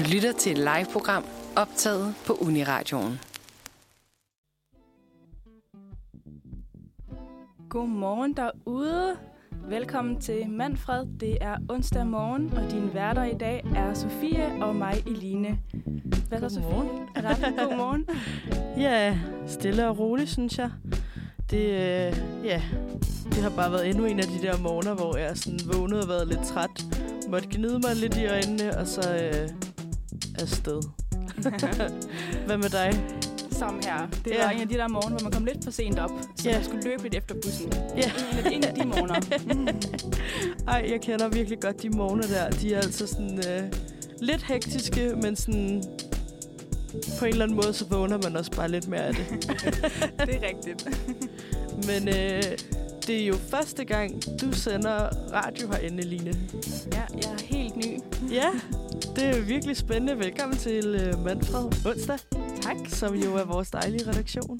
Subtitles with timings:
[0.00, 1.24] Du lytter til et live-program
[1.56, 3.20] optaget på Uniradioen.
[7.68, 9.16] Godmorgen derude.
[9.68, 11.06] Velkommen til Manfred.
[11.20, 15.58] Det er onsdag morgen, og din værter i dag er Sofie og mig, Eline.
[16.28, 16.48] Hvad så.
[16.48, 16.90] Sofie?
[17.16, 18.06] Er ret godmorgen?
[18.84, 20.70] Ja, stille og roligt, synes jeg.
[21.50, 22.62] Det, øh, ja,
[23.24, 26.08] det har bare været endnu en af de der morgener, hvor jeg sådan vågnede og
[26.08, 26.84] været lidt træt.
[27.28, 29.69] Måtte gnide mig lidt i øjnene, og så øh,
[30.42, 30.82] afsted.
[32.46, 33.04] Hvad med dig?
[33.50, 34.06] Som her.
[34.24, 34.44] Det Ja.
[34.44, 36.54] var en af de der morgener, hvor man kom lidt for sent op, så Ja.
[36.56, 37.72] man skulle løbe lidt efter bussen.
[37.96, 38.10] Ja.
[38.32, 39.20] En af de, en af de morgener.
[40.72, 42.50] Ej, jeg kender virkelig godt de morgener der.
[42.50, 43.62] De er altså sådan øh,
[44.20, 45.82] lidt hektiske, men sådan
[47.18, 49.26] på en eller anden måde, så vågner man også bare lidt mere af det.
[50.26, 50.88] det er rigtigt.
[51.86, 52.42] Men øh,
[53.10, 56.34] det er jo første gang, du sender radio herinde, Line.
[56.92, 57.98] Ja, jeg er helt ny.
[58.32, 58.50] Ja,
[59.16, 60.18] det er virkelig spændende.
[60.18, 62.18] Velkommen til uh, Manfred onsdag,
[62.62, 62.76] Tak.
[62.88, 64.58] som jo er vores dejlige redaktion.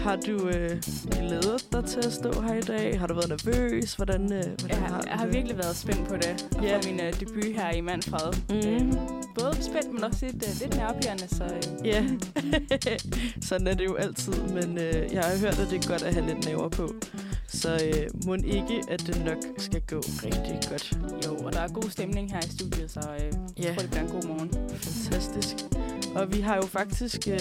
[0.00, 3.00] Har du øh, glædet dig til at stå her i dag?
[3.00, 3.94] Har du været nervøs?
[3.94, 6.24] Hvordan, øh, hvordan Jeg, har jeg har virkelig været spændt på det.
[6.26, 6.76] At Ja.
[6.76, 8.32] få min uh, debut her i Manfred.
[8.48, 8.68] Mhm.
[8.68, 8.92] Øhm,
[9.38, 12.04] både spændt, men også lidt, uh, lidt nervepirrende, så uh, Ja,
[13.48, 16.14] sådan er det jo altid, men øh, jeg har hørt, at det er godt at
[16.14, 16.88] have lidt nerver på.
[17.48, 20.98] Så øh, må ikke, at det nok skal gå rigtig godt.
[21.26, 23.24] jo, og der er god stemning her i studiet, så uh,
[23.64, 23.68] Ja.
[23.68, 24.50] jeg tror, det bliver en god morgen.
[24.70, 25.54] Fantastisk.
[26.14, 27.38] Og vi har jo faktisk øh,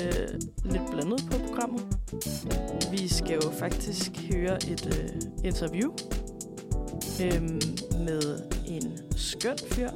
[0.65, 1.83] lidt blandet på programmet.
[2.91, 5.91] Vi skal jo faktisk høre et øh, interview
[7.23, 7.41] øh,
[7.99, 9.89] med en skøn fyr,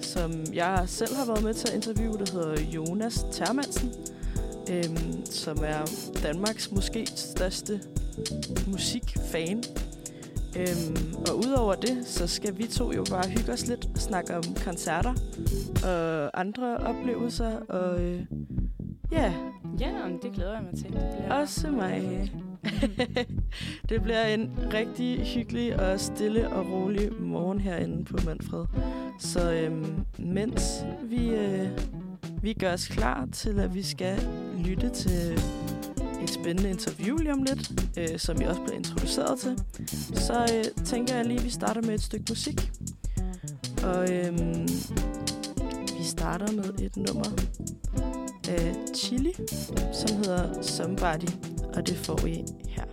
[0.00, 2.18] som jeg selv har været med til at interviewe.
[2.18, 3.92] Det hedder Jonas Termansen,
[4.70, 4.84] øh,
[5.24, 5.90] som er
[6.22, 7.80] Danmarks måske største
[8.66, 9.64] musikfan.
[10.56, 14.36] Øhm, og udover det, så skal vi to jo bare hygge os lidt og snakke
[14.36, 15.14] om koncerter
[15.84, 17.58] og andre oplevelser.
[17.68, 18.22] Og øh,
[19.14, 19.32] ja,
[19.80, 20.92] Ja, det glæder jeg mig til.
[20.92, 22.32] Det bliver også mig.
[23.88, 28.64] det bliver en rigtig hyggelig og stille og rolig morgen herinde på Manfred.
[29.18, 30.62] Så øhm, mens
[31.02, 31.68] vi, øh,
[32.42, 34.28] vi gør os klar til, at vi skal
[34.64, 35.32] lytte til
[36.22, 39.58] et spændende interview lige om lidt, øh, som vi også bliver introduceret til,
[40.14, 42.70] så øh, tænker jeg lige, at vi starter med et stykke musik.
[43.84, 44.68] Og øhm,
[46.04, 47.24] vi starter med et nummer
[48.48, 49.32] af Chili,
[49.92, 51.28] som hedder Somebody,
[51.74, 52.84] og det får I her.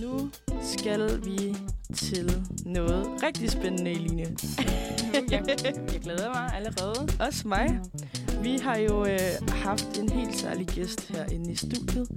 [0.00, 0.30] Nu
[0.62, 1.56] skal vi
[1.94, 4.22] til noget rigtig spændende, Eline.
[5.30, 5.44] jeg,
[5.92, 7.08] jeg glæder mig allerede.
[7.20, 7.80] Også mig.
[8.42, 12.08] Vi har jo øh, haft en helt særlig gæst herinde i studiet.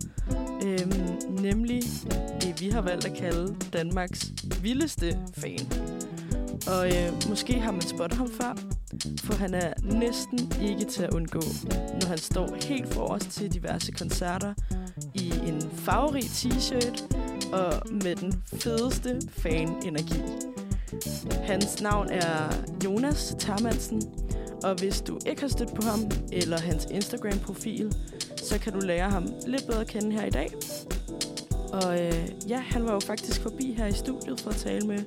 [0.66, 1.84] Øhm, nemlig
[2.42, 5.68] det, vi har valgt at kalde Danmarks vildeste fan.
[6.68, 8.56] Og øh, måske har man spottet ham før,
[9.24, 11.42] for han er næsten ikke til at undgå,
[12.02, 14.54] når han står helt forrest til diverse koncerter
[15.14, 17.16] i en farverig t-shirt
[17.54, 20.22] og med den fedeste fan-energi.
[21.44, 22.54] Hans navn er
[22.86, 24.02] Jonas Termansen,
[24.64, 26.00] og hvis du ikke har stødt på ham
[26.32, 27.94] eller hans Instagram-profil,
[28.52, 30.50] så kan du lære ham lidt bedre at kende her i dag.
[31.74, 35.00] Og øh, ja, han var jo faktisk forbi her i studiet for at tale med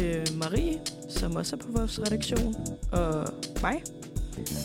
[0.00, 2.54] øh, Marie, som også er på vores redaktion,
[2.92, 3.28] og
[3.62, 3.82] mig.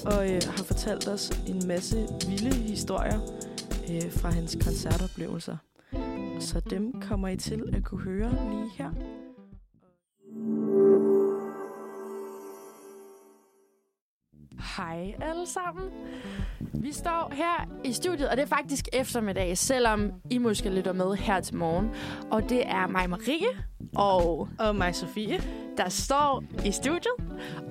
[0.05, 3.19] Og øh, har fortalt os en masse vilde historier
[3.91, 5.57] øh, fra hans koncertoplevelser.
[6.39, 8.91] Så dem kommer I til at kunne høre lige her.
[14.77, 15.89] Hej alle sammen.
[16.81, 21.15] Vi står her i studiet, og det er faktisk eftermiddag, selvom I måske lytter med
[21.15, 21.89] her til morgen.
[22.31, 23.47] Og det er mig, Marie,
[23.95, 25.41] og Og mig, Sofie.
[25.77, 27.13] der står i studiet.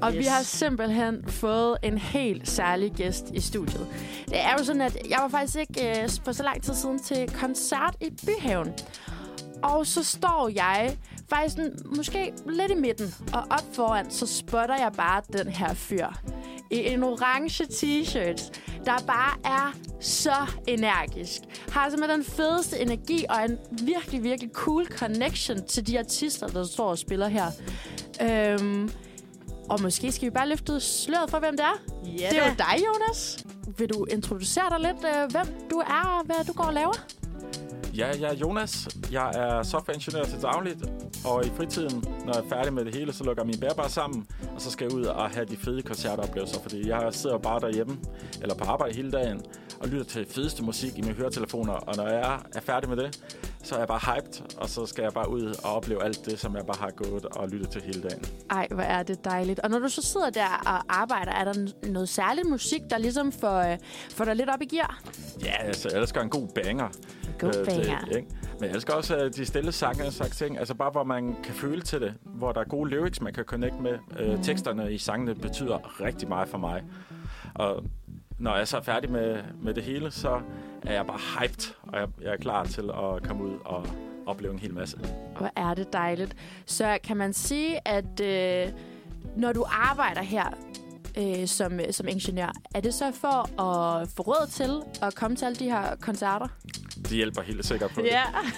[0.02, 0.18] Og yes.
[0.18, 3.86] vi har simpelthen fået en helt særlig gæst i studiet.
[4.28, 6.98] Det er jo sådan, at jeg var faktisk ikke øh, for så lang tid siden
[6.98, 8.68] til koncert i Byhaven.
[9.62, 10.96] Og så står jeg
[11.30, 15.74] faktisk sådan, måske lidt i midten, og op foran, så spotter jeg bare den her
[15.74, 16.06] fyr
[16.70, 20.36] i en orange t-shirt, der bare er så
[20.66, 21.40] energisk.
[21.70, 26.64] Har simpelthen den fedeste energi og en virkelig, virkelig cool connection til de artister, der
[26.64, 27.46] står og spiller her.
[28.22, 28.90] Øhm,
[29.68, 31.82] og måske skal vi bare løfte sløret for, hvem det er.
[32.04, 33.44] Ja, det er jo dig, Jonas.
[33.78, 37.06] Vil du introducere dig lidt, øh, hvem du er og hvad du går og laver?
[37.96, 38.88] Ja, jeg er Jonas.
[39.12, 40.78] Jeg er softwareingeniør til dagligt,
[41.24, 43.90] og i fritiden, når jeg er færdig med det hele, så lukker jeg min bærbare
[43.90, 47.60] sammen, og så skal jeg ud og have de fede koncertoplevelser, fordi jeg sidder bare
[47.60, 47.98] derhjemme,
[48.42, 49.42] eller på arbejde hele dagen,
[49.80, 51.72] og lytter til fedeste musik i mine høretelefoner.
[51.72, 53.20] Og når jeg er færdig med det,
[53.62, 56.38] så er jeg bare hyped, og så skal jeg bare ud og opleve alt det,
[56.40, 58.24] som jeg bare har gået og lyttet til hele dagen.
[58.50, 59.60] Ej, hvor er det dejligt.
[59.60, 63.32] Og når du så sidder der og arbejder, er der noget særligt musik, der ligesom
[63.32, 63.78] får, øh,
[64.10, 65.00] får dig lidt op i gear?
[65.44, 66.88] Ja, altså, jeg elsker en god banger.
[67.38, 68.04] God Øh, banger.
[68.04, 68.28] Det, ikke?
[68.60, 70.58] Men jeg elsker også de stille sange og slags ting.
[70.58, 72.14] Altså bare, hvor man kan føle til det.
[72.22, 73.98] Hvor der er gode lyrics, man kan connect med.
[74.36, 74.42] Mm.
[74.42, 76.82] Teksterne i sangene betyder rigtig meget for mig.
[77.54, 77.84] Og
[78.38, 80.40] når jeg så er færdig med, med det hele, så
[80.82, 81.74] er jeg bare hyped.
[81.82, 83.86] Og jeg, jeg er klar til at komme ud og
[84.26, 84.98] opleve en hel masse.
[85.38, 86.36] Hvor er det dejligt.
[86.66, 88.72] Så kan man sige, at øh,
[89.36, 90.46] når du arbejder her
[91.20, 95.44] øh, som, som ingeniør, er det så for at få råd til at komme til
[95.44, 96.46] alle de her koncerter?
[96.96, 98.10] Det hjælper helt sikkert på det.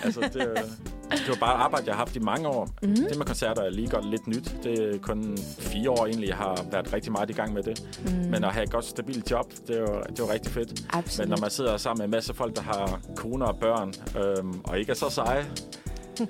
[0.04, 0.62] Altså, det, er-
[1.10, 2.68] det var bare arbejde, jeg har haft i mange år.
[2.82, 2.90] Mhm.
[2.90, 2.96] Mm.
[2.96, 4.56] Det med koncerter er lige godt lidt nyt.
[4.62, 7.98] Det er kun fire år egentlig, jeg har været rigtig meget i gang med det.
[8.06, 8.30] Mm.
[8.30, 10.84] Men at have et godt, stabilt job, det er jo, det er rigtig fedt.
[10.92, 11.28] Absolut.
[11.28, 13.92] Men når man sidder sammen med en masse folk, der har koner og børn,
[14.24, 15.46] øhm, og ikke er så seje,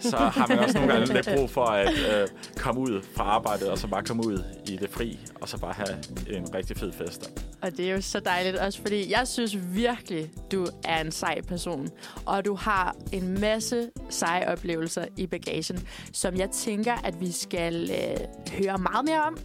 [0.01, 3.69] så har man også nogle gange lidt brug for at øh, komme ud fra arbejdet,
[3.69, 5.99] og så bare komme ud i det fri, og så bare have
[6.39, 7.31] en rigtig fed fest.
[7.63, 11.41] Og det er jo så dejligt også, fordi jeg synes virkelig, du er en sej
[11.41, 11.89] person.
[12.27, 17.91] Og du har en masse seje oplevelser i bagagen, som jeg tænker, at vi skal
[17.91, 18.17] øh,
[18.59, 19.37] høre meget mere om.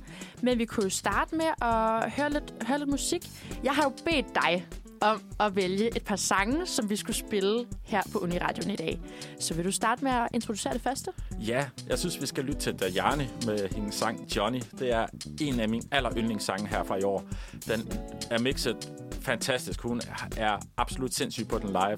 [0.42, 3.30] Men vi kunne starte med at høre lidt, høre lidt musik.
[3.64, 4.68] Jeg har jo bedt dig
[5.02, 9.00] om at vælge et par sange, som vi skulle spille her på Uniradioen i dag.
[9.40, 11.12] Så vil du starte med at introducere det første?
[11.40, 14.62] Ja, jeg synes, vi skal lytte til Dajani med hendes sang Johnny.
[14.80, 15.06] Det er
[15.42, 17.24] en af mine aller yndlingssange her fra i år.
[17.68, 17.92] Den
[18.32, 18.92] er mixet
[19.22, 19.82] fantastisk.
[19.82, 20.02] Hun
[20.38, 21.98] er absolut sindssyg på den live.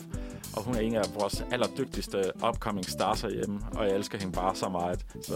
[0.56, 3.60] Og hun er en af vores allerdygtigste upcoming stars herhjemme.
[3.76, 5.06] Og jeg elsker hende bare så meget.
[5.24, 5.34] Så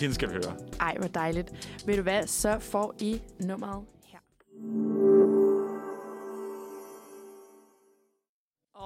[0.00, 0.56] hende skal vi høre.
[0.80, 1.78] Ej, hvor dejligt.
[1.86, 5.37] Ved du hvad, så får I nummeret her.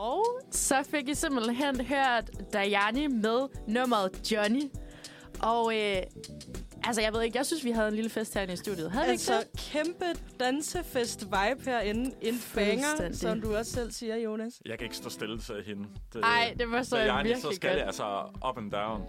[0.02, 4.62] Og så fik I simpelthen hørt Dajani med nummeret Johnny.
[5.42, 5.96] Og øh,
[6.84, 8.90] altså, jeg ved ikke, jeg synes, vi havde en lille fest herinde i studiet.
[8.92, 9.60] Havde vi Altså, ikke det?
[9.60, 10.04] kæmpe
[10.40, 12.10] dansefest-vibe herinde.
[12.22, 14.60] En banger, som du også selv siger, Jonas.
[14.66, 15.84] Jeg kan ikke stå stille til hende.
[16.12, 17.78] Det, Ej, det var så Dajani, virkelig så skal godt.
[17.80, 19.02] det altså up and down.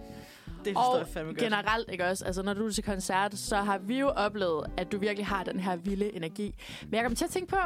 [0.64, 1.38] Det forstår Og jeg fandme godt.
[1.40, 2.24] generelt, ikke også?
[2.24, 5.44] Altså, når du er til koncert, så har vi jo oplevet, at du virkelig har
[5.44, 6.54] den her vilde energi.
[6.82, 7.56] Men jeg kommer til at tænke på,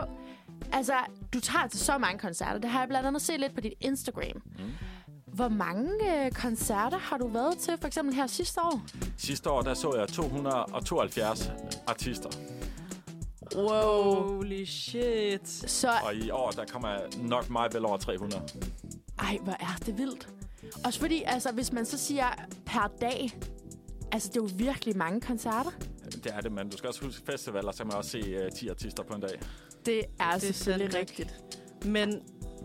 [0.73, 0.93] altså,
[1.33, 2.59] du tager til så mange koncerter.
[2.59, 4.43] Det har jeg blandt andet set lidt på dit Instagram.
[4.59, 4.65] Mm.
[5.27, 8.81] Hvor mange øh, koncerter har du været til, for eksempel her sidste år?
[9.17, 11.51] Sidste år, der så jeg 272
[11.87, 12.31] artister.
[13.57, 14.15] Wow.
[14.15, 15.49] Holy shit.
[15.49, 18.43] Så, Og i år, der kommer jeg nok meget vel over 300.
[19.19, 20.29] ej, hvor er det vildt.
[20.85, 22.27] Også fordi, altså, hvis man så siger
[22.67, 23.39] per dag,
[24.13, 25.71] altså, det er jo virkelig mange koncerter.
[26.25, 28.53] Det er det, men du skal også huske festivaler, så kan man også se uh,
[28.53, 29.41] 10 artister på en dag.
[29.87, 31.45] Det er, Det er selvfølgelig sandt rigtigt.
[31.85, 32.23] Men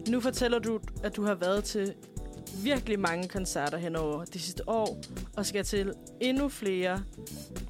[0.09, 1.93] nu fortæller du, at du har været til
[2.63, 4.97] virkelig mange koncerter henover de sidste år,
[5.37, 7.03] og skal til endnu flere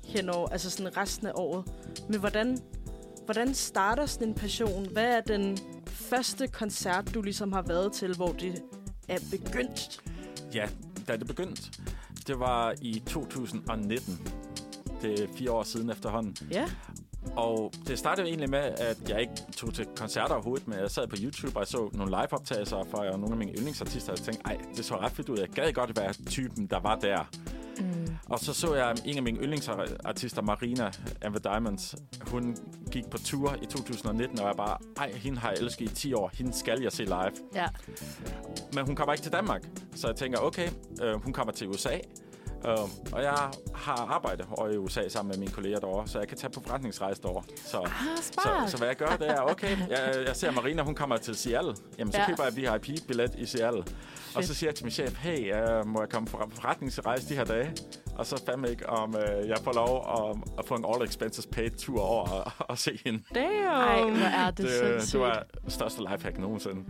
[0.06, 1.66] henover, altså sådan resten af året.
[2.10, 2.60] Men hvordan,
[3.26, 4.88] hvordan starter sådan en passion?
[4.92, 5.58] Hvad er den
[5.88, 8.62] første koncert, du ligesom har været til, hvor det
[9.08, 10.02] er begyndt?
[10.54, 10.70] Ja,
[11.08, 11.62] da det begyndte,
[12.28, 14.28] det var i 2019.
[15.02, 16.36] Det er fire år siden efterhånden.
[16.52, 16.66] Ja.
[17.36, 21.08] Og det startede egentlig med, at jeg ikke tog til koncerter overhovedet, men jeg sad
[21.08, 24.46] på YouTube og jeg så nogle live-optagelser fra nogle af mine yndlingsartister, og jeg tænkte,
[24.46, 25.38] ej, det så ret fedt ud.
[25.38, 27.30] Jeg gad godt være typen, der var der.
[27.80, 28.16] Mm.
[28.30, 31.96] Og så så jeg en af mine yndlingsartister, Marina and the Diamonds.
[32.28, 32.58] Hun
[32.92, 36.14] gik på tur i 2019, og jeg bare, ej, hende har jeg elsket i 10
[36.14, 36.32] år.
[36.34, 37.32] Hende skal jeg se live.
[37.56, 37.68] Ja.
[38.74, 39.64] Men hun kommer ikke til Danmark.
[39.96, 40.70] Så jeg tænker, okay,
[41.02, 41.98] øh, hun kommer til USA.
[42.68, 43.36] Øh, og jeg
[43.76, 46.60] har arbejdet over i USA sammen med mine kolleger derovre, så jeg kan tage på
[46.66, 47.44] forretningsrejse derovre.
[47.66, 50.96] Så, Ah, så, så hvad jeg gør, det er, okay, jeg, jeg ser Marina, hun
[50.96, 51.76] kommer til Seattle.
[51.98, 52.28] Jamen, så Ja.
[52.28, 53.84] køber jeg VIP-billet i Seattle.
[54.36, 57.36] Og så siger jeg til min chef, hey, uh, må jeg komme på forretningsrejse de
[57.36, 57.72] her dage?
[58.16, 61.46] Og så fandme ikke, om uh, jeg får lov at, at få en all expenses
[61.46, 63.24] paid tur over og, og se hende.
[63.36, 63.48] Damn!
[63.66, 65.12] Ej, hvor er det, Det, sindssygt.
[65.14, 66.76] det var største lifehack nogensinde.
[66.80, 66.86] Um,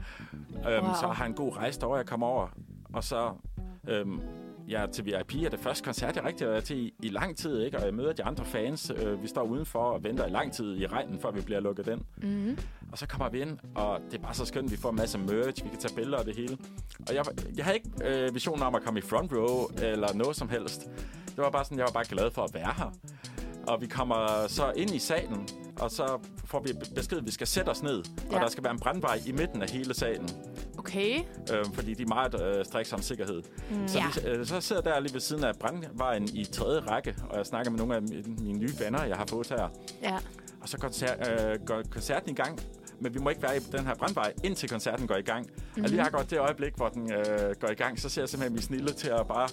[0.63, 0.93] Wow.
[1.01, 2.47] Så har jeg en god rejse derovre, jeg kommer over.
[2.93, 3.31] Og så
[4.03, 4.21] um,
[4.67, 7.09] jeg er til VIP, er det første koncert, jeg rigtig har været til i, i
[7.09, 7.77] lang tid, ikke?
[7.77, 8.91] og jeg møder de andre fans.
[8.91, 11.87] Uh, vi står udenfor og venter i lang tid i regnen, før vi bliver lukket
[11.87, 12.01] ind.
[12.17, 12.57] Mm-hmm.
[12.91, 15.17] Og så kommer vi ind, og det er bare så skønt, vi får en masse
[15.17, 16.57] merch, vi kan tage billeder og det hele.
[17.09, 17.25] Og jeg,
[17.57, 17.89] jeg havde ikke
[18.25, 20.81] øh, visionen om at komme i front row eller noget som helst.
[21.27, 22.93] Det var bare sådan, jeg var bare glad for at være her.
[23.67, 25.47] Og vi kommer så ind i salen,
[25.79, 27.97] og så får vi besked, at vi skal sætte os ned.
[27.97, 28.39] Og Ja.
[28.39, 30.29] der skal være en brandvej i midten af hele salen.
[30.85, 31.19] Okay.
[31.53, 33.41] Øh, fordi de er meget øh, striks om sikkerhed.
[33.71, 33.87] Mm.
[33.87, 34.05] Så, Ja.
[34.23, 37.37] vi, øh, så sidder jeg der lige ved siden af brandvejen i tredje række, og
[37.37, 39.69] jeg snakker med nogle af mine, nye venner, jeg har fået her.
[40.01, 40.17] Ja.
[40.61, 40.87] Og så går
[41.53, 42.59] øh, går koncerten i gang,
[42.99, 45.45] men vi må ikke være i den her brandvej, indtil koncerten går i gang.
[45.45, 45.83] Mm-hmm.
[45.83, 48.53] Og lige akkurat det øjeblik, hvor den øh, går i gang, så ser jeg simpelthen
[48.53, 49.49] min snille til at bare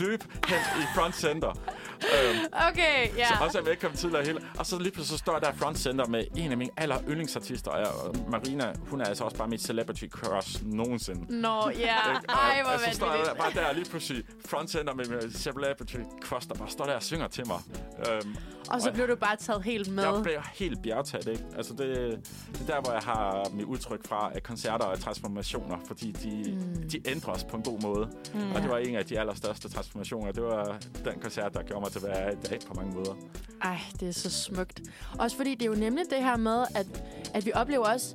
[0.00, 1.58] løbe hen i front center.
[2.02, 2.38] Øhm,
[2.68, 3.26] Okay, ja.
[3.28, 4.40] så også er kommet tidligere hele.
[4.58, 6.96] Og så lige pludselig så står jeg der front center med en af mine aller
[7.08, 7.70] yndlingsartister.
[7.70, 11.40] Og jeg, og Marina, hun er altså også bare mit celebrity crush nogensinde.
[11.40, 11.70] Nå, ja.
[12.10, 12.20] Ikke?
[12.28, 13.38] Og- Ej, hvor og så står jeg vanvittigt.
[13.38, 17.02] bare der lige pludselig front center med min celebrity crush, der bare står der og
[17.02, 17.58] synger til mig.
[18.12, 18.36] Øhm,
[18.70, 20.04] Og så blev du bare taget helt med.
[20.04, 21.44] jeg blev helt bjergtaget, ikke?
[21.56, 21.86] Altså, det,
[22.52, 26.52] det er der, hvor jeg har mit udtryk fra, at koncerter og transformationer, fordi de,
[26.52, 26.88] mm.
[26.90, 28.08] de ændrer os på en god måde.
[28.34, 28.52] Mm.
[28.52, 30.32] Og det var en af de allerstørste transformationer.
[30.32, 33.14] Det var den koncert, der gjorde mig hvad jeg er i dag på mange måder.
[33.62, 34.80] Ej, det er så smukt.
[35.18, 36.86] Også fordi det er jo nemlig det her med, at,
[37.34, 38.14] at vi oplever også,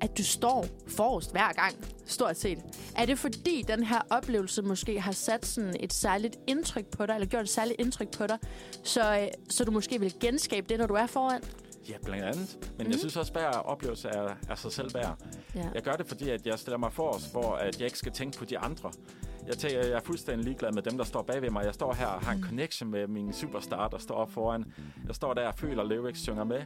[0.00, 1.74] at du står forrest hver gang,
[2.06, 2.58] stort set.
[2.96, 7.14] Er det fordi, den her oplevelse måske har sat sådan et særligt indtryk på dig,
[7.14, 8.38] eller gjort et særligt indtryk på dig,
[8.84, 11.42] så, øh, så du måske vil genskabe det, når du er foran?
[11.88, 12.56] Ja, blandt andet.
[12.60, 12.86] Men Mhm.
[12.86, 12.90] mm.
[12.90, 15.16] jeg synes også, at hver oplevelse er, er sig selv værd.
[15.54, 15.68] Ja.
[15.74, 18.12] Jeg gør det, fordi at jeg stiller mig for os, hvor at jeg ikke skal
[18.12, 18.92] tænke på de andre.
[19.48, 21.64] Jeg, tænker, jeg er fuldstændig ligeglad med dem, der står bag ved mig.
[21.64, 24.72] Jeg står her og har en connection med min superstar, der står op foran.
[25.06, 26.62] Jeg står der og føler, at lyrics synger med,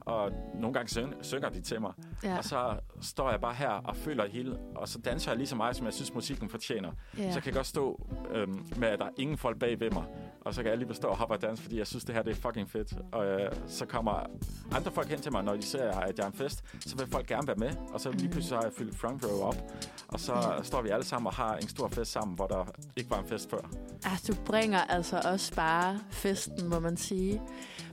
[0.00, 1.92] og nogle gange syng, synger de til mig.
[2.24, 2.38] Ja.
[2.38, 5.56] Og så står jeg bare her og føler hele, og så danser jeg lige så
[5.56, 6.92] meget, som jeg synes, musikken fortjener.
[7.18, 7.30] Ja.
[7.30, 10.04] Så jeg kan godt stå øhm, med, at der er ingen folk bag ved mig,
[10.46, 12.22] og så kan jeg lige stå og hoppe og danse, fordi jeg synes, det her
[12.22, 12.94] det er fucking fedt.
[13.12, 14.12] Og øh, så kommer
[14.72, 17.06] andre folk hen til mig, når de ser, at jeg er en fest, så vil
[17.06, 19.56] folk gerne være med, og så lige pludselig så har jeg fyldt front row op,
[20.08, 22.64] og så står vi alle sammen og har en stor fest sammen, hvor der
[22.96, 23.70] ikke var en fest før.
[24.04, 27.42] Altså, du bringer altså også bare festen, må man sige.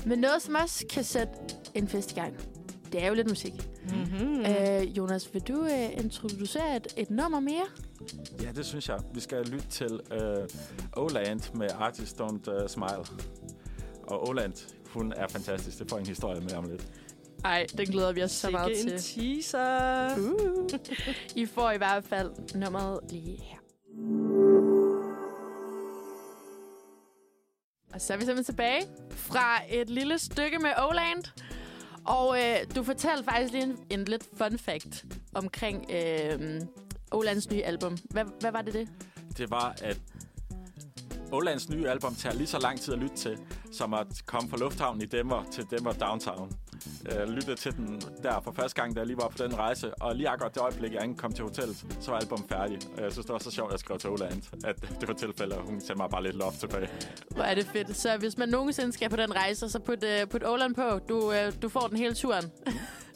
[0.06, 1.34] Men noget, som også kan sætte
[1.74, 2.36] en fest i gang,
[2.92, 3.70] det er jo lidt musik.
[3.84, 4.28] Mm-hmm.
[4.28, 4.46] Mm.
[4.46, 7.66] Øh, Jonas, vil du øh, introducere et, et nummer mere?
[8.42, 9.00] Ja, det synes jeg.
[9.14, 10.48] Vi skal lytte til øh,
[10.98, 13.06] Oland med Artist Don't uh, Smile.
[14.04, 14.54] Og Oland,
[14.86, 15.80] hun er fantastisk.
[15.80, 16.88] Det får en historie med om lidt.
[17.46, 19.44] Ej, den glæder vi os så meget Sikke en til.
[19.44, 20.18] teaser.
[20.18, 20.70] Uh.
[21.44, 23.58] I får i hvert fald nummeret lige her.
[27.94, 28.82] Og så er vi simpelthen tilbage
[29.12, 31.24] fra et lille stykke med Oland.
[32.06, 36.62] Og øh, du fortalte faktisk lige en, en lidt fun fact omkring øh,
[37.14, 37.98] Olands nye album.
[38.10, 38.90] Hvad, hvad var det det?
[39.38, 40.02] Det var, at
[41.32, 43.38] Olands nye album tager lige så lang tid at lytte til,
[43.72, 46.52] som at komme fra lufthavnen i Denver til Denver Downtown.
[47.06, 49.94] Jeg lyttede til den der for første gang, da jeg lige var på den rejse,
[49.94, 52.80] og lige akkurat det øjeblik, jeg kom til hotellet, så var albumet færdig.
[52.98, 55.14] Og jeg synes, det var så sjovt, at jeg skrev til Oland, at det var
[55.14, 56.90] tilfælde, at hun sendte mig bare lidt loft tilbage.
[57.30, 57.98] Hvor er det fedt.
[57.98, 61.00] Så hvis man nogensinde skal på den rejse, så put, uh, put Oland på.
[61.10, 62.52] Du, uh, du får den hele turen.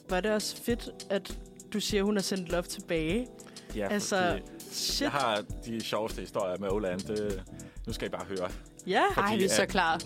[0.09, 1.39] Var det også fedt, at
[1.73, 3.27] du siger, hun har sendt love tilbage?
[3.75, 5.01] Ja, Altså, fordi Shit.
[5.01, 6.99] jeg har de sjoveste historier med Oland.
[6.99, 7.43] Det,
[7.87, 8.49] nu skal I bare høre.
[8.87, 9.03] Ja.
[9.17, 9.99] Ej, vi er så klar.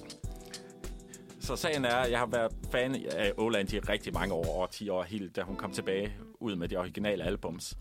[1.40, 4.68] Så sagen er, at jeg har været fan af Oland i rigtig mange år, over
[4.68, 7.78] 10 år, helt da hun kom tilbage ud med de originale albums.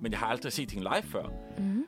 [0.00, 1.24] Men jeg har aldrig set hende live før.
[1.58, 1.84] Mm.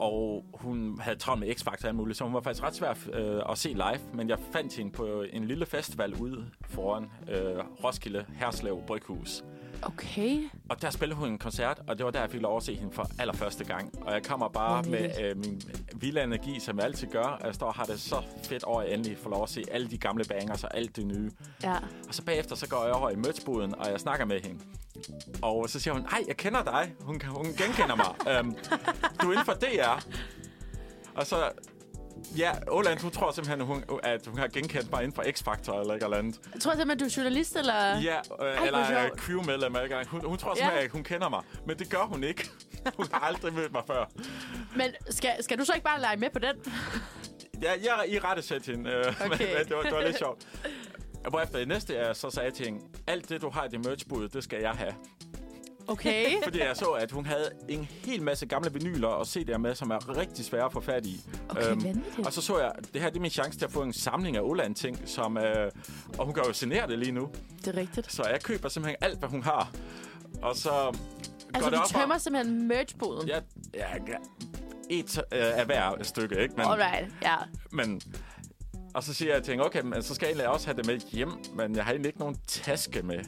[0.00, 3.42] Og hun havde travlt med X-Factor og muligt, så hun var faktisk ret svær øh,
[3.50, 4.00] at se live.
[4.14, 9.44] Men jeg fandt hende på en lille festival ude foran øh, Roskilde Herslev Bryghus.
[9.82, 10.50] Okay.
[10.68, 12.74] Og der spillede hun en koncert, og det var der, jeg fik lov at se
[12.76, 13.98] hende for allerførste gang.
[14.02, 15.62] Og jeg kommer bare med øh, min
[15.94, 17.24] vilde energi, som jeg altid gør.
[17.24, 19.48] Og jeg står og har det så fedt over, at jeg endelig får lov at
[19.48, 21.30] se alle de gamle bangers og alt det nye.
[21.62, 21.74] Ja.
[22.08, 24.60] Og så bagefter, så går jeg over i merchboden, og jeg snakker med hende.
[25.42, 26.92] Og så siger hun, ej, jeg kender dig.
[27.00, 28.40] Hun, hun genkender mig.
[28.40, 28.56] um,
[29.22, 30.06] du er inden for DR.
[31.14, 31.50] Og så,
[32.36, 35.94] ja, Åland, hun tror simpelthen, hun, at hun har genkendt mig inden for X-Factor eller
[35.94, 36.40] ikke eller andet.
[36.54, 37.74] Jeg tror simpelthen, du er journalist, eller?
[37.74, 39.02] Ja, øh, hvor eller er
[39.52, 40.10] eller ikke?
[40.10, 40.54] Hun, hun tror Ja.
[40.54, 41.42] simpelthen, at hun kender mig.
[41.66, 42.50] Men det gør hun ikke.
[42.96, 44.04] Hun har aldrig mødt mig før.
[44.76, 46.56] Men skal, skal du så ikke bare lege med på den?
[47.62, 48.90] Ja, jeg i rette sæt hende.
[48.90, 49.56] øh, men, Okay.
[49.56, 50.46] men det, var, det var lidt sjovt.
[51.28, 53.84] Hvorefter i næste er, så sagde jeg til hende, alt det, du har i det
[53.84, 54.92] merchbud, det skal jeg have.
[55.90, 56.26] Okay.
[56.44, 59.90] Fordi jeg så, at hun havde en hel masse gamle vinyler og CD'er med, som
[59.90, 61.20] er rigtig svære at få fat i.
[61.48, 62.26] Okay, vanvittigt.
[62.26, 64.36] og så så jeg, det her det er min chance til at få en samling
[64.36, 65.70] af Oland-ting, som, øh,
[66.18, 67.28] og hun kan jo signere det lige nu.
[67.64, 68.12] Det er rigtigt.
[68.12, 69.72] Så jeg køber simpelthen alt, hvad hun har.
[70.42, 70.70] Og så
[71.54, 73.28] Altså, går det du tømmer simpelthen merchboden?
[73.28, 73.38] Ja,
[73.74, 74.16] ja, ja.
[74.90, 76.54] Et øh, af hver stykke, ikke?
[76.56, 77.36] Men, Alright, ja.
[77.72, 78.00] men,
[78.94, 80.98] og så siger jeg til hende, okay, men så skal jeg også have det med
[80.98, 83.18] hjem, men jeg har egentlig ikke nogen taske med.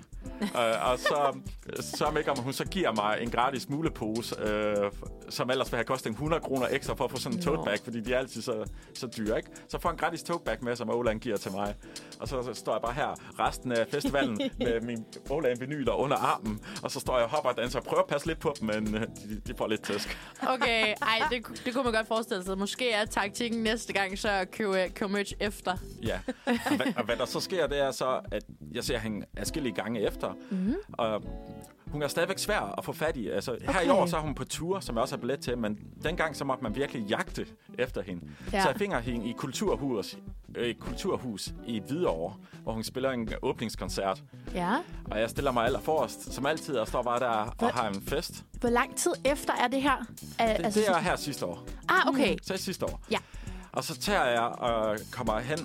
[0.40, 1.36] Uh, og så,
[1.80, 4.90] så ikke om hun så giver mig en gratis mulepose, øh,
[5.28, 7.62] som ellers vil have kostet en 100 kroner ekstra for at få sådan en tote
[7.64, 8.64] bag, fordi de er altid så,
[8.94, 9.50] så dyre, ikke?
[9.68, 11.74] Så får jeg en gratis tote bag med, som Åland giver til mig.
[12.20, 16.16] Og så, så står jeg bare her resten af festivalen med min Åland vinyler under
[16.16, 18.54] armen, og så står jeg og hopper og danser og prøver at passe lidt på
[18.60, 20.18] dem, men øh, de, de får lidt tæsk.
[20.48, 22.58] Okay, ej, det, det kunne man godt forestille sig.
[22.58, 25.76] Måske er taktikken næste gang, så at købe, købe merch efter.
[26.02, 28.42] Ja, og hvad, og hvad der så sker, det er så, at
[28.74, 30.75] jeg ser hende afskillige gange efter, Mm.
[30.92, 31.23] og
[31.87, 33.28] hun er stadigvæk svær at få fat i.
[33.28, 34.00] Altså, her i Okay.
[34.00, 36.45] år så er hun på tur, som jeg også har billet til, men dengang så
[36.45, 37.47] måtte man virkelig jagte
[37.78, 38.23] efter hende.
[38.52, 38.62] Ja.
[38.62, 40.19] Så jeg finder hende i Kulturhus,
[40.54, 44.23] øh, i Kulturhus i Hvidovre, hvor hun spiller en åbningskoncert.
[44.54, 44.76] Ja.
[45.11, 47.69] Og jeg stiller mig allerforrest, som altid, og står bare der Hvad?
[47.69, 48.45] og har en fest.
[48.61, 49.97] Hvor lang tid efter er det her?
[50.40, 51.66] Uh, Det, det er her sidste år.
[51.88, 52.37] Ah, okay.
[52.42, 53.00] Så er det sidste år.
[53.11, 53.19] Ja.
[53.73, 55.59] Og så tager jeg og kommer hen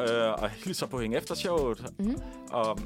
[0.00, 1.92] øh, og hilser på hende efter showet.
[1.98, 2.16] Mhm.
[2.50, 2.78] Og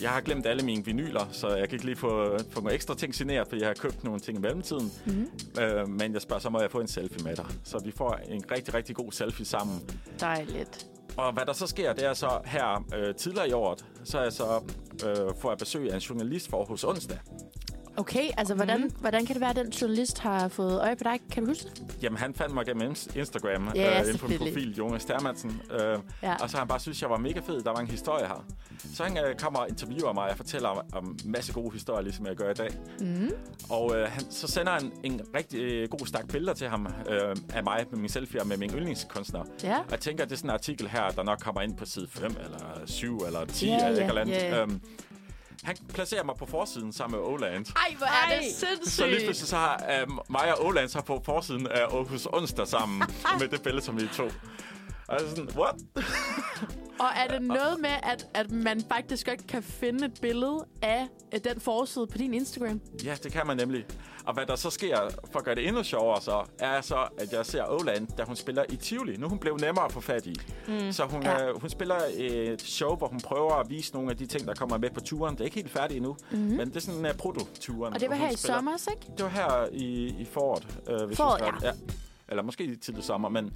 [0.00, 2.94] jeg har glemt alle mine vinyler, så jeg kan ikke lige få, få nogle ekstra
[2.94, 4.92] ting signeret, fordi jeg har købt nogle ting i mellemtiden.
[5.06, 5.28] Mhm.
[5.60, 7.46] Øh, men jeg spørger, så må jeg få en selfie med dig.
[7.64, 9.80] Så vi får en rigtig, rigtig god selfie sammen.
[10.20, 10.86] Dejligt.
[11.16, 14.22] Og hvad der så sker, det er så her øh, tidligere i året, så er
[14.22, 14.60] jeg så
[15.06, 17.18] øh, får jeg besøg af en journalist for hos onsdag.
[17.96, 21.20] Okay, altså hvordan, hvordan kan det være, at den journalist har fået øje på dig?
[21.32, 21.96] Kan du huske det?
[22.02, 25.60] Jamen, han fandt mig gennem ins- Instagram, Ja, øh, inde på min profil, Jonas Termansen.
[25.80, 26.34] Øh, Ja.
[26.42, 27.62] Og så han bare synes, jeg var mega fed.
[27.62, 28.44] Der var en historie her.
[28.94, 32.02] Så han øh, kommer og interviewer mig, og jeg fortæller om, om masse gode historier,
[32.02, 32.70] ligesom jeg gør i dag.
[33.00, 33.30] Mm.
[33.70, 37.36] Og øh, han, så sender han en rigtig øh, god stak billeder til ham øh,
[37.54, 39.44] af mig med min selfie og med min yndlingskunstner.
[39.62, 39.78] Ja.
[39.78, 41.84] Og jeg tænker, at det er sådan en artikel her, der nok kommer ind på
[41.86, 44.34] side 5 eller 7 eller 10 Ja, eller et ja, eller andet.
[44.34, 44.62] ja.
[44.62, 44.80] Øhm,
[45.64, 47.66] han placerer mig på forsiden sammen med Oland.
[47.76, 49.24] Ej, hvor er det Så lige sindssygt.
[49.24, 53.02] pludselig så har um, mig og Oland så på forsiden af Aarhus Onsdag sammen
[53.40, 54.30] med det billede, som vi tog.
[55.08, 55.74] Og jeg er sådan, what?
[56.98, 61.06] Og er det noget med, at, at man faktisk godt kan finde et billede af
[61.34, 62.80] øh, den forside på din Instagram?
[63.04, 63.84] Ja, det kan man nemlig.
[64.24, 64.98] Og hvad der så sker,
[65.32, 68.36] for at gøre det endnu sjovere så, er så, at jeg ser Oland, da hun
[68.36, 69.16] spiller i Tivoli.
[69.16, 70.34] Nu er hun blevet nemmere at få fat i.
[70.68, 70.92] Mm.
[70.92, 71.30] Så hun, Ja.
[71.42, 71.48] ja.
[71.48, 74.54] øh, hun spiller et show, hvor hun prøver at vise nogle af de ting, der
[74.54, 75.34] kommer med på turen.
[75.34, 76.56] Det er ikke helt færdigt endnu, mm-hmm.
[76.56, 77.94] men det er sådan en uh, prototuren.
[77.94, 78.56] Og det var her i spiller.
[78.56, 79.06] sommer, ikke?
[79.16, 80.66] Det var her i, i foråret.
[80.88, 81.72] Øh, hvis Foråret, skal- ja.
[82.28, 83.52] Eller måske tidlig sommer, men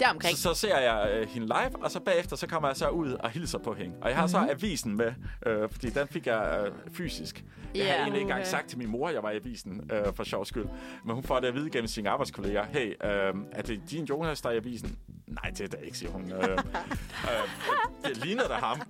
[0.00, 0.36] Der omkring.
[0.36, 3.12] så, så ser jeg øh, hende live, og så bagefter så kommer jeg så ud
[3.12, 3.96] og hilser på hende.
[4.02, 4.48] Og jeg har mm-hmm.
[4.48, 5.12] så avisen med,
[5.46, 7.44] øh, fordi den fik jeg øh, fysisk.
[7.74, 7.88] Jeg Ja.
[7.90, 8.50] har egentlig ikke engang Uha.
[8.50, 10.66] sagt til min mor, at jeg var i avisen, øh, for sjov skyld.
[11.04, 12.64] Men hun får det at vide gennem sine arbejdskolleger.
[12.64, 14.98] Hey, øh, er det din Jonas, der er i avisen?
[15.26, 16.32] Nej, det er det ikke, siger hun.
[16.32, 16.58] Øh, øh,
[18.04, 18.80] det ligner da ham.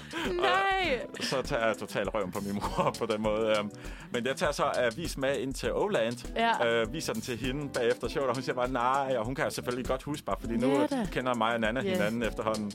[0.36, 1.00] Nej!
[1.20, 3.48] så tager jeg totalt røven på min mor på den måde.
[3.48, 3.64] Øh.
[4.10, 6.66] Men jeg tager så avis med ind til Oland, Ja.
[6.82, 9.50] øh, viser den til hende bagefter showet, og hun siger bare nej, og hun kan
[9.50, 11.06] selvfølgelig godt huske mig, fordi nu Ja da.
[11.12, 11.92] kender mig og Nana Ja.
[11.92, 12.72] hinanden efterhånden.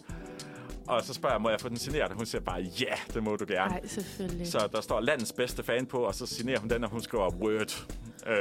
[0.87, 2.11] Og så spørger jeg, må jeg få den signeret?
[2.11, 3.69] Og hun siger bare, ja, det må du gerne.
[3.71, 4.47] Nej, selvfølgelig.
[4.47, 7.29] Så der står landets bedste fan på, og så signerer hun den, og hun skriver
[7.29, 7.85] Word.
[8.27, 8.35] Øh,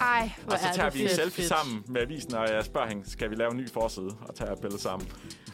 [0.00, 1.20] Ej, hvor og så er tager det vi en fedt.
[1.20, 4.10] selfie sammen med avisen, og jeg spørger hende, skal vi lave en ny forside?
[4.28, 5.08] Og tager et billede sammen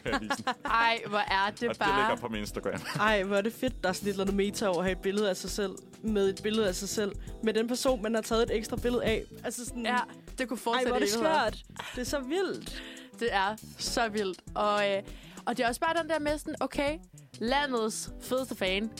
[0.05, 0.45] med avisen.
[0.65, 1.99] Ej, hvor er det og det bare...
[2.09, 2.81] ligger på min Instagram.
[2.99, 5.01] Ej, hvor er det fedt, der er sådan lidt noget meta over at have et
[5.01, 5.71] billede af sig selv,
[6.03, 7.11] med et billede af sig selv,
[7.43, 9.23] med den person, man har taget et ekstra billede af.
[9.43, 9.97] Altså sådan, Ja,
[10.37, 11.57] det kunne ej, fortsætte hvor er det skørt.
[11.95, 12.81] Det er så vildt.
[13.21, 14.41] Det er så vildt.
[14.55, 15.03] Og, øh,
[15.45, 16.97] og det er også bare den der med sådan, okay,
[17.39, 18.91] landets fedeste fan.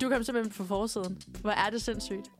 [0.00, 1.22] Du kom simpelthen på forsiden.
[1.40, 2.30] Hvor er det sindssygt.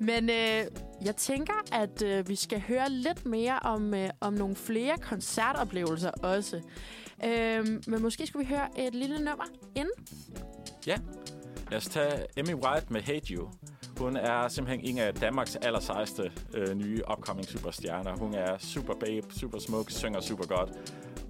[0.00, 0.64] Men øh,
[1.04, 6.10] jeg tænker, at øh, vi skal høre lidt mere om, øh, om nogle flere koncertoplevelser
[6.10, 6.60] også.
[7.24, 10.06] Øh, men måske skulle vi høre et lille nummer inden.
[10.86, 10.98] Ja.
[11.70, 13.48] Lad os tage Emmy White med Hate You.
[14.00, 18.16] Hun er simpelthen en af Danmarks allersejeste øh, nye upcoming superstjerner.
[18.16, 20.70] Hun er super babe, super smuk, synger super godt.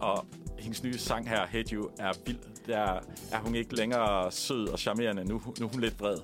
[0.01, 0.27] Og
[0.59, 2.39] hendes nye sang her, Hate You, er vild.
[2.67, 3.01] Der
[3.33, 5.25] er hun ikke længere sød og charmerende.
[5.25, 6.17] Nu, nu er hun lidt vred.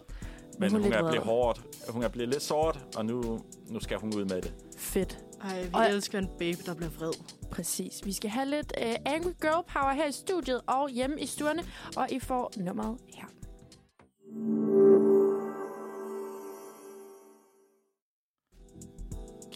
[0.59, 1.63] Men hun hun, er blevet hårdt.
[1.89, 4.55] Hun er blevet lidt sort, og nu, nu skal hun ud med det.
[4.79, 5.19] Fedt.
[5.45, 7.13] Ej, vi Og- elsker en babe, der bliver vred.
[7.51, 7.93] Præcis.
[8.05, 11.63] Vi skal have lidt uh, Angry Girl Power her i studiet og hjemme i stuerne,
[11.97, 13.27] og I får nummeret her.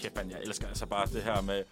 [0.02, 1.62] Kæft, man, jeg elsker altså bare det her med,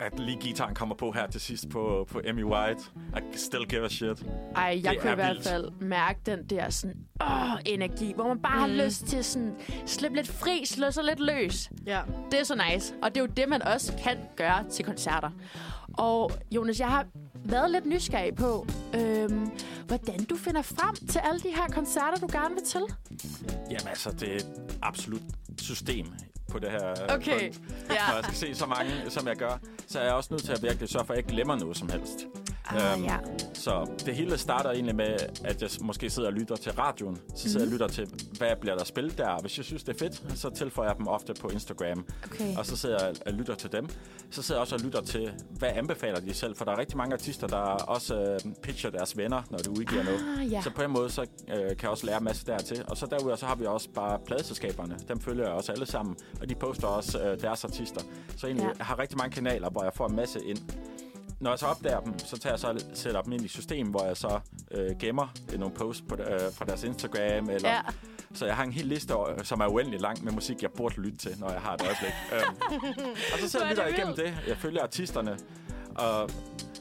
[0.00, 2.82] at lige gitaren kommer på her til sidst på, på Emmy White.
[3.16, 4.24] I still give a shit.
[4.56, 8.42] Ej, jeg Det kunne i hvert fald mærke den der sådan, åh, energi, hvor man
[8.42, 8.72] bare mm.
[8.72, 9.54] har lyst til sådan,
[9.86, 11.70] slippe lidt fri, slå sig lidt løs.
[11.86, 12.02] Ja.
[12.30, 15.30] Det er så nice, og det er jo det, man også kan gøre til koncerter.
[15.98, 17.06] Og Jonas, jeg har
[17.44, 19.50] været lidt nysgerrig på, øhm,
[19.86, 22.82] hvordan du finder frem til alle de her koncerter, du gerne vil til.
[23.70, 24.40] Jamen altså, det er
[24.82, 25.22] absolut
[25.58, 26.06] system
[26.52, 27.60] på det her Okay, punkt.
[27.90, 27.94] ja.
[28.08, 29.54] Når jeg skal se så mange, som jeg gør,
[29.86, 31.76] så er jeg også nødt til at virkelig sørge for, at jeg ikke glemmer noget
[31.76, 32.18] som helst.
[32.64, 33.16] Ah, Øhm, ja.
[33.54, 37.18] Så det hele starter egentlig med, at jeg måske sidder og lytter til radioen.
[37.36, 37.72] Så sidder Mhm.
[37.74, 39.40] jeg og lytter til, hvad bliver der spillet der.
[39.40, 42.06] Hvis jeg synes, det er fedt, så tilføjer jeg dem ofte på Instagram.
[42.24, 42.56] Okay.
[42.56, 43.88] Og så sidder jeg og lytter til dem.
[44.30, 46.56] Så sidder jeg også og lytter til, hvad anbefaler de selv.
[46.56, 50.02] For der er rigtig mange artister, der også øh, pitcher deres venner, når de udgiver
[50.02, 50.20] noget.
[50.40, 50.62] Ah, ja.
[50.62, 52.84] Så på en måde, så øh, kan jeg også lære en masse dertil.
[52.88, 54.96] Og så derudover, så har vi også bare pladeselskaberne.
[55.08, 56.16] Dem følger jeg også alle sammen.
[56.40, 58.00] Og de poster også øh, deres artister.
[58.36, 58.84] Så egentlig, Ja.
[58.84, 60.58] har rigtig mange kanaler, hvor jeg får en masse ind.
[61.42, 64.04] Når jeg så opdager dem, så tager jeg så sætter dem ind i system, hvor
[64.04, 67.48] jeg så øh, gemmer nogle posts på, øh, fra deres Instagram.
[67.50, 67.80] Eller, Ja.
[68.34, 71.00] Så jeg har en hel liste, over- som er uendelig lang med musik, jeg burde
[71.00, 72.12] lytte til, når jeg har et øjeblik.
[72.34, 74.34] øhm, og så sidder jeg er lytter igennem det.
[74.48, 75.38] Jeg følger artisterne.
[75.94, 76.30] Og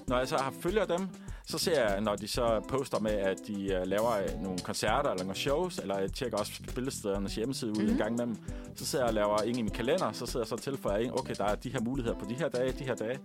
[0.08, 1.08] når jeg så har følger dem,
[1.46, 5.10] så ser jeg, når de så poster med, at de uh, laver øh, nogle koncerter
[5.10, 7.82] eller nogle shows, eller jeg tjekker også spillestedernes hjemmeside ud Mhm.
[7.84, 7.94] mm-hmm.
[7.94, 8.38] en gang imellem,
[8.76, 11.12] så sidder jeg og laver ind i min kalender, så sidder jeg så tilføjer ind,
[11.12, 13.20] okay, der er de her muligheder på de her dage, de her dage.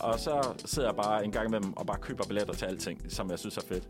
[0.00, 3.30] Og så sidder jeg bare en gang imellem og bare køber billetter til alting, som
[3.30, 3.84] jeg synes er fedt.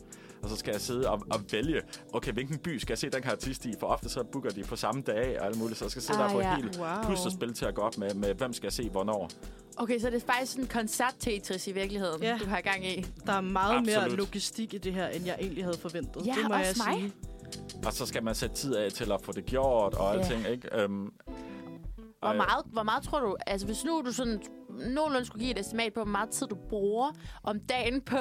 [0.47, 1.83] Og så skal jeg sidde og, og vælge,
[2.13, 3.73] okay, hvilken by skal jeg se den her artist i?
[3.81, 6.19] For ofte så booker de på samme dag og alt muligt, så jeg skal sidde
[6.25, 6.57] Ah, der og få ja.
[6.57, 6.89] et helt Wow.
[7.05, 9.31] puslespil til at gå op med, med, hvem skal jeg se hvornår.
[9.77, 12.39] Okay, så det er faktisk en koncert-Tetris i virkeligheden, Ja.
[12.41, 13.07] du har gang i.
[13.27, 14.19] Der er meget mere Absolut.
[14.19, 16.27] logistik i det her, end jeg egentlig havde forventet.
[16.27, 17.13] Ja, det må også jeg mig.
[17.53, 17.87] sige.
[17.87, 20.21] Og så skal man sætte tid af til at få det gjort og Ja.
[20.21, 20.85] alting, ikke?
[20.85, 21.13] Um,
[22.21, 25.61] Hvor meget, hvor meget tror du, altså hvis nu du sådan nogenlunde skulle give et
[25.61, 28.17] estimat på, hvor meget tid du bruger om dagen på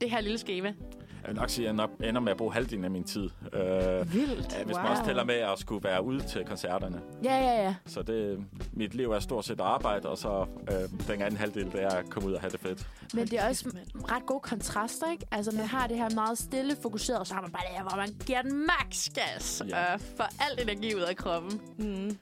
[0.00, 0.74] det her lille schema?
[1.22, 3.22] Jeg vil nok sige, at jeg nok ender med at bruge halvdelen af min tid.
[3.22, 4.56] Uh, Vildt.
[4.64, 7.00] hvis man også tæller med at skulle være ude til koncerterne.
[7.24, 7.74] Ja, ja, ja.
[7.86, 11.82] Så det, mit liv er stort set arbejde, og så øh, den anden halvdel, det
[11.82, 12.86] er at komme ud og have det fedt.
[13.14, 13.70] Men det er også
[14.12, 15.26] ret gode kontraster, ikke?
[15.30, 17.82] Altså, man har det her meget stille, fokuseret, og så har man bare det her,
[17.82, 19.94] hvor man giver den max gas Ja.
[19.94, 21.60] og får al energi ud af kroppen.
[21.78, 22.16] Mm.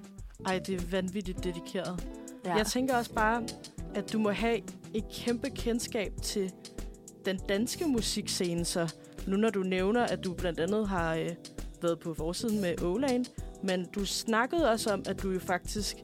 [0.46, 2.06] Ej, det er vanvittigt dedikeret.
[2.44, 2.54] Ja.
[2.56, 3.42] Jeg tænker også bare,
[3.94, 4.60] at du må have
[4.94, 6.52] et kæmpe kendskab til
[7.24, 8.94] den danske musikscene, så
[9.26, 11.30] nu når du nævner, at du blandt andet har øh,
[11.83, 13.26] været på forsiden med Åland,
[13.62, 15.96] men du snakkede også om, at du jo faktisk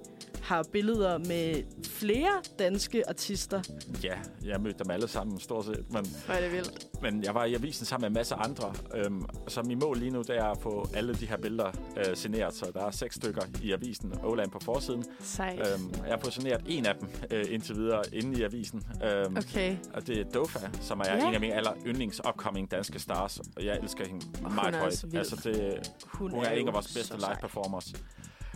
[0.43, 1.63] har billeder med
[1.97, 3.63] flere danske artister.
[4.05, 7.03] Ja, jeg mødte dem alle sammen stort set, men, Hvor er det vildt.
[7.03, 8.75] men jeg var i avisen sammen med en masse andre.
[8.95, 12.17] Øhm, så min mål lige nu, det er at få alle de her billeder øh,
[12.17, 15.05] signeret, så der er seks stykker i avisen, Oland på forsiden.
[15.21, 15.59] Sejt.
[15.59, 18.83] Øhm, jeg har fået signeret en af dem øh, indtil videre inde i avisen.
[19.05, 19.77] Øhm, Okay.
[19.95, 21.29] Og det er Dofa, som er Ja.
[21.29, 23.39] en af mine aller yndlings upcoming danske stars.
[23.57, 24.93] Og jeg elsker hende hun meget er højt.
[24.93, 25.19] også vild.
[25.19, 27.93] Altså, det, Hun, hun er en jo af vores bedste live performers.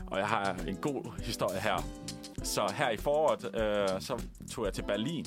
[0.06, 1.84] Og jeg har en god historie her.
[2.42, 4.22] Så her i foråret, øh, så
[4.52, 5.26] tog jeg til Berlin.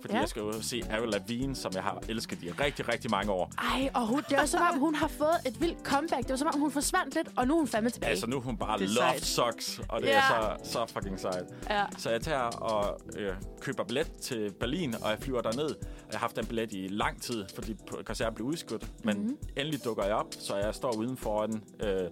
[0.00, 0.20] Fordi Ja.
[0.20, 3.52] jeg skal jo se Avril Lavigne, som jeg har elsket i rigtig, rigtig mange år.
[3.74, 6.22] Ej, og hun, det er som om, hun har fået et vildt comeback.
[6.22, 8.10] Det var som om, hun forsvandt lidt, og nu er hun fandme tilbage.
[8.10, 9.24] Altså nu er hun bare love sejt.
[9.24, 10.18] socks, og det Ja.
[10.18, 11.44] er så, så fucking sejt.
[11.70, 11.84] Ja.
[11.98, 15.68] Så jeg tager og øh, køber billet til Berlin, og jeg flyver derned.
[16.10, 18.86] Jeg har haft den billet i lang tid, fordi koncerten blev udskudt.
[19.04, 19.22] Men Mhm.
[19.26, 19.38] mm-hmm.
[19.56, 22.10] endelig dukker jeg op, så jeg står uden for den øh,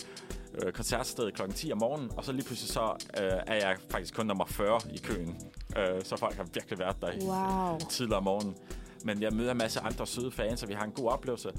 [0.55, 1.43] øh, koncertstedet kl.
[1.55, 2.11] 10 om morgenen.
[2.17, 5.37] Og så lige pludselig så øh, er jeg faktisk kun nummer 40 i køen.
[5.77, 7.79] Øh, så folk har virkelig været der i Wow.
[7.91, 8.57] tidligere om morgenen.
[9.05, 11.51] Men jeg møder en masse andre søde fans, så vi har en god oplevelse.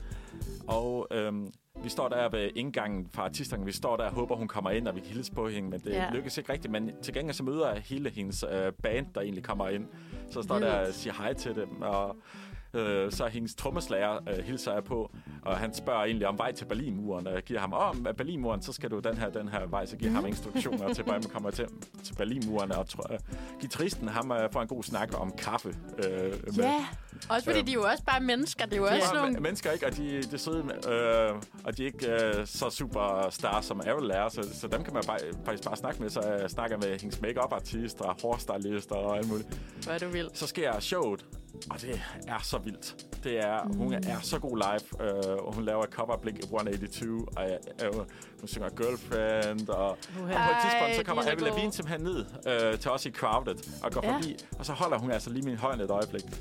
[0.67, 1.53] Og øhm,
[1.84, 3.65] vi står der ved indgangen fra artisterne.
[3.65, 5.69] Vi står der og håber, hun kommer ind, og vi kan hilse på hende.
[5.69, 6.10] Men det ja.
[6.13, 6.71] lykkes ikke rigtigt.
[6.71, 9.86] Men til gengæld så møder jeg hele hendes øh, band, der egentlig kommer ind.
[10.32, 11.82] Så står der og siger hej til dem.
[11.82, 12.15] Og
[12.73, 15.12] øh, så hendes trommeslager øh, hilser jeg på.
[15.41, 17.27] Og han spørger egentlig om vej til Berlinmuren.
[17.27, 19.86] Og jeg giver ham, om oh, Berlinmuren, så skal du den her, den her vej.
[19.86, 21.65] Så giver ham instruktioner til, hvordan man kommer til,
[22.03, 22.71] til Berlinmuren.
[22.71, 23.19] Og tror, øh,
[23.59, 25.75] guitaristen, ham øh, får en god snak om kaffe.
[25.97, 26.86] Øh, Ja,
[27.29, 27.65] også fordi Øhm.
[27.65, 28.65] de er jo også bare mennesker.
[28.65, 29.39] Det er jo de også er nogle...
[29.39, 29.86] mennesker, ikke?
[29.86, 30.57] Og de, de er søde,
[30.89, 34.93] øh, og de er ikke øh, så superstar som Avril er, så, så dem kan
[34.93, 36.09] man bare, faktisk bare snakke med.
[36.09, 39.59] Så jeg snakker med hendes make artist og hårstylister og alt muligt.
[39.89, 40.29] Er du vild.
[40.33, 41.25] Så sker showet,
[41.70, 42.96] og det er så vildt.
[43.24, 43.76] Det er, mm.
[43.78, 47.44] Hun er så god live, øh, og hun laver et cover Blink 182, og
[47.86, 47.94] øh,
[48.39, 51.44] hun synger Girlfriend, og, og på et tidspunkt så kommer er Avril.
[51.44, 54.16] Lavigne simpelthen ned øh, til os i Crowded, og går Ja.
[54.16, 56.24] forbi, og så holder hun altså lige min hånd et øjeblik.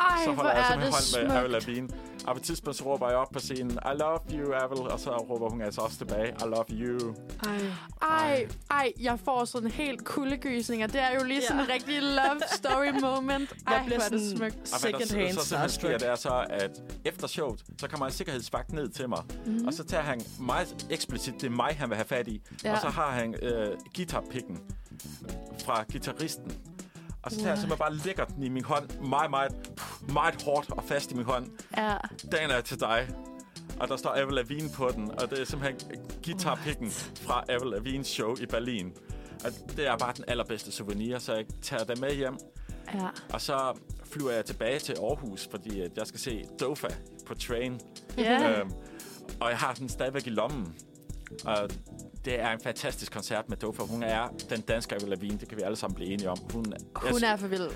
[0.00, 1.66] Ej, så hvor holder jeg simpelthen det hånd med Avril smukt.
[1.66, 1.88] Lavigne.
[2.26, 5.00] Og på et tidspunkt så råber jeg op på scenen, I love you, Avril, og
[5.00, 7.14] så råber hun altså også tilbage, I love you.
[7.46, 7.60] Ej.
[8.02, 10.86] Ej, ej, jeg får sådan helt kuldegysninger.
[10.86, 13.52] Det er jo lige sådan en rigtig love story moment.
[13.66, 14.68] Ej, Jeg bliver hvor er det sådan smukt.
[14.68, 18.72] Second hand så, så sker, det er så, at efter showet, så kommer en sikkerhedsvagt
[18.72, 19.22] ned til mig.
[19.46, 19.58] Mhm.
[19.58, 19.66] Mm.
[19.66, 22.42] Og så tager han meget eksplicit, det er mig, han vil have fat i.
[22.64, 22.72] Ja.
[22.72, 24.58] Og så har han øh, guitarpikken
[25.64, 26.52] fra gitarristen.
[27.22, 29.52] Og så tager jeg simpelthen bare lægger den i min hånd, meget, meget,
[30.12, 31.50] meget hårdt og fast i min hånd.
[31.76, 31.96] Ja.
[32.32, 33.08] Den er til dig.
[33.80, 35.90] Og der står Avril Lavigne på den, og det er simpelthen
[36.24, 38.92] guitarpikken fra Avril Lavignes show i Berlin.
[39.44, 42.38] Og det er bare den allerbedste souvenir, så jeg tager den med hjem.
[42.94, 43.08] Ja.
[43.32, 46.88] Og så flyver jeg tilbage til Aarhus, fordi jeg skal se Dofa
[47.26, 47.80] på Train.
[48.18, 48.60] Ja.
[48.60, 48.70] Øhm,
[49.40, 50.74] og jeg har den stadigvæk i lommen.
[51.44, 51.70] Og
[52.24, 53.82] det er en fantastisk koncert med Dofa.
[53.82, 56.38] Hun er den danske Avril Lavigne, det kan vi alle sammen blive enige om.
[56.52, 56.64] Hun,
[57.12, 57.68] Hun er for vild.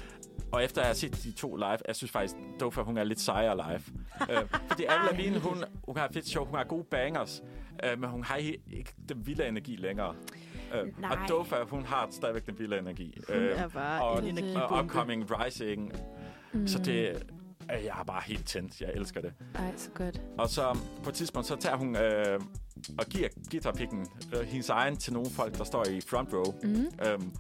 [0.53, 3.21] og efter at have set de to live, jeg synes faktisk, Dofa, hun er lidt
[3.21, 3.83] sejere live.
[4.31, 7.43] øh, fordi Avril Lavigne, hun, hun har fedt show, hun har gode bangers,
[7.85, 10.15] øh, men hun har ikke den vilde energi længere.
[10.75, 11.11] Øh, Nej.
[11.11, 13.19] og Dofa, hun har stadigvæk den vilde energi.
[13.29, 14.85] Hun er bare og, en og energibombe.
[14.85, 15.93] Upcoming Rising.
[16.53, 16.67] Mm.
[16.67, 17.11] Så det
[17.69, 18.81] er jeg er bare helt tændt.
[18.81, 19.33] Jeg elsker det.
[19.55, 20.21] Ej, så godt.
[20.39, 22.41] Og så på et tidspunkt, så tager hun øh,
[22.99, 24.07] og giver guitarpikken
[24.37, 26.55] øh, hendes egen til nogle folk, der står i front row.
[26.63, 26.87] Mm.
[27.07, 27.33] Øhm,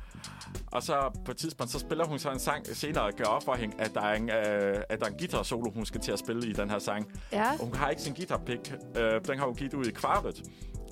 [0.67, 3.43] og så på et tidspunkt, så spiller hun så en sang senere og gør op
[3.45, 6.13] for hende, at der er en, øh, at der er en guitar-solo, hun skal til
[6.13, 7.13] at spille i den her sang.
[7.33, 7.53] Ja.
[7.53, 8.75] Og hun har ikke sin guitarpick.
[8.99, 10.43] Øh, den har hun givet ud i kvartet.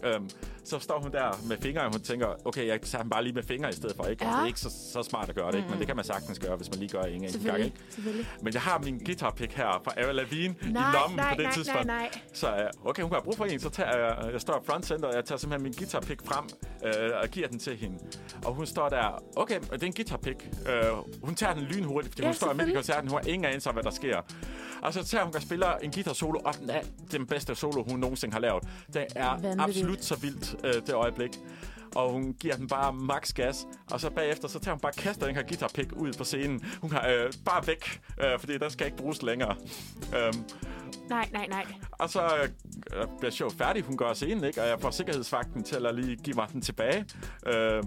[0.04, 0.30] Øhm,
[0.64, 3.32] så står hun der med fingre, og hun tænker, okay, jeg tager den bare lige
[3.32, 4.04] med fingre i stedet for.
[4.04, 4.24] Ikke?
[4.24, 4.28] Ja.
[4.30, 5.70] Altså, det er ikke så, så smart at gøre det, ikke?
[5.70, 7.60] men det kan man sagtens gøre, hvis man lige gør en enkelt gang.
[7.60, 7.76] Ikke?
[8.42, 11.44] Men jeg har min guitarpick her fra Avril Lavigne i Nej, lommen nej, på det
[11.44, 11.86] nej, tidspunkt.
[11.86, 12.20] nej, nej.
[12.32, 15.08] Så øh, okay, hun har brug for en, så tager jeg, jeg står front center,
[15.08, 16.44] og jeg tager simpelthen min guitarpick frem
[16.84, 17.98] øh, og giver den til hende.
[18.44, 20.48] Og hun står der, okay, det er en guitarpick.
[20.68, 20.82] Øh,
[21.22, 23.68] hun tager den lynhurtigt, fordi Ja, hun står midt i koncerten, hun har ingen anelse
[23.68, 24.16] om, hvad der sker.
[24.82, 26.80] Og så tager hun og spiller en guitar solo, og den er
[27.12, 28.62] den bedste solo, hun nogensinde har lavet.
[28.94, 29.60] Det er Vanvittigt.
[29.62, 31.30] absolut så vildt, øh, det øjeblik.
[31.94, 33.66] Og hun giver den bare max gas.
[33.90, 36.64] Og så bagefter, så tager hun bare og kaster den her guitarpick ud på scenen.
[36.80, 39.56] Hun har øh, bare væk, øh, fordi den skal ikke bruges længere.
[40.16, 40.44] Øhm,
[41.08, 41.64] Nej, nej, nej.
[41.92, 43.82] og så øh, bliver showet færdig.
[43.84, 44.62] Hun går scenen, ikke?
[44.62, 47.04] Og jeg får sikkerhedsvagten til at lige give mig den tilbage.
[47.46, 47.82] Øh,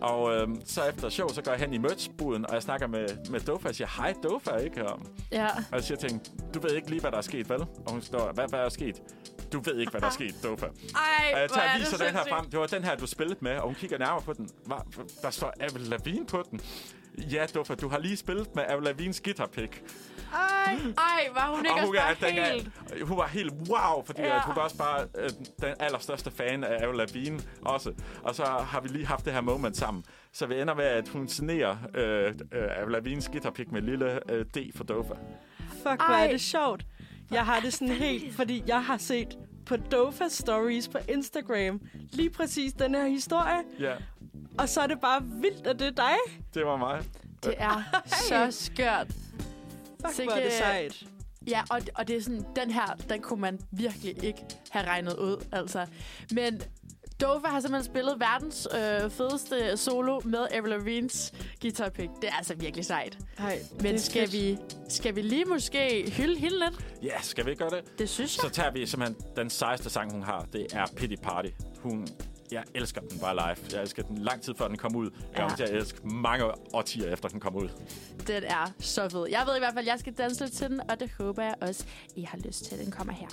[0.00, 3.06] og øh, så efter show, så går jeg hen i merchbuden, og jeg snakker med,
[3.30, 3.68] med Dofa.
[3.68, 4.86] Jeg siger, hej Dofa, ikke?
[4.88, 5.00] Og,
[5.32, 5.46] Ja.
[5.46, 6.24] og jeg siger til hende,
[6.54, 7.60] du ved ikke lige, hvad der er sket, vel?
[7.60, 9.02] Og hun står, hvad, hvad er sket?
[9.52, 10.66] Du ved ikke, hvad der er sket, Dofa.
[10.66, 10.70] Ej,
[11.34, 12.50] Og jeg tager er og viser den her frem.
[12.50, 14.48] Det var den her, du spillede med, og hun kigger nærmere på den.
[15.22, 16.60] Der står Avril Lavigne på den.
[17.18, 19.82] Ja, Dofa, du har lige spillet med Avril Lavignes guitarpick.
[20.34, 22.70] Ej, ej, var hun ikke Og også hun, bare er, den helt...
[23.00, 24.26] er, hun var helt wow, fordi Ja.
[24.28, 24.36] ja.
[24.36, 25.30] at hun var også bare øh,
[25.60, 27.92] den allerstørste fan af Avril Lavigne også.
[28.22, 30.04] Og så har vi lige haft det her moment sammen.
[30.32, 34.32] Så vi ender med, at hun signerer øh, øh, Avril Lavignes guitarpick med en lille
[34.32, 35.14] øh, D for Dofa.
[35.68, 36.84] Fuck, hvor er det sjovt.
[37.30, 41.80] Jeg har det sådan helt, fordi jeg har set på Dofa Stories på Instagram
[42.12, 43.62] lige præcis den her historie.
[43.80, 43.94] Ja,
[44.58, 46.14] Og så er det bare vildt, at det er dig.
[46.54, 47.02] det var mig.
[47.44, 47.82] Det er
[48.28, 49.06] så skørt.
[50.00, 51.04] Fuck, Sikke- hvor er det sejt.
[51.46, 55.16] Ja, og, og det er sådan, den her, den kunne man virkelig ikke have regnet
[55.16, 55.86] ud, altså.
[56.32, 56.62] Men
[57.20, 62.08] Dova har simpelthen spillet verdens øh, fedeste solo med Avril Lavignes guitar pick.
[62.22, 63.18] Det er altså virkelig sejt.
[63.38, 64.32] Ej, Men skal fedt.
[64.32, 66.86] vi, skal vi lige måske hylde hende lidt?
[67.02, 67.98] Ja, skal vi ikke gøre det?
[67.98, 68.42] Det synes jeg.
[68.42, 70.46] Så tager vi simpelthen den sejeste sang, hun har.
[70.52, 71.48] Det er Pity Party.
[71.82, 72.06] Hun,
[72.52, 73.66] jeg elsker den bare live.
[73.72, 75.10] Jeg elsker den lang tid før den kom ud.
[75.10, 75.40] Jeg Ja.
[75.40, 77.68] kommer til at elske mange årtier efter den kom ud.
[78.26, 79.26] Den er så fed.
[79.30, 81.42] Jeg ved i hvert fald, at jeg skal danse lidt til den, og det håber
[81.42, 81.84] jeg også,
[82.16, 82.78] I har lyst til.
[82.78, 83.28] Den kommer her.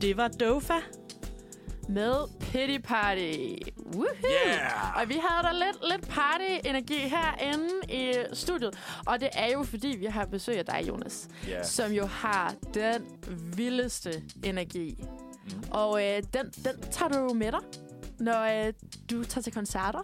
[0.00, 0.74] Det var Dofa.
[1.88, 3.54] Med Pity Party.
[3.76, 4.06] Woohoo!
[4.46, 5.00] Yeah!
[5.00, 8.78] Og vi havde da lidt, lidt party-energi herinde i studiet.
[9.06, 11.28] Og det er jo, fordi vi har besøg af dig, Jonas.
[11.48, 11.62] Ja.
[11.62, 13.06] Som jo har den
[13.56, 15.04] vildeste energi.
[15.44, 15.62] Mm.
[15.70, 17.60] Og øh, den, den tager du jo med dig,
[18.20, 18.72] når øh,
[19.10, 20.02] du tager til koncerter.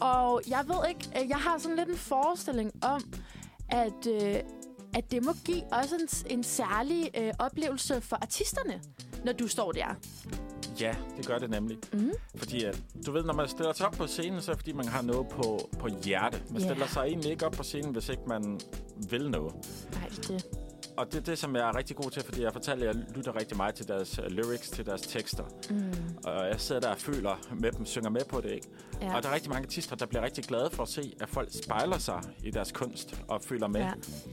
[0.00, 3.00] Og jeg ved ikke, øh, jeg har sådan lidt en forestilling om,
[3.68, 4.34] at, øh,
[4.98, 5.94] at det må give også
[6.26, 8.80] en, en særlig øh, oplevelse for artisterne,
[9.24, 9.86] når du står der.
[10.80, 11.78] Ja, det gør det nemlig.
[11.92, 12.10] Mm.
[12.36, 14.72] Fordi at, du ved, når man stiller sig op på scenen, så er det fordi,
[14.72, 16.42] man har noget på, på hjerte.
[16.50, 16.68] Man Ja.
[16.68, 18.60] stiller sig egentlig ikke op på scenen, hvis ikke man
[19.10, 19.54] vil noget.
[19.92, 20.46] Nej, det.
[20.96, 23.04] Og det er det, som jeg er rigtig god til, fordi jeg fortæller, at jeg
[23.16, 25.44] lytter rigtig meget til deres uh, lyrics, til deres tekster.
[25.70, 25.92] Mm.
[26.24, 28.68] Og jeg sidder der og føler med dem, synger med på det, ikke?
[29.02, 29.16] Ja.
[29.16, 31.48] Og der er rigtig mange artister, der bliver rigtig glade for at se, at folk
[31.64, 33.80] spejler sig i deres kunst og føler med.
[33.80, 33.92] Ja.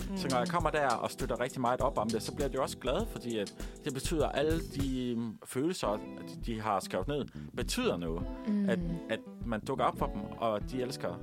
[0.10, 0.18] Mm.
[0.18, 2.60] Så når jeg kommer der og støtter rigtig meget op om det, så bliver de
[2.60, 3.56] også glade, fordi at
[3.86, 6.00] det betyder, at alle de mm, følelser,
[6.46, 7.26] de har skrevet ned,
[7.58, 8.24] betyder noget.
[8.48, 8.70] Mm.
[8.70, 8.80] At,
[9.10, 11.20] at man dukker op for dem, og de elsker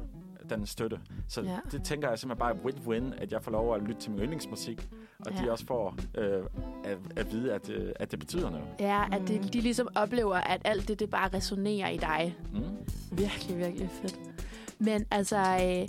[0.50, 1.00] den støtte.
[1.28, 1.56] Så Ja.
[1.72, 4.88] det tænker jeg simpelthen bare win-win, at jeg får lov at lytte til min yndlingsmusik,
[5.26, 5.44] og Ja.
[5.44, 6.42] de også får øh,
[6.84, 8.64] at, at vide, at, øh, at det betyder noget.
[8.80, 12.36] Ja, at de, de ligesom oplever, at alt det, det bare resonerer i dig.
[12.52, 12.60] Mm.
[13.12, 14.18] Virkelig, virkelig fedt.
[14.78, 15.88] Men altså, øh,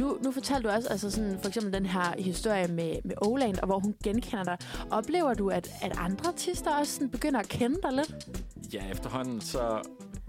[0.00, 3.58] nu, nu fortalte du også altså sådan, for eksempel den her historie med, med Oland,
[3.58, 4.56] og hvor hun genkender dig.
[4.90, 8.28] Oplever du, at, at andre artister også sådan begynder at kende dig lidt?
[8.74, 9.80] Ja, efterhånden så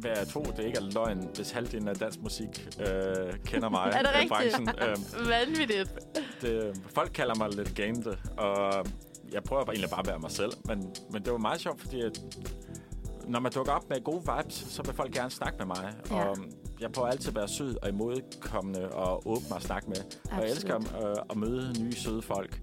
[0.01, 3.91] vil jeg tro, det ikke er løgn, hvis halvdelen af dansk musik øh, kender mig.
[3.95, 4.29] Er det rigtigt?
[4.29, 4.69] branchen.
[4.87, 5.89] Øhm, Vanvittigt.
[6.41, 8.85] det, folk kalder mig lidt gamede, og
[9.31, 10.51] jeg prøver bare egentlig bare at være mig selv.
[10.65, 12.21] Men, men det var meget sjovt, fordi at,
[13.27, 15.93] når man dukker op med gode vibes, så vil folk gerne snakke med mig.
[16.11, 16.15] Ja.
[16.23, 16.37] Og
[16.79, 19.97] jeg prøver altid at være sød og imodkommende og åbne og snakke med.
[20.31, 22.61] Og jeg elsker øh, at møde nye, søde folk.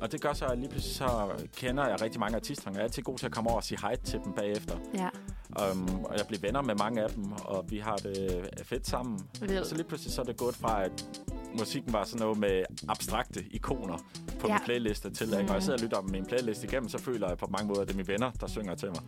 [0.00, 2.68] Og det gør så, at lige pludselig så kender jeg rigtig mange artister.
[2.68, 4.76] og Jeg er altid god til at komme over og sige hej til dem bagefter.
[4.94, 5.08] Ja,
[5.72, 9.20] Um, og jeg bliver venner med mange af dem, og vi har det fedt sammen.
[9.40, 9.60] vildt.
[9.60, 11.04] Og så lige pludselig så er det gået fra, at
[11.58, 13.98] musikken var sådan noget med abstrakte ikoner
[14.40, 14.52] på Ja.
[14.54, 15.48] min playliste til, at når Mm.
[15.54, 17.92] jeg sidder og lytter min playlist igennem, så føler jeg på mange måder, at det
[17.94, 19.00] er mine venner, der synger til mig.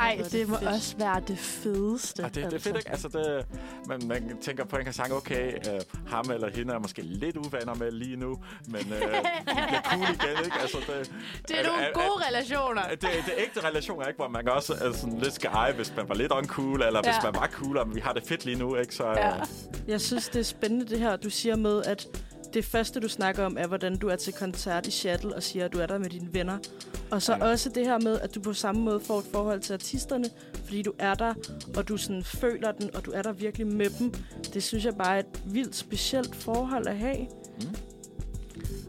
[0.00, 0.68] Ej, er det må fedt.
[0.68, 2.24] også være det fedeste.
[2.24, 2.90] Og det, det er fedt, ikke?
[2.90, 3.46] Altså, det,
[3.88, 7.74] man, man tænker på en sang, okay, øh, ham eller hende er måske lidt uvenner
[7.74, 10.56] med lige nu, men øh, de bliver cool igen, ikke?
[10.60, 11.12] Altså, det,
[11.48, 12.82] Det er nogle gode relationer.
[12.90, 14.16] Det, det er ægte relationer, ikke?
[14.16, 17.02] Hvor man kan også er sådan lidt skal eje, hvis man var lidt uncool, eller
[17.02, 17.30] hvis Ja.
[17.30, 18.94] man var cool, og vi har det fedt lige nu, ikke?
[18.94, 19.36] Så, Ja.
[19.36, 19.42] øh,
[19.88, 22.06] Jeg synes, det er spændende det her, du siger med, at
[22.54, 25.64] det første, du snakker om, er, hvordan du er til koncert i Shuttle og siger,
[25.64, 26.58] at du er der med dine venner.
[27.10, 27.44] Og så Ja.
[27.44, 30.24] også det her med, at du på samme måde får et forhold til artisterne,
[30.64, 31.34] fordi du er der,
[31.76, 34.14] og du sådan føler den, og du er der virkelig med dem.
[34.54, 37.16] Det synes jeg bare er et vildt specielt forhold at have.
[37.18, 37.76] Mm.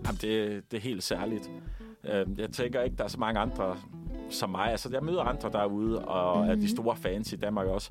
[0.06, 1.50] Jamen, det, det er helt særligt.
[2.04, 3.78] Øh, jeg tænker ikke, der er så mange andre
[4.30, 4.72] som mig.
[4.72, 6.52] Altså, jeg møder andre derude, og mm-hmm.
[6.52, 7.90] er de store fans i Danmark også.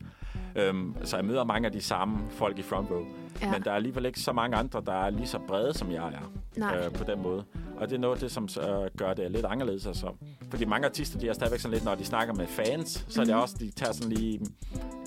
[0.58, 2.98] Øhm, så jeg møder mange af de samme folk i front row.
[3.40, 3.46] Ja.
[3.46, 3.52] Ja.
[3.52, 6.06] Men der er alligevel ikke så mange andre, der er lige så brede, som jeg
[6.06, 6.32] er.
[6.56, 6.76] Nej.
[6.86, 7.44] Øh, på den måde.
[7.76, 9.86] Og det er noget af det, som øh, gør det lidt anderledes.
[9.86, 10.06] Altså.
[10.50, 13.24] Fordi mange artister, de er stadigvæk sådan lidt, når de snakker med fans, så er
[13.24, 13.42] det Mhm.
[13.42, 14.46] også, de tager sådan lige en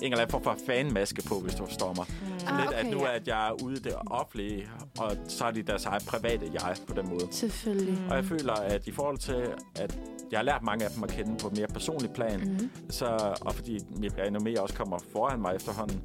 [0.02, 2.06] eller anden form for fanmaske på, hvis du forstår mig.
[2.38, 3.06] Sådan Ah, lidt, at okay, nu ja.
[3.06, 6.50] er at jeg er ude i det offentlige, og så er de deres eget private
[6.52, 7.26] jeg på den måde.
[7.30, 7.98] Selvfølgelig.
[8.10, 9.46] Og jeg føler, at i forhold til,
[9.80, 9.98] at
[10.30, 12.70] jeg har lært mange af dem at kende på mere personligt plan, mm.
[12.90, 16.00] så, og fordi mit renommé også kommer foran mig efterhånden,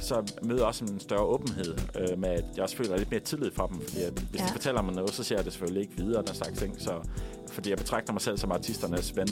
[0.00, 3.50] så møder også en større åbenhed øh, med, at jeg også føler lidt mere tillid
[3.50, 3.80] for dem.
[3.80, 4.46] Fordi at hvis ja.
[4.46, 6.80] de fortæller mig noget, så ser jeg det selvfølgelig ikke videre, den slags ting.
[6.80, 7.08] Så,
[7.52, 9.28] fordi jeg betragter mig selv som artisternes ven.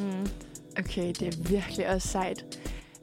[0.00, 0.28] Mm.
[0.78, 2.44] Okay, det er virkelig også sejt.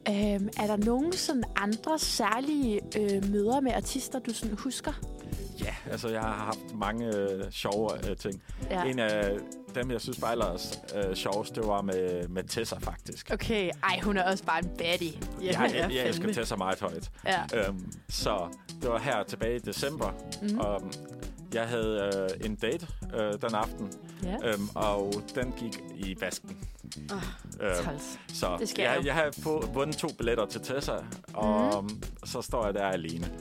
[0.10, 4.94] Øhm, er der nogen sådan andre særlige øh, møder med artister, du sådan husker?
[5.64, 8.42] Ja, altså jeg har haft mange øh, sjove øh, ting.
[8.70, 8.84] Ja.
[8.84, 9.32] En af
[9.76, 13.30] dem, jeg synes var ellers øh, sjovest, det var med, med Tessa faktisk.
[13.34, 15.12] Okay, ej, hun er også bare en baddie.
[15.42, 16.34] Ja, jeg, jeg, jeg elsker.
[16.34, 17.12] Tessa meget højt.
[17.26, 17.68] Ja.
[17.68, 18.48] Øhm, så
[18.82, 20.60] det var her tilbage i december, mm.
[20.60, 20.82] og
[21.54, 23.92] jeg havde øh, en date øh, den aften,
[24.24, 24.36] Ja.
[24.50, 26.58] øhm, og den gik i vasken.
[27.12, 27.18] Ah,
[27.62, 30.94] Øhm, så Det jeg, jeg havde få, vundet to billetter til Tessa,
[31.34, 31.90] og mm.
[32.26, 33.32] så står jeg der alene.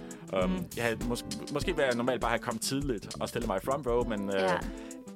[0.43, 0.67] Um, Mhm.
[0.77, 3.65] jeg havde måske, måske ville jeg normalt bare have kommet tidligt og stille mig i
[3.67, 4.55] front row, men Ja.
[4.55, 4.61] øh,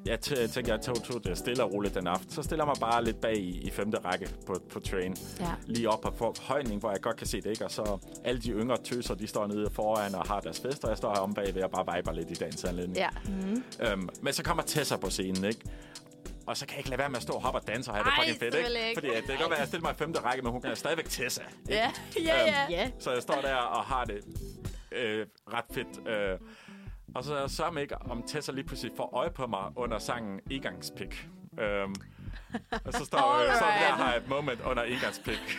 [0.06, 2.30] jeg t- tænkte, jeg tog, tog det stille og roligt den aften.
[2.30, 5.16] Så stiller jeg mig bare lidt bag i, i femte række på, på train.
[5.40, 5.46] Ja.
[5.66, 7.64] Lige op på højning, hvor jeg godt kan se det, ikke?
[7.64, 10.90] Og så alle de yngre tøser, de står nede foran og har deres fest, og
[10.90, 12.96] jeg står her om bagved og bare viber lidt i dagens anledning.
[12.96, 13.08] Ja.
[13.28, 13.62] mm.
[13.80, 15.60] Øhm, men så kommer Tessa på scenen, ikke?
[16.46, 17.94] Og så kan jeg ikke lade være med at stå og hoppe og danse og
[17.96, 18.88] have det Ej, fucking fedt, ikke?
[18.88, 19.00] ikke.
[19.00, 20.60] Fordi at det kan godt være, at jeg stiller mig i femte række, men hun
[20.60, 21.42] kan stadigvæk Tessa.
[21.68, 21.90] Ja,
[22.24, 22.66] ja, ja.
[22.70, 22.90] Ja.
[22.98, 24.24] Så jeg står der og har det
[24.92, 26.08] øh, ret fedt.
[26.08, 26.38] Øh,
[27.14, 29.98] og så er jeg sørme ikke, om Tessa lige pludselig får øje på mig under
[29.98, 31.28] sangen Egangspik.
[31.60, 31.94] Øhm,
[32.84, 33.94] og så står, øh, så der Alright.
[33.96, 35.38] har jeg et moment under Egangspik.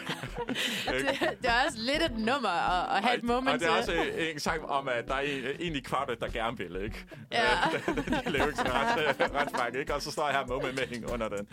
[0.89, 3.71] Det, det er også lidt et nummer at, at have et moment og det er
[3.71, 6.83] også en, en sang om, at der er en, en i kvartet, der gerne vil,
[6.83, 7.05] ikke?
[7.31, 7.51] Ja.
[7.87, 9.95] Øh, de lever ikke ret, ret fræk, ikke?
[9.95, 11.47] Og så står jeg her moment med hende under den.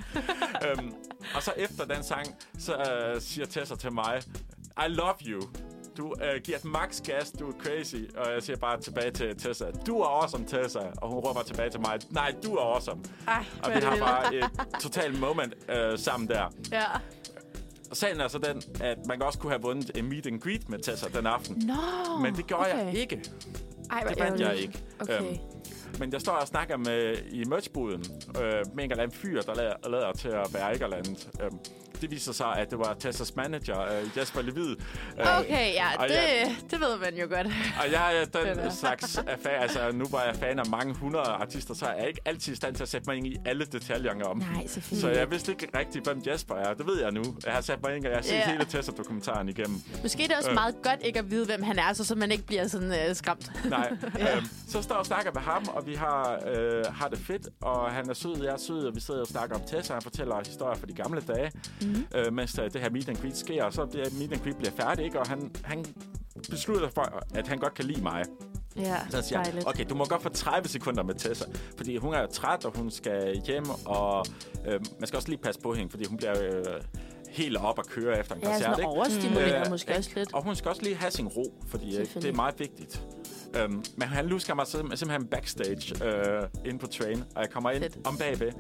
[0.69, 0.95] øhm,
[1.35, 2.27] og så efter den sang,
[2.59, 4.23] så øh, siger Tessa til mig,
[4.87, 5.41] I love you.
[5.97, 7.97] Du øh, giver max gas, du er crazy.
[8.17, 10.79] Og jeg siger bare tilbage til Tessa, du er awesome, Tessa.
[10.79, 13.01] Og hun råber tilbage til mig, nej, du er awesome.
[13.29, 14.45] Ej, Og vi har bare et
[14.81, 16.53] totalt moment øh, sammen der.
[16.73, 16.85] Ja.
[17.91, 20.69] Og sagen er så den, at man også kunne have vundet en meet and greet
[20.69, 21.63] med Tessa den aften.
[21.67, 22.87] Nå, Men det gjorde okay.
[22.87, 23.25] jeg ikke.
[23.91, 24.83] Ej, Det vandt jeg ikke.
[25.01, 25.21] Okay.
[25.21, 25.37] Øhm,
[25.99, 28.05] men jeg står og snakker med, i merchbuden
[28.43, 31.29] øh, med en eller anden fyr, der lader, lader til at være ikke eller andet.
[31.43, 31.59] Øhm,
[32.01, 34.71] det viser sig, at det var Tessas manager, øh, Jesper Levid.
[34.71, 37.47] Øh, Okay, ja, og det, jeg- det ved man jo godt.
[37.85, 40.95] Og jeg er Den er- slags af fan, altså nu var jeg fan af mange
[40.95, 43.37] hundrede artister, så er jeg ikke altid i stand til at sætte mig ind i
[43.47, 44.39] alle detaljerne om.
[44.39, 45.01] Nej, selvfølgelig.
[45.01, 46.75] Så jeg vidste ikke rigtigt, hvem Jesper er.
[46.75, 47.23] Det ved jeg nu.
[47.47, 48.51] Jeg har sat mig ind, og jeg har set Ja.
[48.51, 49.81] hele Tessa-dokumentaren igennem.
[50.03, 50.55] Måske er det også Øh.
[50.55, 53.15] meget godt ikke at vide, hvem han er, så, så man ikke bliver sådan øh,
[53.17, 53.51] skræmt.
[53.71, 53.91] Nej.
[54.05, 57.49] øhm, så står jeg og snakker med ham, og vi har, øh, har det fedt,
[57.63, 60.03] og han er sød, jeg er sød, og vi sidder og snakker om Tessa, han
[60.03, 61.86] fortæller historier fra de gamle dage, mm.
[62.15, 64.57] Øh, mens øh, det her meet and greet sker, og så bliver meet and greet
[64.57, 65.21] bliver færdig, ikke?
[65.21, 65.85] og han, han
[66.51, 68.23] beslutter for, at han godt kan lide mig.
[68.77, 69.69] Ja, Så siger jeg, dejligt.
[69.69, 71.45] okay, du må godt få 30 sekunder med Tessa,
[71.77, 74.27] fordi hun er træt, og hun skal hjem, og
[74.67, 76.65] øh, man skal også lige passe på hende, fordi hun bliver øh,
[77.29, 78.89] helt op og køre efter en Ja, koncert, sådan ikke?
[78.89, 79.99] overstimuleret Øh, måske ikke?
[79.99, 80.35] også lidt.
[80.35, 83.07] Og hun skal også lige have sin ro, fordi øh, det er meget vigtigt.
[83.65, 87.71] Um, men han lusker mig sim- simpelthen backstage øh, inde på train, og jeg kommer
[87.71, 88.07] ind Fedt.
[88.07, 88.53] om bagved.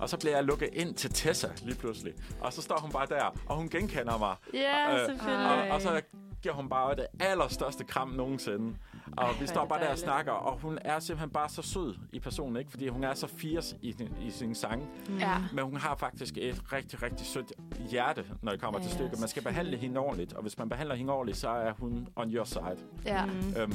[0.00, 2.12] Og så bliver jeg lukket ind til Tessa lige pludselig.
[2.40, 4.34] Og så står hun bare der, og hun genkender mig.
[4.54, 5.46] Ja, Øh, selvfølgelig.
[5.70, 6.00] og, og så
[6.42, 8.76] giver hun bare det allerstørste kram nogensinde.
[9.16, 11.94] Og Ej, vi står bare der og snakker, og hun er simpelthen bare så sød
[12.12, 12.70] i personen, ikke?
[12.70, 14.88] Fordi hun er så fierce i, i sin sang.
[15.20, 15.34] Ja.
[15.52, 17.52] Men hun har faktisk et rigtig, rigtig sødt
[17.90, 19.20] hjerte, når det kommer Ja, til stykket.
[19.20, 22.30] Man skal behandle hende ordentligt, og hvis man behandler hende ordentligt, så er hun on
[22.34, 22.76] your side.
[23.04, 23.24] ja.
[23.24, 23.54] Mm.
[23.58, 23.72] Øhm,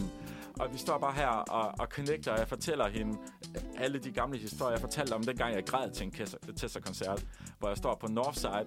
[0.60, 3.18] og vi står bare her og, og connecter, og jeg fortæller hende
[3.78, 4.72] alle de gamle historier.
[4.72, 7.26] Jeg fortalte om dengang, jeg græd til en Tessa- Tessa-koncert,
[7.60, 8.66] hvor jeg står på Northside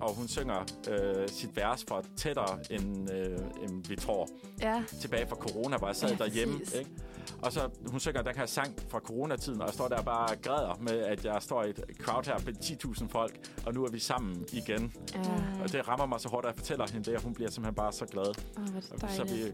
[0.00, 0.60] og hun synger
[0.90, 4.28] øh, sit vers for tættere, end, øh, end vi tror.
[4.60, 4.82] Ja.
[5.00, 6.58] Tilbage fra corona, hvor jeg sad Ja, derhjemme.
[6.58, 6.74] præcis.
[6.74, 6.90] Ikke?
[7.42, 10.42] Og så hun synger den her sang fra coronatiden, og jeg står der bare og
[10.42, 13.90] græder med, at jeg står i et crowd her med 10.000 folk, og nu er
[13.90, 14.92] vi sammen igen.
[15.14, 15.20] Ja.
[15.62, 17.74] Og det rammer mig så hårdt, at jeg fortæller hende det, og hun bliver simpelthen
[17.74, 18.24] bare så glad.
[18.24, 19.52] Det Så vi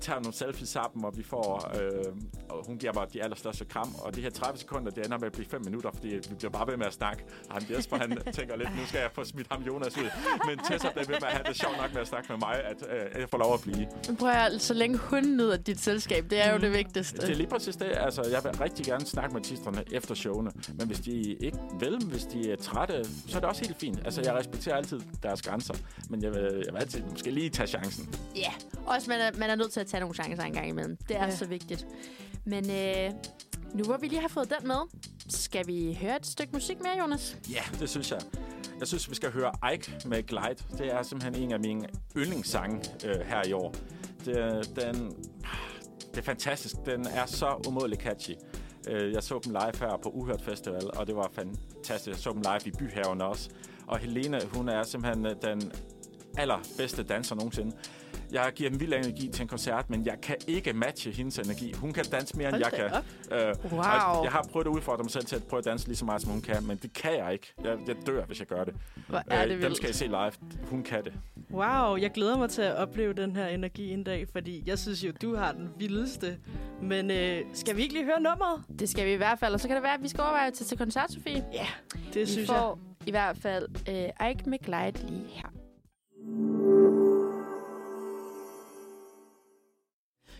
[0.00, 1.70] tager nogle selfies sammen, og vi får...
[1.80, 2.14] Øh,
[2.48, 3.94] og hun giver mig de allerstørste kram.
[3.94, 6.50] Og de her 30 sekunder, det ender med at blive 5 minutter, fordi vi bliver
[6.50, 7.24] bare ved med at snakke.
[7.50, 10.10] Ham Jesper, han tænker lidt, nu skal jeg få smidt ham Jonas ud.
[10.46, 12.54] Men Tessa bliver ved med at have det sjovt nok med at snakke med mig,
[12.64, 12.76] at
[13.14, 13.86] øh, jeg får lov at blive.
[14.18, 16.93] Prøv at så længe hun nyder dit selskab, det er jo det vigtigste.
[16.94, 17.92] Det er lige præcis det.
[17.96, 20.50] Altså, jeg vil rigtig gerne snakke med artisterne efter showene.
[20.74, 23.98] Men hvis de ikke vil, hvis de er trætte, så er det også helt fint.
[24.04, 25.74] Altså, jeg respekterer altid deres grænser.
[26.10, 28.14] Men jeg vil, jeg vil altid måske lige tage chancen.
[28.36, 28.52] Ja,
[28.86, 30.96] også man er, man er nødt til at tage nogle chancer en gang imellem.
[31.08, 31.36] Det er Ja.
[31.36, 31.86] så vigtigt.
[32.44, 33.10] Men øh,
[33.74, 34.76] nu hvor vi lige har fået den med,
[35.28, 37.36] skal vi høre et stykke musik mere, Jonas?
[37.50, 38.20] Ja, det synes jeg.
[38.78, 40.56] Jeg synes, vi skal høre Ike med Glide.
[40.78, 43.74] Det er simpelthen en af mine yndlingssange øh, her i år.
[44.24, 45.12] Det, den,
[46.14, 46.76] det er fantastisk.
[46.86, 48.34] Den er så umådelig catchy.
[48.88, 52.08] Øh, jeg så dem live her på Uhørt Festival, og det var fantastisk.
[52.08, 53.50] Jeg så dem live i Byhaven også.
[53.86, 55.72] Og Helene, hun er simpelthen øh, den
[56.36, 57.76] allerbedste danser nogensinde.
[58.34, 61.72] Jeg giver dem vild energi til en koncert, men jeg kan ikke matche hendes energi.
[61.72, 63.48] Hun kan danse mere, end Hold jeg da kan.
[63.48, 63.82] Øh, Wow.
[64.22, 66.22] Jeg har prøvet at udfordre mig selv til at prøve at danse lige så meget,
[66.22, 67.54] som hun kan, men det kan jeg ikke.
[67.64, 68.74] Jeg, jeg dør, hvis jeg gør det.
[69.08, 69.76] Hvor er det dem vildt.
[69.76, 70.32] skal I se live.
[70.70, 71.12] Hun kan det.
[71.50, 75.04] Wow, jeg glæder mig til at opleve den her energi en dag, fordi jeg synes
[75.04, 76.38] jo, du har den vildeste.
[76.82, 78.62] Men øh, skal vi ikke lige høre nummeret?
[78.78, 80.50] Det skal vi i hvert fald, og så kan det være, at vi skal overveje
[80.50, 81.44] til, til koncert, Sofie.
[81.52, 81.66] Ja,
[82.14, 86.73] det vi synes får i hvert fald øh, Ike McGlide lige her.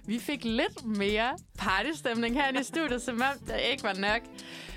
[0.06, 4.22] Vi fik lidt mere partystemning her i studiet, som om der ikke var nok.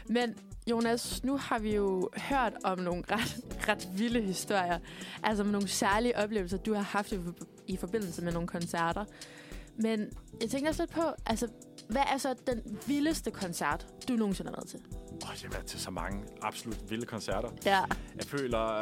[0.10, 0.36] Men
[0.70, 4.80] Jonas, nu har vi jo hørt om nogle ret, ret vilde historier.
[5.24, 7.20] Altså med nogle særlige oplevelser, du har haft i,
[7.68, 9.06] i forbindelse med nogle koncerter.
[9.76, 10.10] Men
[10.42, 11.48] jeg tænker også lidt på, altså,
[11.90, 14.80] hvad er så den vildeste koncert, du nogensinde har været til?
[15.24, 17.50] Oh, jeg har været til så mange absolut vilde koncerter.
[17.66, 17.80] Ja.
[18.16, 18.82] Jeg føler,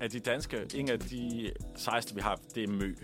[0.00, 2.94] at de danske, en af de sejeste, vi har, det er Mø.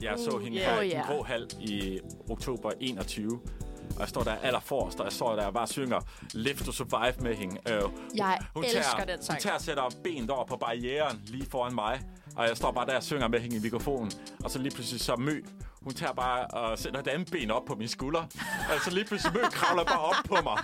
[0.00, 0.74] Jeg så Uh, hende yeah.
[0.74, 1.06] her i Oh, den yeah.
[1.08, 3.40] grå hal i oktober 21.
[3.94, 6.00] Og jeg står der allerforrest, og jeg står der og bare synger
[6.34, 7.56] Live to Survive med hende.
[7.72, 7.82] Øh,
[8.14, 9.36] Jeg hun elsker tager, den sang.
[9.36, 12.00] Hun tager sætter benet over på barrieren lige foran mig.
[12.36, 14.12] Og jeg står bare der og synger med hende i mikrofonen.
[14.44, 15.40] Og så lige pludselig så Mø.
[15.86, 18.22] Hun tager bare og sætter et andet ben op på min skulder.
[18.70, 20.58] altså lige pludselig Mø kravler bare op på mig.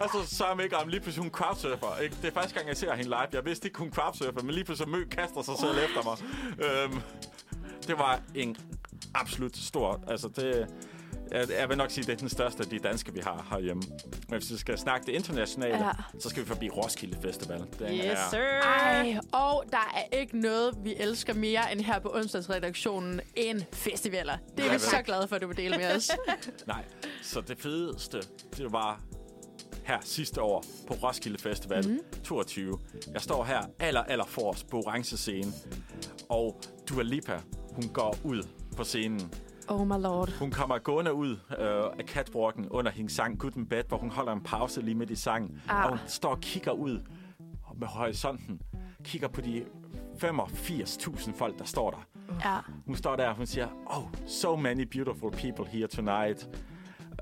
[0.00, 1.98] Og så så jeg ikke om lige pludselig hun crowdsurfer.
[2.02, 2.16] Ikke?
[2.22, 3.28] Det er første gang, jeg ser hende live.
[3.32, 6.16] Jeg vidste ikke, hun crowdsurfer, men lige pludselig Mø kaster sig selv efter mig.
[6.66, 7.00] Øhm,
[7.86, 8.56] det var en
[9.14, 10.00] absolut stor...
[10.06, 10.68] Altså, det,
[11.32, 13.46] jeg, jeg vil nok sige, at det er den største af de danske, vi har
[13.50, 13.82] herhjemme.
[14.28, 15.90] Men hvis vi skal snakke det internationale, Ja.
[16.20, 17.58] så skal vi forbi Roskilde Festival.
[17.78, 18.38] Den Yes, er, sir.
[18.38, 24.36] Ej, og der er ikke noget, vi elsker mere end her på onsdagsredaktionen end festivaler.
[24.56, 26.10] Det er Nej, vi så glade for, at du vil dele med os.
[26.66, 26.84] Nej,
[27.22, 28.18] så det fedeste,
[28.56, 29.00] det var
[29.84, 31.98] her sidste år på Roskilde Festival mm.
[32.24, 32.78] 22.
[33.12, 35.52] Jeg står her aller, aller forrest på orange scene,
[36.28, 37.40] og Dua Lipa,
[37.72, 38.42] hun går ud
[38.76, 39.32] på scenen.
[39.68, 40.30] Oh my lord.
[40.38, 44.10] Hun kommer gående ud øh, af catwalken under hendes sang Good and Bad, hvor hun
[44.10, 45.62] holder en pause lige midt i sangen.
[45.68, 45.84] Ah.
[45.84, 47.00] Og hun står og kigger ud
[47.76, 48.60] med horisonten.
[49.04, 49.64] Kigger på de
[50.22, 52.06] 85.000 folk, der står der.
[52.44, 52.58] Ja.
[52.86, 56.48] Hun står der, og hun siger, oh, so many beautiful people here tonight.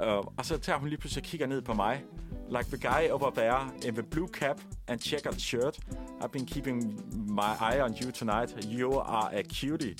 [0.03, 2.05] Uh, og så tager hun lige pludselig og kigger ned på mig.
[2.49, 5.79] Like the guy over there in the blue cap and checkered shirt.
[6.21, 8.65] I've been keeping my eye on you tonight.
[8.65, 9.97] You are a cutie.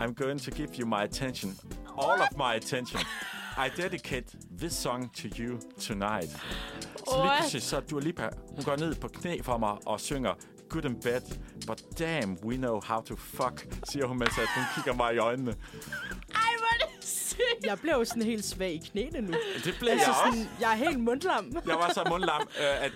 [0.00, 1.50] I'm going to give you my attention.
[1.98, 3.00] All of my attention.
[3.58, 4.26] I dedicate
[4.58, 6.30] this song to you tonight.
[7.08, 10.34] Så lige så er Dua Lipa, hun går ned på knæ for mig og synger
[10.68, 11.20] Good and bad,
[11.66, 15.18] but damn, we know how to fuck, siger hun, mens at hun kigger mig i
[15.18, 15.50] øjnene.
[15.50, 15.56] Ej,
[16.58, 17.64] hvor er det sygt.
[17.66, 19.32] Jeg blev jo sådan helt svag i knæene nu.
[19.64, 20.38] Det blev Altså jeg også.
[20.38, 21.52] sådan, jeg er helt mundlam.
[21.66, 22.92] Jeg var så mundlam, øh, at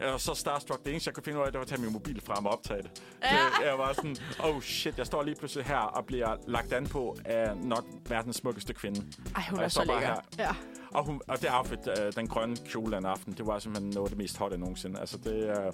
[0.00, 0.84] jeg var så starstruck.
[0.84, 2.52] Det eneste, jeg kunne finde ud af, det var at tage min mobil frem og
[2.52, 3.02] optage det.
[3.22, 3.68] Ja.
[3.70, 7.16] Jeg var sådan, oh shit, jeg står lige pludselig her og bliver lagt an på
[7.24, 9.06] af nok verdens smukkeste kvinde.
[9.36, 10.00] Ej, hun og er så lækker.
[10.00, 10.16] her.
[10.38, 10.50] Ja.
[10.94, 14.06] Og, hun, og det outfit, øh, den grønne kjole den aften, det var simpelthen noget
[14.06, 15.00] af det mest hotte nogensinde.
[15.00, 15.70] Altså, det er...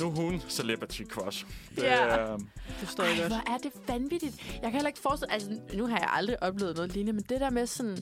[0.00, 1.46] nu er hun celebrity crush.
[1.76, 2.32] Det, Ja.
[2.32, 2.38] øh,
[2.80, 3.28] Det står jeg godt.
[3.28, 4.46] hvor er det vanvittigt.
[4.52, 5.32] Jeg kan heller ikke forestille...
[5.32, 7.98] Altså, nu har jeg aldrig oplevet noget lignende, men det der med sådan...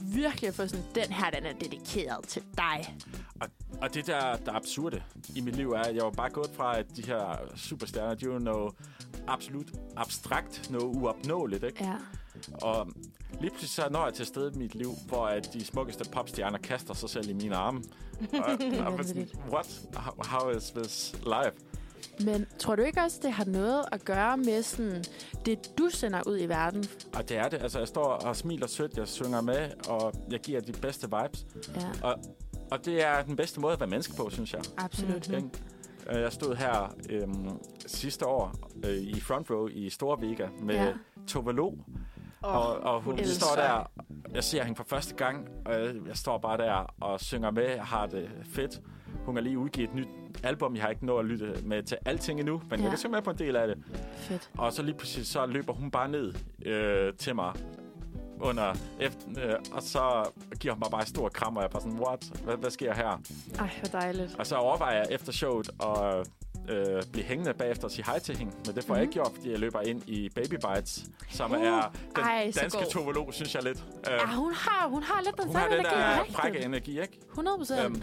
[0.00, 2.96] Virkelig få sådan, den her, den er dedikeret til dig.
[3.40, 3.48] Og,
[3.82, 5.02] og det der, der er absurde
[5.34, 8.26] i mit liv, er, at jeg var bare gået fra, at de her superstjerner, de
[8.26, 8.74] er jo noget
[9.26, 11.84] absolut abstrakt, noget uopnåeligt, ikke?
[11.84, 11.94] Ja.
[12.62, 12.88] Og
[13.40, 16.04] lige pludselig så når jeg til et sted i mit liv, hvor at de smukkeste
[16.12, 17.82] popstjerner kaster sig selv i mine arme.
[18.32, 18.40] og,
[18.86, 19.34] og, vanvittigt.
[19.50, 19.80] what?
[20.18, 21.67] How is this life?
[22.24, 25.04] Men tror du ikke også, det har noget at gøre med sådan,
[25.46, 26.84] det, du sender ud i verden?
[27.16, 27.62] Og det er det.
[27.62, 31.46] Altså, jeg står og smiler sødt, jeg synger med, og jeg giver de bedste vibes.
[31.76, 32.14] Ja, Og,
[32.70, 34.60] og det er den bedste måde at være menneske på, synes jeg.
[34.78, 35.28] absolut.
[35.30, 35.50] Mm.
[36.12, 37.48] Jeg stod her øhm,
[37.86, 38.54] sidste år
[38.84, 40.92] øh, i front row i Store Vega med Ja.
[41.26, 41.72] Tove Lo.
[42.42, 43.46] Og, og hun elsker.
[43.46, 43.90] står der,
[44.34, 47.62] jeg ser hende for første gang, og jeg, jeg står bare der og synger med,
[47.70, 48.80] jeg har det fedt.
[49.26, 50.08] Hun har lige udgivet et nyt
[50.42, 52.84] album, jeg har ikke nået at lytte med til alting endnu, men ja.
[52.84, 53.76] Jeg kan synge med på en del af det.
[54.16, 54.50] Fedt.
[54.58, 56.34] Og så lige pludselig så løber hun bare ned
[56.66, 57.52] øh, til mig
[58.40, 60.30] under efter, øh, og så
[60.60, 62.24] giver hun mig bare et stort kram, og jeg er bare sådan, what?
[62.44, 63.20] Hvad, hvad sker her?
[63.58, 64.36] Ej, hvor dejligt.
[64.38, 66.28] Og så overvejer jeg efter showet at
[66.70, 68.52] øh, blive hængende bagefter og sige hej til hende.
[68.66, 68.96] Men det får mm.
[68.96, 72.52] jeg ikke gjort, fordi jeg løber ind i Baby Bites, som Uh, er den ej,
[72.60, 73.78] danske tovolog, synes jeg lidt.
[73.78, 76.00] Øh, Ja, hun har, hun har lidt den hun har samme den energi.
[76.00, 76.36] der rigtigt.
[76.36, 77.18] frække energi, ikke?
[77.30, 77.80] 100 procent.
[77.84, 78.02] Øhm,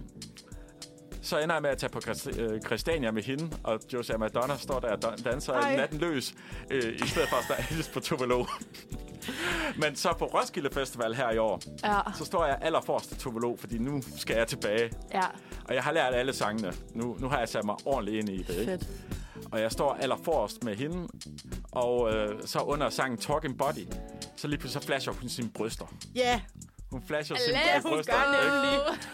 [1.26, 2.00] så ender jeg med at tage på
[2.38, 5.76] øh, Christiania med hende, og Josia Madonna står der og dan- danser Ej.
[5.76, 6.34] natten løs,
[6.72, 8.46] øh, i stedet for at stå på Tovolo.
[9.82, 13.56] Men så på Roskilde Festival her i år, ja, så står jeg allerforrest til Tovolo,
[13.60, 14.92] fordi nu skal jeg tilbage.
[15.14, 15.22] ja,
[15.66, 16.74] Og jeg har lært alle sangene.
[16.94, 18.66] Nu, nu har jeg sat mig ordentligt ind i det, ikke?
[18.72, 18.88] fedt.
[19.52, 21.08] Og jeg står allerforrest med hende,
[21.72, 23.88] og øh, så under sangen Talking Body,
[24.36, 25.86] så lige pludselig så flasher hun sine bryster.
[26.16, 26.42] Ja,
[26.92, 28.14] Hun flasher sine hun bryster.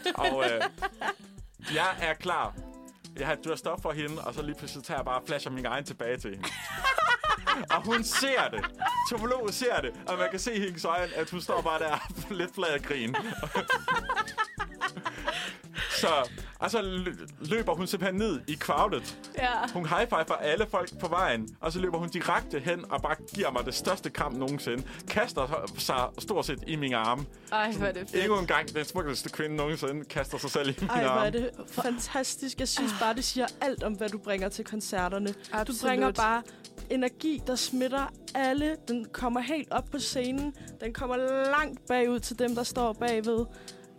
[0.06, 0.20] ikke?
[0.20, 0.62] Og øh,
[1.74, 2.54] jeg er klar.
[3.20, 5.24] Jeg har du har stoppet for hende, og så lige pludselig tager jeg bare og
[5.28, 6.48] flasher min egen tilbage til hende.
[7.76, 8.66] og hun ser det.
[9.10, 12.12] Topologen ser det, og man kan se i hendes øjne, at hun står bare der
[12.40, 13.16] lidt flad og grin
[16.02, 16.30] så,
[16.60, 17.26] og så lø-
[17.56, 19.18] løber hun simpelthen ned i crowdet.
[19.38, 19.48] Ja.
[19.74, 23.16] Hun high for alle folk på vejen, og så løber hun direkte hen og bare
[23.36, 24.84] giver mig det største kram nogensinde.
[25.10, 27.26] Kaster sig stort set i mine arme.
[27.52, 28.24] Ej, hvor er det fedt.
[28.24, 31.26] Endnu en gang, den smukkeste kvinde nogensinde kaster sig selv i mine ej, hvor arme.
[31.26, 32.60] er det fantastisk.
[32.60, 35.34] Jeg synes bare, det siger alt om, hvad du bringer til koncerterne.
[35.52, 35.68] Absolut.
[35.82, 36.44] Du bringer bare
[36.90, 38.76] energi, der smitter alle.
[38.88, 40.54] Den kommer helt op på scenen.
[40.82, 41.18] Den kommer
[41.52, 43.46] langt bagud til dem, der står bagved.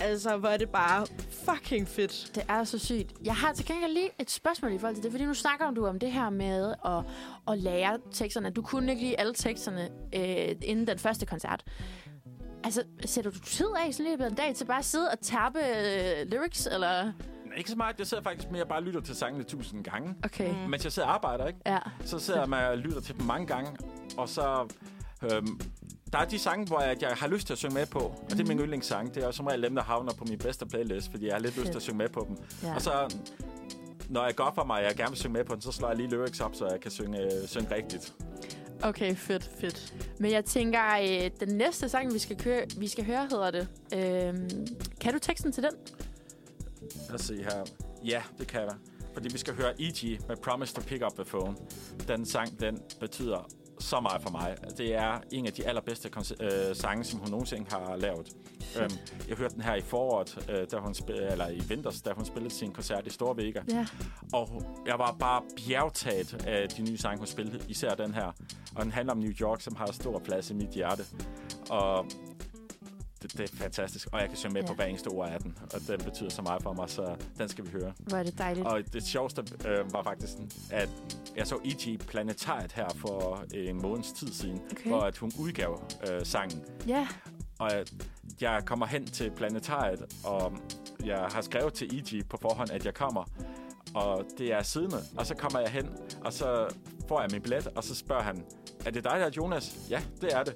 [0.03, 1.07] Altså, hvor er det bare
[1.45, 2.31] fucking fedt.
[2.35, 3.13] Det er så sygt.
[3.25, 5.87] Jeg har til gengæld lige et spørgsmål i forhold til det, fordi nu snakker du
[5.87, 7.05] om det her med at,
[7.53, 8.51] at lære teksterne.
[8.51, 11.65] Du kunne ikke lige alle teksterne øh, inden den første koncert.
[12.65, 15.59] Altså, sætter du tid af sådan lige en dag til bare at sidde og tappe
[15.59, 17.13] øh, lyrics, eller?
[17.57, 17.99] Ikke så meget.
[17.99, 20.15] Jeg sidder faktisk mere og bare lytter til sangene tusind gange.
[20.25, 20.51] Okay.
[20.51, 20.71] Mm.
[20.71, 21.59] Mens jeg sidder og arbejder, ikke?
[21.67, 21.79] Ja.
[22.05, 23.77] Så sidder jeg med og lytter til dem mange gange.
[24.17, 24.69] Og så...
[25.23, 25.61] Øhm,
[26.13, 27.99] der er de sange, hvor jeg, jeg har lyst til at synge med på.
[27.99, 29.15] Og det er min yndlingssang.
[29.15, 31.41] Det er jo som regel dem, der havner på min bedste playlist, fordi jeg har
[31.41, 32.37] lidt lyst til at synge med på dem.
[32.63, 32.75] ja.
[32.75, 33.15] Og så,
[34.09, 35.89] når jeg går for mig, og jeg gerne vil synge med på den, så slår
[35.89, 38.15] jeg lige lyrics op, så jeg kan synge, øh, synge rigtigt.
[38.83, 39.51] Okay, fedt.
[39.61, 39.95] Fedt.
[40.19, 43.69] Men jeg tænker, øh, den næste sang, vi skal, køre, vi skal høre, hedder det.
[43.95, 44.35] Øh,
[45.01, 45.73] kan du teksten til den?
[47.09, 47.65] Lad os se her.
[48.05, 48.75] Ja, det kan jeg.
[49.13, 50.21] Fordi vi skal høre E.G.
[50.29, 51.57] med Promise to Pick Up the Phone.
[52.09, 53.49] Den sang, den betyder
[53.83, 54.57] så meget for mig.
[54.79, 56.11] Det er en af de allerbedste
[56.41, 58.29] øh, sange, som hun nogensinde har lavet.
[58.81, 58.91] Øhm,
[59.29, 62.55] jeg hørte den her i foråret, øh, da hun eller i vinters, da hun spillede
[62.55, 63.61] sin koncert i Store Vega.
[63.71, 63.87] Ja.
[64.33, 67.61] Og jeg var bare bjergtaget af de nye sange, hun spillede.
[67.69, 68.33] Især den her.
[68.77, 71.03] Og den handler om New York, som har stor plads i mit hjerte.
[71.71, 72.07] Og
[73.23, 74.09] det, det er fantastisk.
[74.13, 74.69] Og jeg kan synge med Ja.
[74.69, 75.59] på hver eneste ord af den.
[75.75, 77.93] Og den betyder så meget for mig, så den skal vi høre.
[77.99, 78.67] Hvor er det dejligt.
[78.67, 80.33] Og det sjoveste øh, var faktisk,
[80.71, 80.89] at
[81.37, 81.99] jeg så E.G.
[81.99, 84.91] Planetariet her for en måneds tid siden, Okay.
[84.91, 86.65] hvor at hun udgav øh, sangen.
[86.87, 87.09] Ja.
[87.59, 87.71] Og
[88.41, 90.53] jeg kommer hen til Planetariet, og
[91.05, 92.29] jeg har skrevet til E.G.
[92.29, 93.25] på forhånd, at jeg kommer.
[93.95, 94.97] Og det er siddende.
[95.17, 95.89] Og så kommer jeg hen,
[96.25, 96.69] og så
[97.09, 98.45] får jeg min billet, og så spørger han,
[98.87, 99.77] er det dig, der er Jonas?
[99.91, 100.55] Ja, det er det.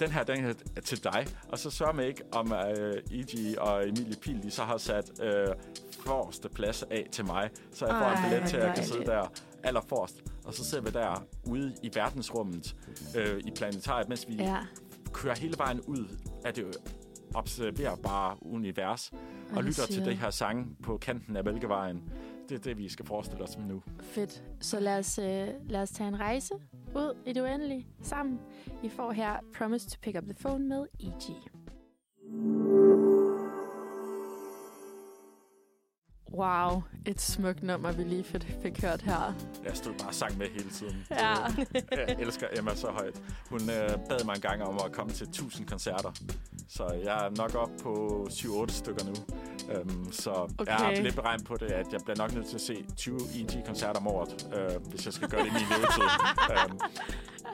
[0.00, 0.44] Den her, den
[0.76, 1.26] er til dig.
[1.48, 3.58] Og så sørger man ikke, om øh, E.G.
[3.58, 5.46] og Emilie Pil, de så har sat øh,
[6.06, 7.50] forreste plads af til mig.
[7.72, 9.32] Så jeg får Ej, en billet til, at jeg kan sidde der
[9.64, 10.22] allerforrest.
[10.44, 12.76] Og så sidder vi der ude i verdensrummet
[13.16, 14.56] øh, i planetariet, mens vi Ja.
[15.12, 16.64] kører hele vejen ud af det
[17.34, 19.12] observerbare univers
[19.56, 22.02] og lytter til det her sang på kanten af Mælkevejen.
[22.48, 23.82] Det er det, vi skal forestille os nu.
[24.00, 24.44] Fedt.
[24.60, 26.54] Så lad os, øh, lad os tage en rejse
[26.96, 28.38] ud i det uendelige sammen.
[28.82, 31.32] I får her Promise to Pick Up the Phone med E.G.
[36.32, 39.34] Wow, et smukt nummer, vi lige fik, fik hørt her.
[39.64, 41.06] Jeg stod bare og sang med hele tiden.
[41.10, 41.34] Ja.
[41.90, 43.20] Jeg elsker Emma så højt.
[43.50, 46.12] Hun øh, bad mig en gang om at komme til 1000 koncerter.
[46.68, 49.12] Så jeg er nok op på 7-8 stykker nu.
[49.80, 50.66] Um, så okay.
[50.66, 53.18] jeg har lidt beregnet på det, at jeg bliver nok nødt til at se 20
[53.34, 56.02] EG-koncerter om året, øh, hvis jeg skal gøre det i min levetid.
[56.70, 56.80] um,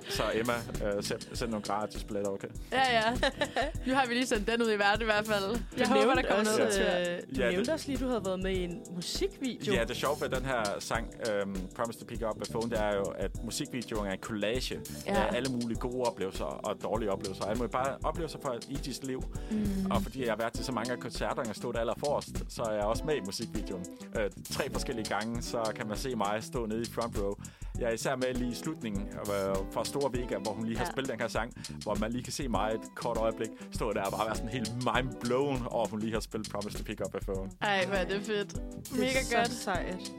[0.09, 0.53] Så Emma,
[0.85, 2.49] øh, send, send nogle gratis billetter, okay?
[2.73, 3.15] Ja, ja.
[3.87, 5.61] Nu har vi lige sendt den ud i verden i hvert fald.
[5.79, 6.83] Jeg Du håber, der kommer noget til.
[6.83, 6.89] øh,
[7.37, 9.73] du Ja, det- nævnte også lige, at du havde været med i en musikvideo.
[9.75, 11.07] Ja, det sjove ved den her sang,
[11.45, 14.81] um, Promise to Pick Up a Phone, det er jo, at musikvideoen er en collage
[15.07, 15.13] Ja.
[15.15, 17.49] af alle mulige gode oplevelser og dårlige oplevelser.
[17.49, 19.23] Jeg må bare oplevelser fra Igis liv.
[19.51, 19.91] Mm.
[19.91, 22.63] Og fordi jeg har været til så mange af koncerterne og stået aller forrest, så
[22.63, 23.85] er jeg også med i musikvideoen.
[24.19, 27.35] Øh, tre forskellige gange, så kan man se mig stå nede i front row.
[27.79, 30.85] Jeg er især med lige i slutningen øh, fra Store Vega, hvor hun lige har
[30.85, 30.91] Ja.
[30.91, 31.53] spillet den her sang,
[31.83, 34.51] hvor man lige kan se mig et kort øjeblik stå der og bare være sådan
[34.51, 37.51] helt mind-blown over, at hun lige har spillet Promise to Pick Up a Phone.
[37.63, 38.54] Ej, hvor er det fedt.
[38.91, 39.53] Det Mega er godt.
[39.53, 40.13] så sejt.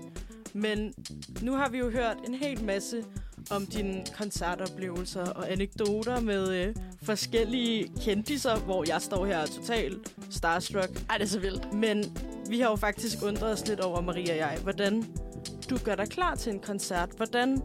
[0.53, 0.93] Men
[1.41, 3.03] nu har vi jo hørt en hel masse
[3.51, 11.03] om dine koncertoplevelser og anekdoter med øh, forskellige kendiser, hvor jeg står her totalt starstruck.
[11.09, 11.73] Ej, det er så vildt.
[11.73, 12.17] Men
[12.49, 15.05] vi har jo faktisk undret os lidt over, Maria og jeg, hvordan
[15.65, 17.09] du gør dig klar til en koncert.
[17.17, 17.61] Hvordan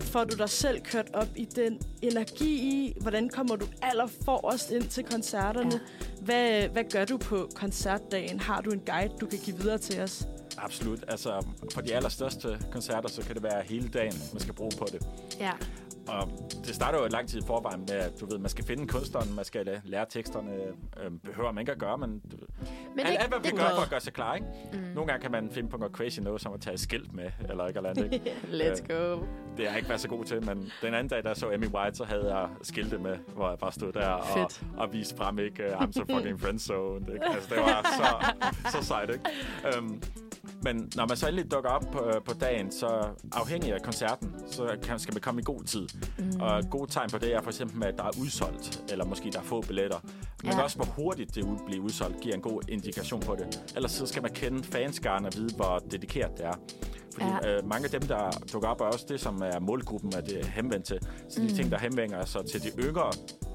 [0.00, 2.96] får du dig selv kørt op i den energi i?
[3.00, 5.72] Hvordan kommer du allerforrest ind til koncerterne?
[5.72, 6.04] Ja.
[6.22, 8.40] Hvad, hvad gør du på koncertdagen?
[8.40, 10.28] Har du en guide, du kan give videre til os?
[10.58, 11.04] Absolut.
[11.08, 14.86] Altså, for de allerstørste koncerter, så kan det være hele dagen, man skal bruge på
[14.92, 15.06] det.
[15.40, 15.52] Ja.
[16.10, 16.28] Og
[16.66, 18.86] det starter jo et lang tid i forvejen med, at du ved, man skal finde
[18.86, 20.52] kunstneren, man skal lære teksterne.
[21.04, 22.36] Øh, behøver man ikke at gøre, men, du,
[22.96, 23.74] Men alt, alt, hvad gøre godt.
[23.74, 24.46] for at gøre sig klar, ikke?
[24.72, 24.78] Mm.
[24.78, 27.30] Nogle gange kan man finde på noget crazy noget, som at tage et skilt med,
[27.48, 28.36] eller ikke eller andet, ikke?
[28.60, 29.22] Let's go.
[29.56, 31.66] Det er jeg ikke været så god til, men den anden dag, der så Emmy
[31.66, 34.62] White, så havde jeg skilte med, hvor jeg bare stod der og, Fedt.
[34.76, 35.66] og viste frem, ikke?
[35.66, 37.12] I'm so fucking friendzone.
[37.12, 37.26] Ikke?
[37.26, 38.32] Altså, det var så,
[38.70, 39.24] så sejt, ikke?
[39.78, 40.02] Um,
[40.62, 44.76] men når man så endelig dukker op på, på dagen, så afhængig af koncerten, så
[44.82, 45.86] kan, skal man komme i god tid.
[46.18, 46.40] Mm.
[46.40, 49.30] Og et godt tegn på det er for eksempel, at der er udsolgt, eller måske
[49.32, 49.98] der er få billetter.
[50.42, 50.62] Men Ja.
[50.62, 53.72] også, hvor hurtigt det bliver udsolgt, giver en god indikation på det.
[53.76, 56.54] Ellers så skal man kende fanskaren og vide, hvor dedikeret det er.
[57.14, 57.56] Fordi Ja.
[57.56, 60.40] øh, mange af dem, der dukker op, er også det, som er målgruppen, at det
[60.40, 60.98] er henvendt til.
[61.28, 61.54] Så de Mm.
[61.54, 63.12] ting, der henvender sig til de yngre,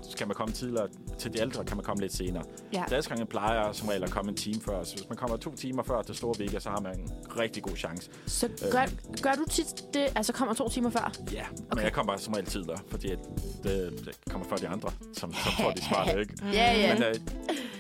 [0.10, 0.88] skal man komme tidligere.
[1.20, 2.44] Til de ældre kan man komme lidt senere.
[2.74, 2.84] Ja.
[2.90, 4.84] Danskerne plejer som regel at komme en time før.
[4.84, 7.64] Så hvis man kommer to timer før til Store Vega, så har man en rigtig
[7.64, 8.10] god chance.
[8.28, 8.86] Så gør,
[9.22, 11.12] gør du tit det, altså kommer to timer før?
[11.34, 11.76] Ja, okay.
[11.76, 13.20] Men jeg kommer som regel tidligere, fordi det,
[13.64, 16.34] det kommer før de andre, som, som tror, de smarte, ikke?
[16.54, 16.94] Ja, ja.
[16.94, 17.16] Men øh,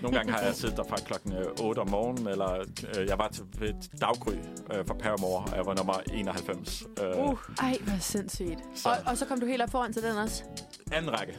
[0.01, 2.51] nogle gange har jeg siddet der fra klokken øh, 8 om morgenen, eller
[2.99, 4.31] øh, jeg var til et daggry
[4.73, 6.83] øh, fra Paramore, og jeg var nummer 91.
[7.03, 7.37] Øh, Uh.
[7.61, 8.59] Ej, hvor sindssygt.
[8.75, 10.43] Så- Og, og så kom du helt op foran til den også?
[10.91, 11.33] Anden række.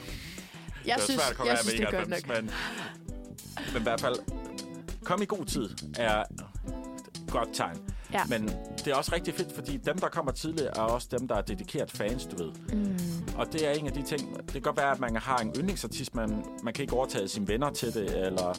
[0.87, 2.27] Jeg det er synes, svært at komme jeg af synes med det er godt 91,
[2.29, 2.37] nok.
[2.37, 2.51] men,
[3.73, 4.15] men i hvert fald,
[5.05, 5.69] kom i god tid
[5.99, 6.27] er et
[7.31, 7.77] godt tegn.
[8.13, 8.25] Ja.
[8.29, 8.49] Men
[8.85, 11.41] det er også rigtig fedt, fordi dem, der kommer tidligt, er også dem, der er
[11.41, 12.53] dedikeret fans, du ved.
[12.73, 12.99] Mm.
[13.39, 15.53] Og det er en af de ting, det kan godt være, at man har en
[15.59, 18.59] yndlingsartist, men man kan ikke overtage sine venner til det, eller...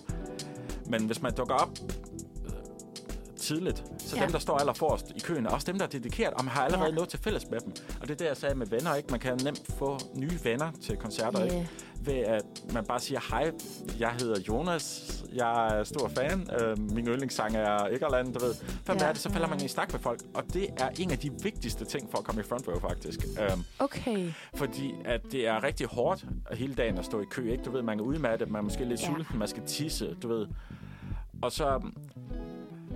[0.89, 1.69] Men hvis man dukker op
[3.37, 4.23] tidligt, så Ja.
[4.23, 6.53] dem, der står aller forrest i køen, er også dem, der er dedikeret, og man
[6.53, 6.95] har allerede Ja.
[6.95, 7.73] noget til fælles med dem.
[8.01, 9.07] Og det er det, jeg sagde med venner, ikke?
[9.11, 11.55] Man kan nemt få nye venner til koncerter, Yeah.
[11.55, 11.69] ikke?
[12.01, 13.51] Ved at man bare siger, hej,
[13.99, 18.55] jeg hedder Jonas, jeg er stor fan, øh, min yndlingssang er Ikkerland, du ved.
[18.85, 19.05] Hvem Ja.
[19.05, 20.21] er det, så falder man i snak med folk.
[20.33, 23.19] Og det er en af de vigtigste ting for at komme i front row, faktisk.
[23.53, 24.31] Um, Okay.
[24.55, 27.63] fordi at det er rigtig hårdt hele dagen at stå i kø, ikke?
[27.63, 29.07] Du ved, man er udmattet, man er måske lidt Ja.
[29.09, 29.13] ja.
[29.15, 30.47] sulten, man skal tisse, du ved.
[31.41, 31.81] Og så...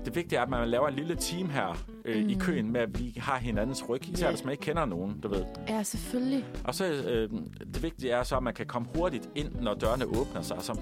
[0.06, 2.30] Det vigtige er, at man laver en lille team her øh, mm.
[2.30, 4.10] i køen med, at vi har hinandens ryg.
[4.10, 4.32] Især Ja.
[4.32, 5.44] hvis man ikke kender nogen, du ved.
[5.70, 6.46] Ja, selvfølgelig.
[6.64, 7.30] Og så øh,
[7.74, 10.58] det vigtige er så, at man kan komme hurtigt ind, når dørene åbner sig.
[10.60, 10.80] Så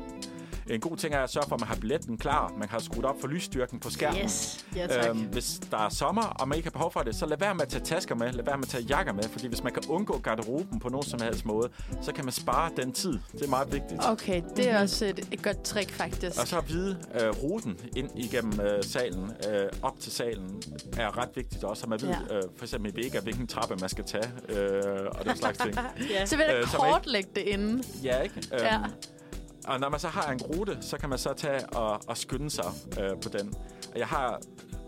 [0.70, 2.54] en god ting er at sørge for, at man har billetten klar.
[2.58, 4.22] Man har skruet op for lysstyrken på skærmen.
[4.22, 4.66] Yes.
[4.76, 5.10] Ja, tak.
[5.10, 7.54] Øhm, hvis der er sommer, og man ikke har behov for det, så lad være
[7.56, 9.74] med at tage tasker med, lad være med at tage jakker med, fordi hvis man
[9.74, 11.70] kan undgå garderoben på nogen som helst måde,
[12.02, 13.20] så kan man spare den tid.
[13.32, 14.02] Det er meget vigtigt.
[14.10, 16.40] Okay, det er også et, et godt trick, faktisk.
[16.42, 20.62] Og så at vide øh, ruten ind igennem øh, salen, øh, op til salen,
[20.98, 21.84] er ret vigtigt også.
[21.84, 22.36] At man ved, Ja.
[22.38, 25.76] øh, for eksempel i Vega, hvilken trappe man skal tage, øh, og den slags ting.
[26.14, 26.26] ja.
[26.26, 27.84] Så vil jeg Øh, kortlægge det inden.
[28.04, 28.36] Ja, ikke?
[28.54, 28.80] Øhm, Ja.
[29.70, 32.50] Og når man så har en rute, så kan man så tage og, og skynde
[32.50, 32.66] sig
[33.00, 33.54] øh, på den.
[33.94, 34.42] Og jeg har...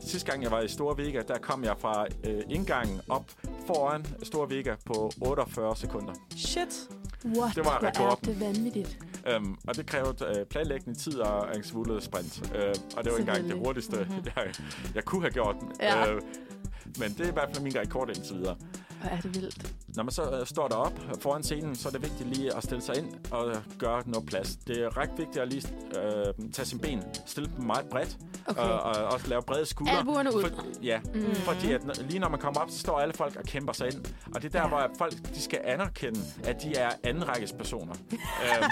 [0.05, 3.23] Sidste gang, jeg var i Store Vega, der kom jeg fra øh, indgangen op
[3.67, 6.13] foran Store Vega på 48 sekunder.
[6.35, 6.89] Shit.
[7.25, 7.55] What?
[7.55, 8.29] Det var Hvor er rekorden.
[8.29, 8.99] det vanvittigt.
[9.37, 12.41] Um, og det krævede øh, planlæggende tid og en svullet sprint.
[12.55, 14.25] Uh, og det var engang det hurtigste, mm-hmm.
[14.35, 14.53] jeg,
[14.95, 15.55] jeg kunne have gjort.
[15.81, 16.13] Ja.
[16.13, 16.21] Øh,
[16.99, 18.55] men det er i hvert fald min rekord indtil videre.
[19.01, 19.71] Hvor er det vildt.
[19.95, 22.81] Når man så øh, står derop foran scenen, så er det vigtigt lige at stille
[22.83, 24.55] sig ind og gøre noget plads.
[24.55, 25.67] Det er ret vigtigt at lige
[25.99, 28.61] øh, tage sine ben, stille dem meget bredt, Okay.
[28.61, 29.97] og, og også lave brede skuldre.
[29.97, 30.41] Albuerne ud.
[30.41, 30.49] For,
[30.83, 31.35] ja, Mm.
[31.35, 34.05] fordi at, lige når man kommer op, så står alle folk og kæmper sig ind.
[34.35, 34.67] Og det er der, Ja.
[34.67, 37.93] hvor folk de skal anerkende, at de er andenrækkes personer.
[38.13, 38.63] øhm,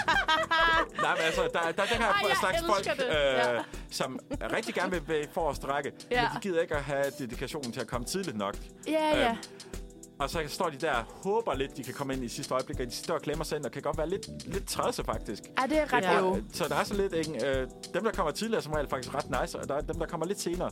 [1.02, 3.04] nej, men altså, der, der er her Ej, jeg slags folk, det.
[3.06, 3.58] øh, Ja.
[3.90, 4.18] som
[4.52, 6.22] rigtig gerne vil være i forreste række, Ja.
[6.22, 8.56] men de gider ikke at have dedikationen til at komme tidligt nok.
[8.88, 9.36] Ja, ja.
[10.20, 12.80] Og så står de der og håber lidt, de kan komme ind i sidste øjeblik,
[12.80, 15.42] og de står og klemmer sig ind, og kan godt være lidt, lidt træsse, faktisk.
[15.60, 16.40] Ja, det er ret Ja.
[16.52, 17.46] Så der er så lidt, ikke?
[17.46, 19.98] Øh, dem, der kommer tidligere, er som regel faktisk ret nice, og der er dem,
[19.98, 20.70] der kommer lidt senere,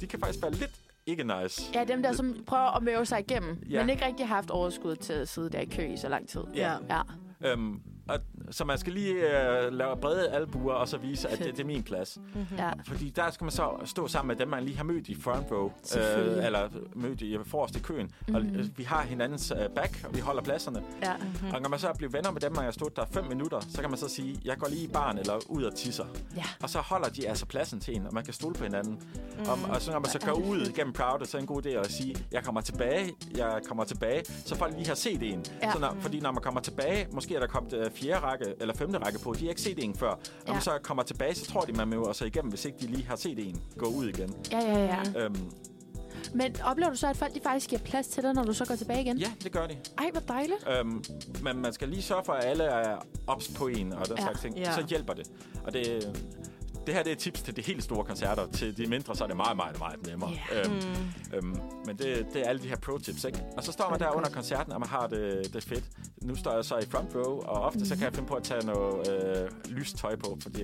[0.00, 0.70] de kan faktisk være lidt
[1.06, 1.62] ikke nice.
[1.74, 3.80] Ja, dem der, som prøver at møve sig igennem, ja.
[3.80, 6.28] men ikke rigtig har haft overskud til at sidde der i kø i så lang
[6.28, 6.42] tid.
[6.54, 6.76] Ja.
[6.90, 7.00] Ja.
[7.40, 7.80] Øhm,
[8.14, 8.18] og,
[8.50, 11.64] så man skal lige øh, lave brede albuer, og så vise, at det, det er
[11.64, 12.18] min plads.
[12.58, 12.70] ja.
[12.86, 15.46] Fordi der skal man så stå sammen med dem, man lige har mødt i front
[15.50, 15.72] row.
[15.82, 16.46] Selvfølgelig.
[16.46, 18.06] eller mødt i forrest i køen.
[18.06, 18.34] Mm-hmm.
[18.34, 20.82] Og øh, vi har hinandens øh, back, og vi holder pladserne.
[21.02, 21.16] ja.
[21.16, 21.50] Mm.
[21.54, 23.80] Og når man så bliver venner med dem, man har stået der fem minutter, så
[23.80, 26.04] kan man så sige, jeg går lige i baren eller ud og tisser.
[26.36, 26.42] Ja.
[26.62, 28.92] Og så holder de altså pladsen til en, og man kan stole på hinanden.
[29.38, 29.48] Mm.
[29.48, 31.66] Og, og så når man så går ud gennem crowdet, så er det en god
[31.66, 35.44] idé at sige, jeg kommer tilbage, jeg kommer tilbage, så folk lige har set en.
[35.62, 35.72] Ja.
[35.72, 38.74] Så når, fordi når man kommer tilbage, måske er der kommet øh, fjerde række eller
[38.74, 40.08] femte række på, de har ikke set en før.
[40.08, 40.52] Når Ja.
[40.52, 43.04] man så kommer tilbage, så tror de, man møder sig igennem, hvis ikke de lige
[43.06, 44.34] har set en gå ud igen.
[44.52, 45.24] Ja, ja, ja.
[45.24, 45.50] Øhm,
[46.34, 48.64] Men oplever du så, at folk de faktisk giver plads til dig, når du så
[48.64, 49.18] går tilbage igen?
[49.18, 49.76] ja, det gør de.
[49.98, 50.68] Ej, hvor dejligt.
[50.78, 51.04] Øhm,
[51.42, 52.96] men man skal lige sørge for, at alle er
[53.26, 54.22] ops på en og den Ja.
[54.22, 54.56] slags ting.
[54.56, 54.72] Ja.
[54.74, 55.30] Så hjælper det.
[55.64, 55.84] Og det,
[56.86, 58.46] det her det er et tips til de helt store koncerter.
[58.52, 60.30] Til de mindre, så er det meget, meget, meget nemmere.
[60.52, 60.60] Ja.
[60.60, 60.76] Øhm,
[61.34, 63.42] øhm, men det, det er alle de her pro-tips, ikke?
[63.56, 65.84] Og så står man er der under koncerten, og man har det, det fedt.
[66.24, 68.42] Nu står jeg så i front row, og ofte så kan jeg finde på at
[68.42, 70.62] tage noget øh, lyst tøj på, fordi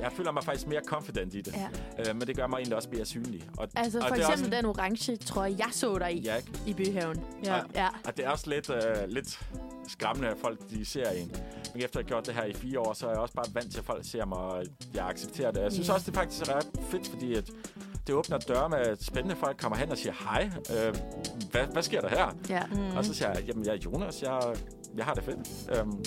[0.00, 1.54] jeg føler mig faktisk mere confident i det.
[1.54, 1.68] Ja.
[2.10, 3.48] Øh, men det gør mig egentlig også mere synlig.
[3.58, 6.36] Og, Altså og for det eksempel også, den orange trøje, jeg så dig i Ja,
[6.36, 6.52] ikke?
[6.66, 7.24] i Byhaven.
[7.44, 7.56] Ja.
[7.74, 7.88] Ja.
[8.06, 9.40] Og det er også lidt, øh, lidt
[9.88, 11.32] skræmmende, at folk de ser en.
[11.74, 13.46] Men efter at have gjort det her i fire år, så er jeg også bare
[13.54, 15.60] vant til, at folk ser mig, og jeg accepterer det.
[15.60, 15.94] Jeg synes Ja.
[15.94, 17.50] også, det faktisk er ret fedt, fordi at
[18.10, 20.94] det åbner døre med, spændende folk kommer hen og siger, hej, øh,
[21.50, 22.36] hvad, hvad sker der her?
[22.48, 22.62] ja.
[22.66, 22.96] Mm.
[22.96, 24.40] Og så siger jeg, jamen jeg er Jonas, jeg,
[24.96, 25.78] jeg har det fedt.
[25.78, 26.04] Øhm,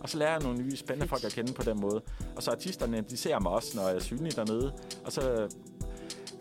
[0.00, 2.02] og så lærer jeg nogle nye spændende folk at kende på den måde.
[2.36, 4.72] Og så artisterne, de ser mig også, når jeg er synlig dernede.
[5.04, 5.48] Og så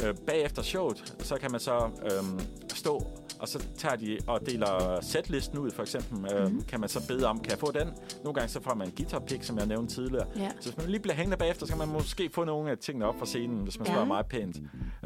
[0.03, 2.41] øh, bagefter showet, så kan man så øh,
[2.74, 3.07] stå,
[3.39, 6.33] og så tager de og deler setlisten ud, for eksempel.
[6.33, 6.61] Øh, Mhm.
[6.63, 7.88] Kan man så bede om, kan jeg få den?
[8.23, 10.25] Nogle gange så får man en guitar pick, som jeg nævnte tidligere.
[10.36, 10.51] ja.
[10.59, 13.05] Så hvis man lige bliver hængende bagefter, så kan man måske få nogle af tingene
[13.05, 13.93] op fra scenen, hvis man Ja.
[13.93, 14.57] spørger meget pænt.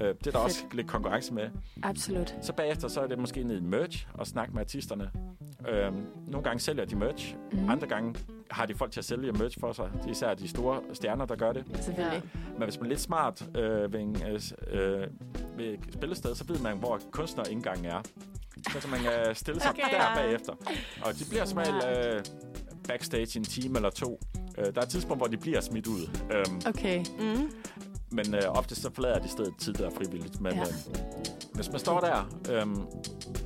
[0.02, 1.50] Øh, det er der også lidt konkurrence med.
[1.84, 2.36] Absolut.
[2.42, 5.12] Så bagefter så er det måske ned i merch og snakke med artisterne.
[5.70, 5.96] Øhm,
[6.28, 7.36] nogle gange sælger de merch.
[7.52, 7.70] Mm.
[7.70, 8.16] Andre gange
[8.52, 9.90] har de folk til at sælge merch for sig.
[9.94, 11.64] Det er især de store stjerner, der gør det.
[11.82, 12.24] Selvfølgelig.
[12.54, 14.42] Men hvis man er lidt smart øh, ved, en, øh,
[14.72, 15.08] øh,
[15.58, 18.02] ved et spillested, så ved man, hvor kunstnerindgangen er.
[18.72, 19.82] Så kan man øh, stille sig Okay.
[19.92, 20.54] der bagefter.
[21.06, 22.22] Og de bliver som regel øh,
[22.88, 24.20] backstage en time eller to.
[24.58, 26.10] Øh, der er et tidspunkt, hvor de bliver smidt ud.
[26.32, 27.00] Øhm, Okay.
[27.20, 27.52] Mm.
[28.12, 30.42] men øh, ofte så forlader de stedet tidligere frivilligt.
[30.42, 30.60] Men Ja.
[30.60, 30.66] ja.
[30.66, 30.74] øh,
[31.54, 32.82] hvis man står der, øhm,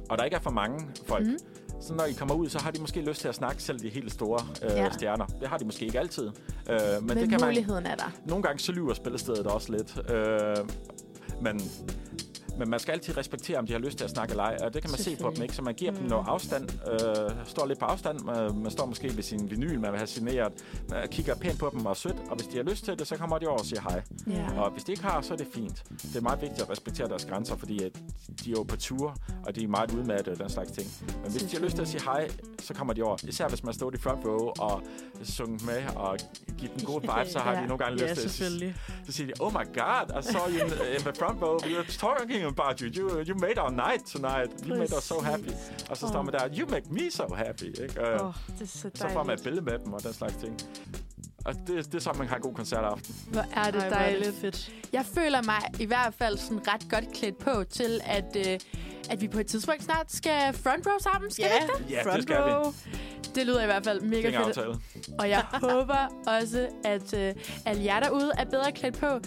[0.09, 1.37] og der ikke er for mange folk, mm.
[1.88, 3.89] Så når I kommer ud, så har de måske lyst til at snakke selv de
[3.89, 4.91] helt store øh, Ja.
[4.91, 5.25] stjerner.
[5.25, 6.23] Det har de måske ikke altid.
[6.27, 8.11] Øh, men, Men det kan man, muligheden er der.
[8.25, 10.11] nogle gange så lyver spillestedet også lidt.
[10.11, 10.57] Øh,
[11.41, 11.61] men,
[12.59, 14.57] men man skal altid respektere, om de har lyst til at snakke eller ej.
[14.63, 15.55] Og det kan man se på dem, ikke?
[15.55, 15.97] Så man giver mm.
[15.97, 16.69] dem noget afstand.
[16.91, 18.19] Øh, står lidt på afstand.
[18.19, 20.53] Man, man står måske ved sin vinyl, man vil have signeret.
[20.89, 22.15] Man kigger pænt på dem og er sødt.
[22.29, 24.01] Og hvis de har lyst til det, så kommer de over og siger hej.
[24.27, 24.61] Ja.
[24.61, 25.83] Og hvis de ikke har, så er det fint.
[26.01, 27.91] Det er meget vigtigt at respektere deres grænser, fordi at
[28.43, 30.87] de er jo på tur, og de er meget udmattede og den slags ting.
[31.23, 32.29] Men hvis de har lyst til at sige hej,
[32.59, 33.17] så kommer de over.
[33.27, 34.81] Især hvis man står i front row og
[35.23, 36.17] sunget med og
[36.57, 37.61] givet den gode vibe, så har Ja.
[37.61, 38.75] de nogle gange Ja, lyst til at selvfølgelig.
[39.05, 41.57] så siger de, oh my god, I saw you in, in the front row.
[41.65, 42.87] We were talking about you.
[42.97, 44.49] You, you made our night tonight.
[44.67, 45.49] You made us so happy.
[45.89, 47.63] Og så står man der, you make me so happy.
[47.83, 48.01] Ikke?
[48.01, 49.43] Og, Åh, det er så så får man et dejligt.
[49.43, 50.57] billede med dem og den slags ting.
[51.45, 53.15] Og det, det er så, man har en god koncertaften.
[53.31, 54.25] Hvor er det Ej, er dejligt.
[54.25, 54.71] det fedt.
[54.93, 58.59] Jeg føler mig i hvert fald sådan ret godt klædt på til, at, øh,
[59.09, 61.31] at vi på et tidspunkt snart skal front row sammen.
[61.31, 61.91] Skal vi ikke det?
[61.91, 62.41] Ja, det front skal vi.
[62.51, 62.73] row.
[63.35, 64.57] Det lyder i hvert fald mega Det er en fedt.
[64.57, 64.75] aftale.
[65.19, 67.33] Og jeg håber også, at øh,
[67.65, 69.19] alle jer derude er bedre klædt på.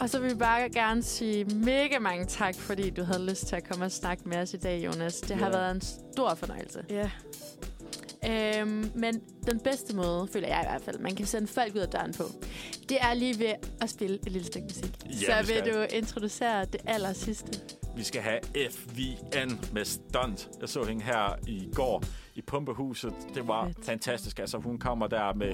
[0.00, 3.56] Og så vil vi bare gerne sige mega mange tak, fordi du havde lyst til
[3.56, 5.20] at komme og snakke med os i dag, Jonas.
[5.20, 5.52] Det har Ja.
[5.52, 5.80] været en
[6.12, 6.84] stor fornøjelse.
[6.90, 7.10] Ja.
[8.30, 9.20] Øhm, men
[9.50, 12.14] den bedste måde, føler jeg i hvert fald, man kan sende folk ud af døren
[12.14, 12.24] på,
[12.88, 14.96] det er lige ved at spille et lille stykke musik.
[15.28, 17.60] Ja, så vi vil du introducere det aller sidste.
[17.96, 18.38] Vi skal have
[18.70, 20.48] FVN med stunt.
[20.60, 22.02] Jeg så hende her i går
[22.34, 23.14] i Pumpehuset.
[23.34, 23.84] Det var Fedt.
[23.84, 24.38] Fantastisk.
[24.38, 25.52] Altså, hun kommer der med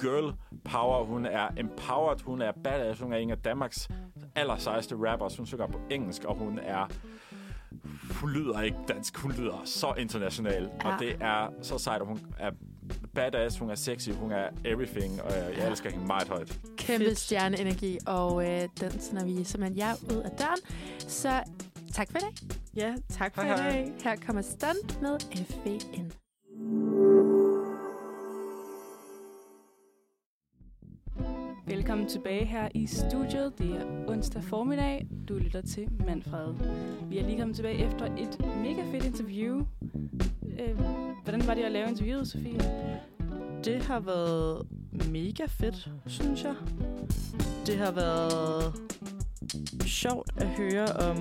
[0.00, 0.34] girl
[0.64, 1.04] power.
[1.04, 2.20] Hun er empowered.
[2.20, 3.00] Hun er badass.
[3.00, 3.88] Hun er en af Danmarks
[4.34, 5.36] allersejeste rappers.
[5.36, 6.88] Hun synger på engelsk, og hun er...
[8.10, 9.16] Hun lyder ikke dansk.
[9.16, 10.70] Hun lyder så international.
[10.84, 10.88] Ja.
[10.88, 12.50] Og det er så sejt, og hun er
[13.14, 13.58] badass.
[13.58, 14.10] Hun er sexy.
[14.10, 15.22] Hun er everything.
[15.22, 16.60] Og jeg, jeg elsker hende meget højt.
[16.76, 20.58] Kæmpe stjerneenergi, og øh, den sender vi simpelthen jer ud af døren.
[20.98, 21.42] Så
[21.94, 22.32] tak for i dag.
[22.76, 23.70] Ja, tak for Hej, i hej.
[23.70, 23.92] dag.
[24.04, 27.07] Her kommer Stunt med FVN.
[31.68, 33.52] Velkommen tilbage her i studiet.
[33.58, 35.06] Det er onsdag formiddag.
[35.28, 36.54] Du lytter til Manfred.
[37.08, 39.66] Vi er lige kommet tilbage efter et mega fedt interview.
[40.58, 40.78] Øh,
[41.22, 42.60] hvordan var det at lave interviewet, Sofie?
[43.64, 44.66] Det har været
[45.10, 46.54] mega fedt, synes jeg.
[47.66, 48.74] Det har været
[49.86, 51.16] sjovt at høre om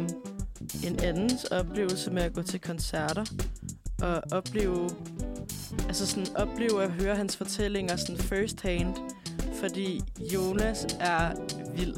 [0.85, 3.25] en andens oplevelse med at gå til koncerter.
[4.01, 4.89] Og opleve,
[5.87, 8.95] altså sådan opleve at høre hans fortællinger sådan first hand.
[9.59, 10.01] Fordi
[10.33, 11.31] Jonas er
[11.75, 11.95] vild.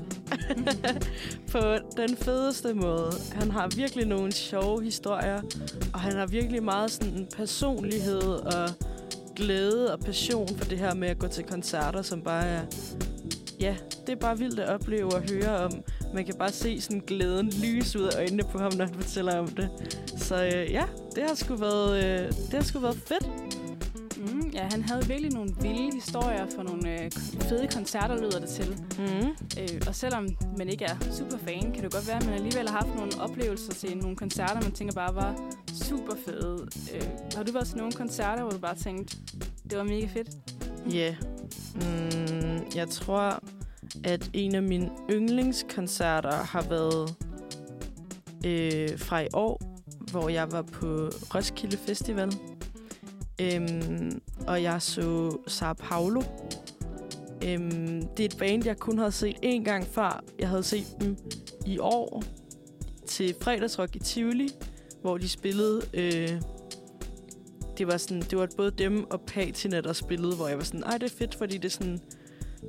[1.51, 1.59] på
[1.97, 3.11] den fedeste måde.
[3.31, 5.41] Han har virkelig nogle sjove historier,
[5.93, 8.69] og han har virkelig meget sådan personlighed og
[9.35, 12.61] glæde og passion for det her med at gå til koncerter, som bare er...
[13.59, 13.75] Ja,
[14.07, 15.71] det er bare vildt at opleve og høre om.
[16.13, 19.39] Man kan bare se sådan glæden lys ud af øjnene på ham, når han fortæller
[19.39, 19.69] om det.
[20.17, 20.83] Så øh, ja,
[21.15, 23.58] det har sgu været, øh, det har sgu været fedt.
[24.19, 27.11] Mm, ja, han havde virkelig nogle vilde historier for nogle øh,
[27.41, 28.77] fede koncerter, lyder det til.
[28.97, 29.27] Mm.
[29.61, 32.69] Øh, og selvom man ikke er super fan, kan det godt være, at man alligevel
[32.69, 35.35] har haft nogle oplevelser til nogle koncerter, man tænker bare var
[35.73, 36.67] super fede.
[36.95, 37.01] Øh,
[37.35, 39.17] har du været til nogle koncerter, hvor du bare tænkte,
[39.69, 40.29] det var mega fedt?
[40.93, 40.97] Ja.
[40.97, 41.15] Yeah.
[41.75, 43.43] Mm, jeg tror,
[44.03, 47.15] at en af mine yndlingskoncerter har været
[48.45, 49.61] øh, fra i år,
[50.11, 52.31] hvor jeg var på Roskilde Festival.
[53.39, 56.21] Øhm, og jeg så Sao Paulo.
[57.45, 60.23] Øhm, det er et band, jeg kun havde set én gang før.
[60.39, 61.17] Jeg havde set dem
[61.65, 62.23] i år
[63.07, 64.49] til fredagsrock i Tivoli,
[65.01, 65.81] hvor de spillede...
[65.93, 66.41] Øh,
[67.77, 70.83] det var sådan, det var både dem og Patina, der spillede, hvor jeg var sådan,
[70.83, 71.99] ej, det er fedt, fordi det er sådan,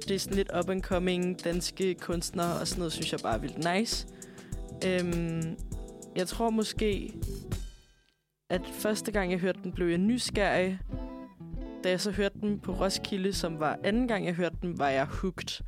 [0.09, 3.35] det er sådan lidt up and coming danske kunstnere og sådan noget, synes jeg bare
[3.35, 4.07] er vildt nice.
[4.87, 5.57] Øhm,
[6.17, 7.15] jeg tror måske,
[8.51, 10.79] at første gang jeg hørte den, blev jeg nysgerrig.
[11.85, 14.89] Da jeg så hørte den på Roskilde, som var anden gang jeg hørte den, var
[14.89, 15.63] jeg hooked.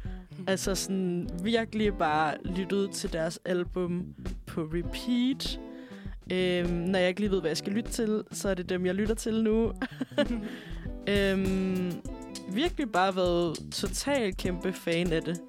[0.47, 4.15] Altså sådan virkelig bare lyttet til deres album
[4.47, 5.61] på repeat.
[6.33, 8.87] Øhm, når jeg ikke lige ved, hvad jeg skal lytte til, så er det dem,
[8.87, 9.73] jeg lytter til nu.
[11.15, 11.93] øhm,
[12.53, 15.41] virkelig bare været totalt kæmpe fan af det.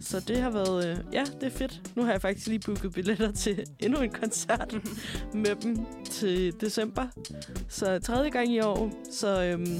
[0.00, 1.80] Så det har været, øh, ja, det er fedt.
[1.96, 4.74] Nu har jeg faktisk lige booket billetter til endnu en koncert
[5.34, 7.06] med dem til december.
[7.68, 8.90] Så tredje gang i år.
[9.12, 9.78] Så øhm,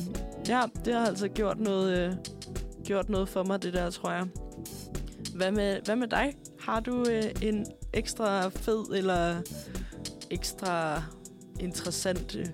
[0.48, 2.12] ja, det har altså gjort noget, øh,
[2.84, 4.26] gjort noget for mig, det der, tror jeg.
[5.34, 6.36] Hvad med, hvad med dig?
[6.60, 9.42] Har du øh, en ekstra fed eller
[10.30, 11.02] ekstra
[11.60, 12.46] interessant øh,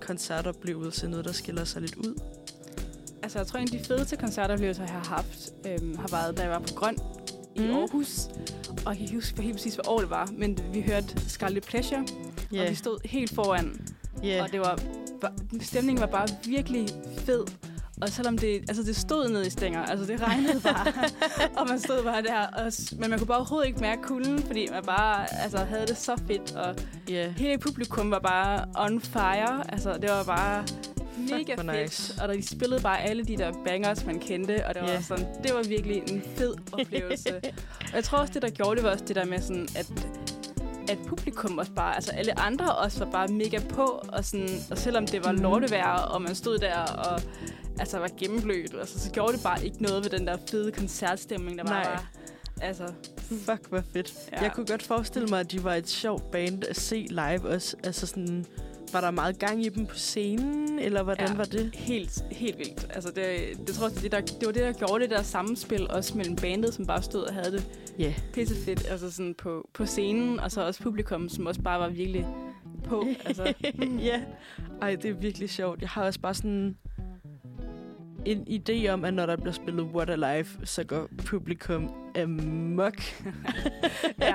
[0.00, 1.08] koncertoplevelse?
[1.08, 2.33] Noget, der skiller sig lidt ud?
[3.24, 6.42] Altså, jeg tror, en af de fedeste koncertoplevelser, jeg har haft, øhm, har været, da
[6.42, 6.96] jeg var på Grøn
[7.54, 7.70] i Mm.
[7.70, 8.26] Aarhus.
[8.68, 11.62] Og jeg kan ikke huske helt præcis, hvad år det var, men vi hørte Scarlet
[11.62, 12.04] Pleasure,
[12.54, 12.64] yeah.
[12.64, 13.86] og vi stod helt foran.
[14.24, 14.42] yeah.
[14.44, 14.78] Og det var,
[15.60, 17.44] stemningen var bare virkelig fed.
[18.02, 20.86] Og selvom det, altså det stod ned i stænger, altså det regnede bare,
[21.60, 24.68] og man stod bare der, og, men man kunne bare overhovedet ikke mærke kulden, fordi
[24.70, 26.74] man bare altså, havde det så fedt, og
[27.10, 27.30] yeah.
[27.36, 30.64] hele publikum var bare on fire, altså det var bare
[31.18, 32.22] mega fedt, nice.
[32.22, 35.02] og de spillede bare alle de der bangers, man kendte, og det var Ja.
[35.02, 37.34] sådan, det var virkelig en fed oplevelse.
[37.90, 39.92] og jeg tror også, det der gjorde det, var også det der med sådan, at
[40.88, 44.78] at publikum også bare, altså alle andre også var bare mega på, og, sådan, og
[44.78, 45.40] selvom det var Mhm.
[45.42, 47.20] lortevejr, og man stod der og
[47.78, 51.58] altså, var gennemblødt, altså, så gjorde det bare ikke noget ved den der fede koncertstemning,
[51.58, 51.84] der Nej.
[51.84, 52.10] var.
[52.60, 52.84] Altså,
[53.16, 54.14] Fuck, hvor fedt.
[54.32, 54.42] Ja.
[54.42, 57.76] Jeg kunne godt forestille mig, at de var et sjovt band at se live også.
[57.84, 58.46] Altså sådan,
[58.94, 61.34] var der meget gang i dem på scenen, eller hvordan Ja.
[61.34, 61.70] var det?
[61.74, 62.86] Helt, helt vildt.
[62.94, 63.26] Altså, det,
[63.66, 66.36] det, tror jeg, det, der, det var det, der gjorde det der samspil også mellem
[66.36, 67.66] bandet, som bare stod og havde det
[67.98, 68.04] Ja.
[68.04, 68.14] Yeah.
[68.32, 72.26] pissefedt altså sådan på, på scenen, og så også publikum, som også bare var virkelig
[72.84, 73.04] på.
[73.26, 73.54] Altså,
[74.00, 74.20] ja.
[74.82, 75.80] Ej, det er virkelig sjovt.
[75.80, 76.76] Jeg har også bare sådan
[78.26, 81.90] en idé om, at når der bliver spillet What Alive, så går publikum
[82.22, 82.94] amok.
[84.20, 84.34] ja.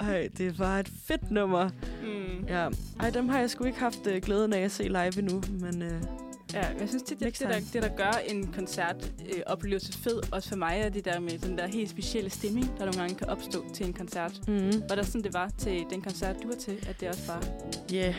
[0.00, 1.68] Ej, det var et fedt nummer.
[2.02, 2.46] Mm.
[2.48, 2.68] Ja.
[3.00, 5.82] Ej, dem har jeg sgu ikke haft uh, glæden af at se live endnu, men
[5.82, 9.92] uh, Ja, jeg synes, det, det, det, der, det, der gør en koncertoplevelse øh, oplevelse
[9.92, 12.98] fed, også for mig, er det der med den der helt specielle stemning, der nogle
[12.98, 14.40] gange kan opstå til en koncert.
[14.48, 14.72] mm.
[14.88, 17.44] Var det sådan, det var til den koncert, du var til, at det også var?
[17.92, 18.14] Ja, yeah.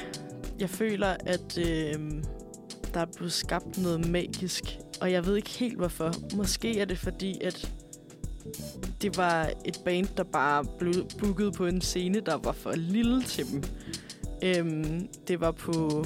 [0.59, 2.24] jeg føler, at øh,
[2.94, 4.64] der er blevet skabt noget magisk.
[5.02, 6.36] Og jeg ved ikke helt, hvorfor.
[6.36, 7.72] Måske er det fordi, at
[9.02, 13.24] det var et band, der bare blev booket på en scene, der var for lille
[13.24, 13.64] til dem.
[14.44, 16.06] Øhm, det var på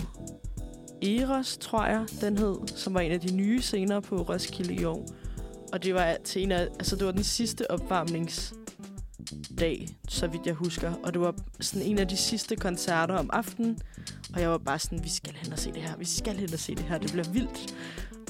[1.01, 4.83] Eros, tror jeg, den hed, som var en af de nye scener på Roskilde i
[4.83, 5.07] år.
[5.73, 8.53] Og det var til en af, altså det var den sidste opvarmnings
[9.59, 10.93] dag, så vidt jeg husker.
[11.03, 13.79] Og det var sådan en af de sidste koncerter om aftenen.
[14.33, 15.97] Og jeg var bare sådan, vi skal hen og se det her.
[15.97, 16.97] Vi skal hen og se det her.
[16.97, 17.75] Det bliver vildt.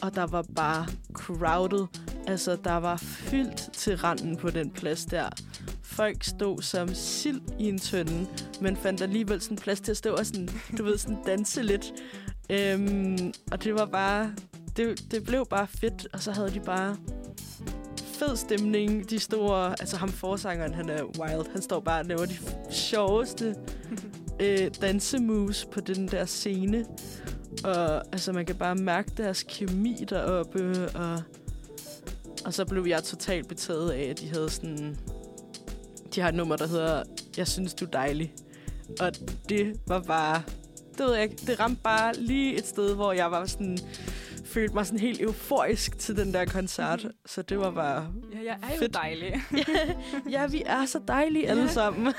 [0.02, 1.86] Og der var bare crowded.
[2.28, 5.30] Altså, der var fyldt til randen på den plads der.
[5.82, 8.28] Folk stod som sild i en tønde,
[8.62, 11.94] men fandt alligevel sådan plads til at stå og sådan, du ved, sådan danse lidt.
[12.50, 14.34] Øhm, og det var bare...
[14.78, 16.98] Det, det blev bare fedt, og så havde de bare
[18.28, 19.10] fed stemning.
[19.10, 21.52] De store, altså ham forsangeren, han er wild.
[21.52, 22.38] Han står bare og laver de
[22.72, 23.56] sjoveste
[24.42, 26.86] øh, dansemoves på den der scene.
[27.64, 30.90] Og altså, man kan bare mærke deres kemi deroppe.
[30.96, 31.22] Og,
[32.46, 34.98] og så blev jeg totalt betaget af, at de havde sådan...
[36.16, 37.04] De har et nummer, der hedder
[37.38, 38.34] Jeg synes, du er dejlig.
[39.00, 39.12] Og
[39.50, 40.42] det var bare...
[40.98, 41.36] Det ved jeg ikke.
[41.48, 43.78] Det ramte bare lige et sted, hvor jeg var sådan
[44.54, 47.08] følte mig sådan helt euforisk til den der koncert.
[47.26, 48.08] Så det var bare...
[48.34, 48.94] Ja, jeg er jo Fedt.
[48.94, 49.42] dejlig.
[50.32, 51.68] Ja, vi er så dejlige alle Ja.
[51.68, 52.14] sammen.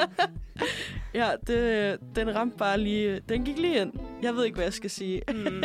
[1.14, 3.20] ja, det, den ramte bare lige...
[3.28, 3.92] Den gik lige ind.
[4.22, 5.22] Jeg ved ikke, hvad jeg skal sige.
[5.28, 5.62] Mm.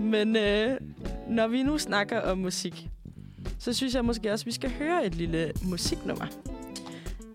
[0.12, 0.76] Men øh,
[1.28, 2.88] når vi nu snakker om musik,
[3.58, 6.26] så synes jeg måske også, at vi skal høre et lille musiknummer.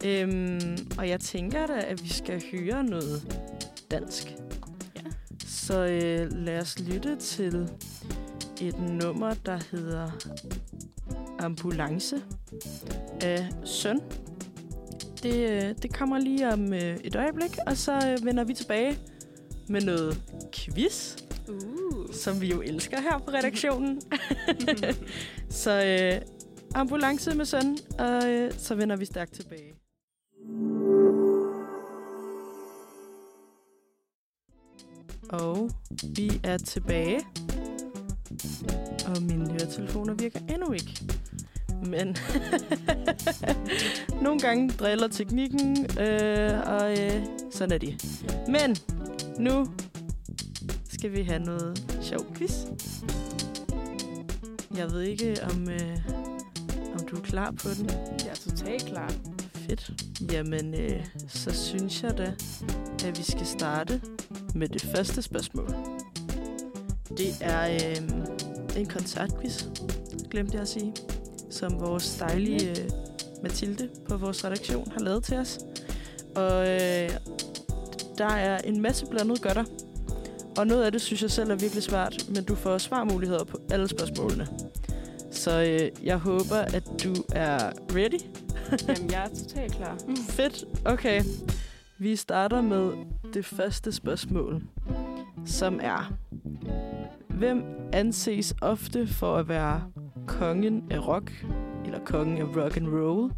[0.06, 3.38] Øhm, og jeg tænker da, at vi skal høre noget
[3.92, 4.28] dansk.
[5.66, 7.70] Så øh, lad os lytte til
[8.62, 10.12] et nummer, der hedder
[11.40, 12.22] Ambulance
[13.22, 14.00] af Søn.
[15.24, 18.98] Det, øh, det kommer lige om øh, et øjeblik, og så øh, vender vi tilbage
[19.70, 20.22] med noget
[20.54, 21.16] quiz
[21.50, 22.14] Uh.
[22.14, 24.02] som vi jo elsker her på redaktionen.
[25.50, 26.22] så øh,
[26.76, 29.75] ambulance med søn, og øh, så vender vi stærkt tilbage.
[35.40, 35.70] Og
[36.04, 37.20] vi er tilbage.
[39.06, 41.02] Og mine høretelefoner virker endnu ikke.
[41.86, 42.18] Men
[44.26, 48.06] nogle gange driller teknikken, øh, og øh, sådan er det.
[48.48, 48.76] Men
[49.40, 49.68] nu
[50.90, 52.66] skal vi have noget sjov quiz.
[54.78, 55.98] Jeg ved ikke, om, øh,
[56.94, 57.90] om du er klar på den.
[58.20, 59.12] Jeg er totalt klar.
[59.54, 59.92] Fedt.
[60.32, 62.34] Jamen, øh, så synes jeg da,
[63.06, 64.02] at vi skal starte
[64.56, 65.76] med det første spørgsmål.
[67.18, 68.10] Det er øh,
[68.78, 69.66] en koncertquiz,
[70.30, 70.94] glemte jeg at sige,
[71.50, 72.90] som vores dejlige øh,
[73.44, 75.60] Mathilde på vores redaktion har lavet til os.
[76.36, 77.10] Og øh,
[78.18, 79.64] der er en masse blandet godter.
[80.58, 83.60] Og noget af det synes jeg selv er virkelig svært, men du får svarmuligheder på
[83.72, 84.48] alle spørgsmålene.
[85.32, 88.22] Så øh, jeg håber, at du er ready.
[88.88, 89.98] Jamen, jeg er totalt klar.
[90.30, 90.66] Fedt.
[90.86, 91.24] Okay.
[91.98, 92.92] Vi starter med
[93.36, 94.64] det første spørgsmål,
[95.46, 96.14] som er...
[97.30, 97.64] Hvem
[97.94, 99.84] anses ofte for at være
[100.28, 101.46] kongen af rock,
[101.86, 103.32] eller kongen af rock and roll,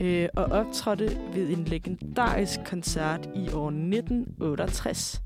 [0.00, 5.22] øh, og optrådte ved en legendarisk koncert i år 1968?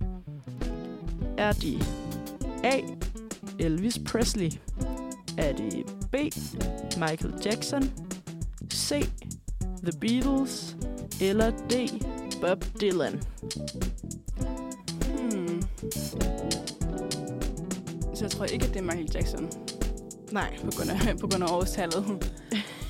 [1.39, 1.83] Er det
[2.65, 2.81] A.
[3.59, 4.51] Elvis Presley?
[5.39, 6.17] Er det B.
[6.99, 7.83] Michael Jackson?
[8.73, 9.09] C.
[9.83, 10.77] The Beatles?
[11.21, 11.73] Eller D.
[12.41, 13.23] Bob Dylan?
[15.09, 15.63] Hmm.
[18.15, 19.51] Så jeg tror ikke, at det er Michael Jackson,
[20.33, 20.57] Nej.
[20.65, 22.05] på grund af, på grund af årstallet.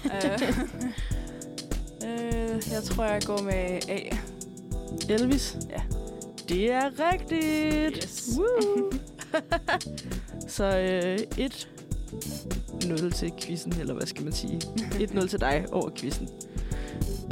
[0.06, 0.58] Øh,
[2.04, 4.16] øh, jeg tror, jeg går med A.
[5.08, 5.56] Elvis?
[5.70, 5.82] Ja.
[6.48, 8.04] Det er rigtigt!
[8.04, 8.28] Yes.
[8.38, 8.90] Woo!
[10.56, 11.18] Så øh,
[12.78, 14.60] 1-0 til quizzen, eller hvad skal man sige?
[15.20, 16.28] 1-0 til dig over quizzen.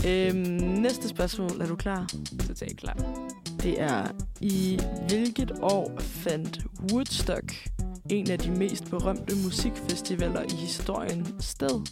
[0.06, 0.36] Øhm,
[0.80, 2.10] næste spørgsmål, er du klar?
[2.46, 3.26] Totalt klar.
[3.62, 4.06] Det er,
[4.40, 7.68] i hvilket år fandt Woodstock,
[8.10, 11.86] en af de mest berømte musikfestivaler i historien, sted?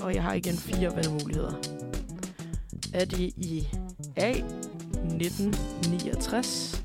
[0.00, 1.52] Og jeg har igen fire valgmuligheder.
[2.94, 3.68] Er det i
[4.16, 4.30] A.
[4.30, 6.84] 1969,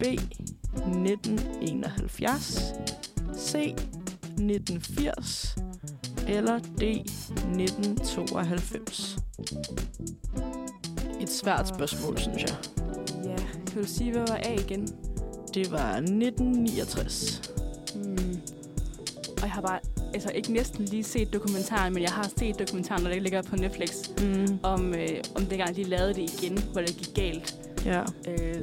[0.00, 0.02] B.
[0.02, 2.72] 1971,
[3.36, 3.54] C.
[3.54, 5.56] 1980
[6.28, 6.82] eller D.
[6.82, 9.16] 1992?
[11.20, 12.54] Et svært spørgsmål, synes jeg.
[13.24, 14.88] Ja, kan du sige, hvad var A igen?
[15.54, 17.42] Det var 1969.
[17.94, 18.40] Hmm.
[19.36, 19.78] Og jeg har bare,
[20.14, 23.90] altså ikke næsten lige set dokumentaren, men jeg har set dokumentaren, det ligger på Netflix,
[24.22, 24.58] Mm.
[24.62, 27.54] om, øh, om dengang de lavede det igen, hvor det gik galt.
[27.84, 28.02] Ja.
[28.28, 28.60] Øh,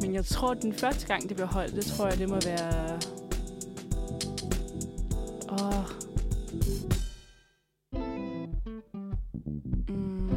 [0.00, 2.98] men jeg tror, den første gang, det blev holdt, det tror jeg, det må være...
[5.52, 5.84] Åh...
[9.88, 10.30] Mm.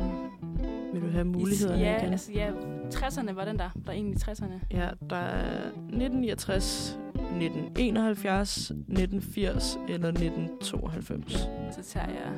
[0.93, 2.11] Vil du have mulighederne ja, igen?
[2.11, 2.51] altså ja,
[2.93, 3.69] 60'erne var den der.
[3.85, 4.65] Der er egentlig 60'erne.
[4.71, 11.31] Ja, der er 1969, 1971, 1980 eller 1992.
[11.71, 12.31] Så tager jeg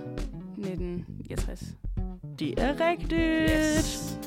[0.57, 1.77] 1969.
[2.39, 3.51] Det er rigtigt.
[3.51, 4.17] Yes.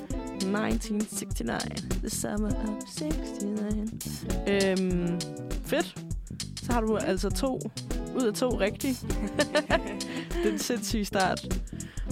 [0.45, 1.83] 1969.
[2.01, 4.27] The summer of 69.
[4.49, 5.21] Øhm,
[5.65, 6.14] fedt.
[6.65, 7.61] Så har du altså to
[8.17, 8.97] ud af to rigtige.
[10.43, 11.61] det er en sindssyg start.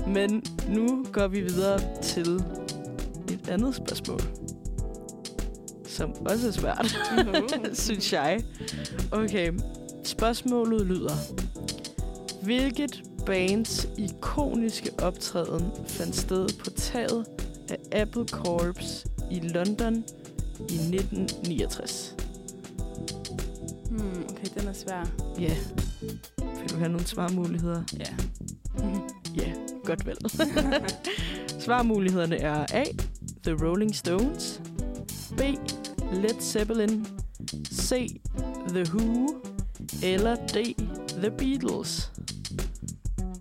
[0.07, 2.35] Men nu går vi videre til
[3.33, 4.21] et andet spørgsmål.
[5.87, 6.99] Som også er svært,
[7.87, 8.45] synes jeg.
[9.11, 9.53] Okay,
[10.05, 11.15] spørgsmålet lyder.
[12.43, 17.27] Hvilket bands ikoniske optræden fandt sted på taget
[17.69, 19.95] af Apple Corps i London
[20.59, 22.22] i 1969?
[23.99, 25.07] Hmm, okay, den er svær.
[25.38, 25.43] Ja.
[25.43, 26.61] Yeah.
[26.61, 27.82] Vil du have nogle svarmuligheder?
[27.99, 28.14] Ja.
[29.36, 29.53] Ja,
[29.84, 30.16] godt vel.
[31.64, 32.84] Svarmulighederne er A.
[33.43, 34.61] The Rolling Stones.
[35.36, 35.40] B.
[36.12, 37.07] Led Zeppelin.
[37.72, 38.20] C.
[38.68, 39.28] The Who.
[40.03, 40.57] Eller D.
[41.20, 42.12] The Beatles.
[43.18, 43.36] Hmm.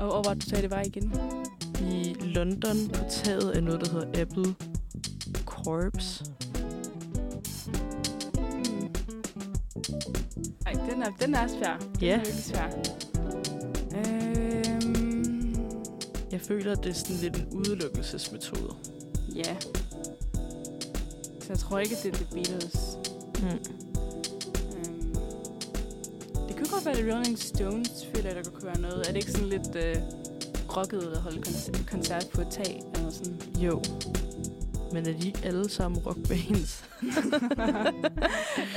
[0.00, 1.12] Og, hvor du sagde, det var igen?
[1.90, 4.54] I London på taget af noget, der hedder Apple
[5.44, 6.22] Corps.
[10.66, 11.76] Ej, den er, den er svær.
[11.78, 12.12] Den Ja.
[12.14, 12.68] er virkelig svær.
[13.96, 15.54] Øhm,
[16.32, 18.74] Jeg føler, at det er sådan lidt en udelukkelsesmetode.
[19.34, 19.56] ja.
[21.40, 22.98] Så jeg tror ikke, det er The Beatles.
[23.40, 23.46] Mm.
[23.46, 25.14] Øhm,
[26.48, 28.98] det kunne godt være The Rolling Stones, føler jeg, der kunne være noget.
[28.98, 29.96] Er det ikke sådan lidt øh,
[30.76, 32.82] rocket at holde koncert, koncert på et tag?
[32.94, 33.40] Eller sådan?
[33.60, 33.82] Jo.
[34.92, 36.84] Men er de ikke alle sammen rockbands?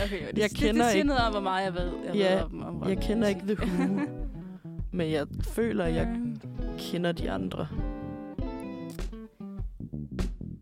[0.05, 2.15] okay, det, Jeg det, kender det siger ikke- noget om, hvor meget jeg ved, jeg
[2.15, 3.99] Ja, ved om, om Jeg kender ikke The Who.
[4.93, 6.17] Men jeg føler, at jeg
[6.77, 7.67] kender de andre.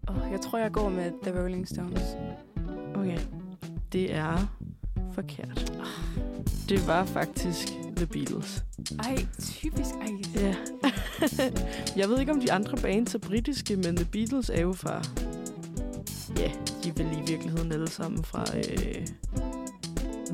[0.09, 2.01] åh, jeg tror, jeg går med The Rolling Stones.
[2.95, 3.17] Okay.
[3.93, 4.55] Det er
[5.13, 5.71] forkert.
[6.69, 8.63] Det var faktisk The Beatles.
[8.99, 9.89] Ej, typisk.
[10.01, 10.41] Ej.
[10.41, 10.55] Ja.
[12.01, 15.01] jeg ved ikke, om de andre bands er britiske, men The Beatles er jo fra...
[16.37, 16.51] Ja,
[16.83, 19.07] de er vel i virkeligheden alle sammen fra øh,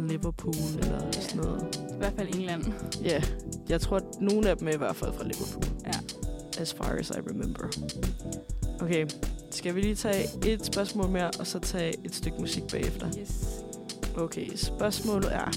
[0.10, 1.82] Liverpool eller sådan noget.
[1.93, 2.64] I hvert fald England.
[3.04, 3.24] Ja,
[3.70, 5.64] jeg tror, at nogle af dem er i hvert fald fra Liverpool.
[5.86, 6.00] Ja.
[6.62, 7.68] As far as I remember.
[8.82, 9.08] Okay,
[9.52, 13.08] skal vi lige tage et spørgsmål mere, og så tage et stykke musik bagefter?
[13.20, 13.64] Yes.
[14.18, 15.52] Okay, spørgsmålet er...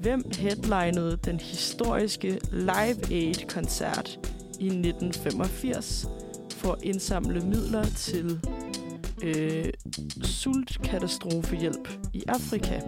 [0.00, 4.18] Hvem headlinede den historiske Live Aid-koncert
[4.60, 6.06] i 1985
[6.50, 8.40] for at indsamle midler til
[9.22, 9.64] øh,
[10.22, 12.80] sultkatastrofehjælp i Afrika?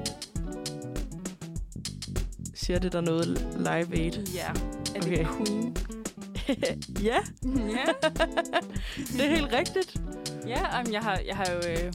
[2.55, 3.27] Siger det der noget
[3.59, 4.27] Live Aid?
[4.35, 4.49] Ja.
[4.95, 5.25] Er det Okay.
[5.25, 5.77] Queen?
[7.03, 7.19] ja,
[7.69, 7.93] ja.
[9.13, 9.97] det er helt rigtigt.
[10.47, 11.71] Ja, um, jeg har, jeg har jo...
[11.71, 11.93] Øh,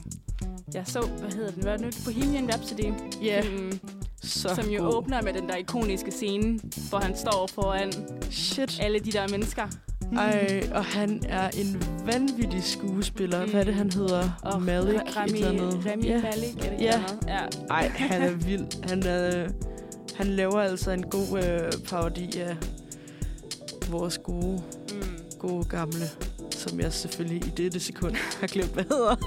[0.74, 1.62] jeg så, hvad hedder den?
[1.62, 2.12] Hvad er det nu?
[2.12, 2.92] Bohemian Rhapsody.
[3.22, 3.80] Ja, Filmen,
[4.22, 4.94] så som jo god.
[4.94, 7.92] åbner med den der ikoniske scene, hvor han står foran
[8.30, 8.80] Shit.
[8.80, 9.68] alle de der mennesker.
[10.16, 13.46] Ej, og han er en vanvittig skuespiller.
[13.46, 14.30] Hvad er det, han hedder?
[14.42, 15.86] Og Malik, Rami, et eller andet.
[15.92, 16.22] Rami ja.
[16.22, 17.00] Malik, er det Ja.
[17.28, 17.40] ja.
[17.70, 18.88] Ej, han er vild.
[18.88, 19.48] Han, er,
[20.16, 22.56] han laver altså en god øh, parodi af
[23.90, 25.00] vores gode, Mm.
[25.38, 26.04] gode gamle,
[26.68, 29.16] som jeg selvfølgelig i dette sekund har glemt, hvad hedder.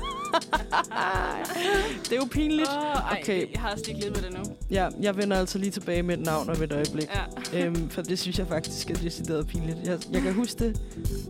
[2.03, 2.69] det er jo pinligt.
[2.69, 3.51] Oh, okay.
[3.53, 4.55] jeg har også lige glemt det nu.
[4.69, 7.09] Ja, jeg vender altså lige tilbage med et navn om et øjeblik.
[7.53, 7.55] Ja.
[7.65, 9.77] øhm, for det synes jeg faktisk er decideret pinligt.
[9.83, 10.81] Jeg, jeg kan huske det,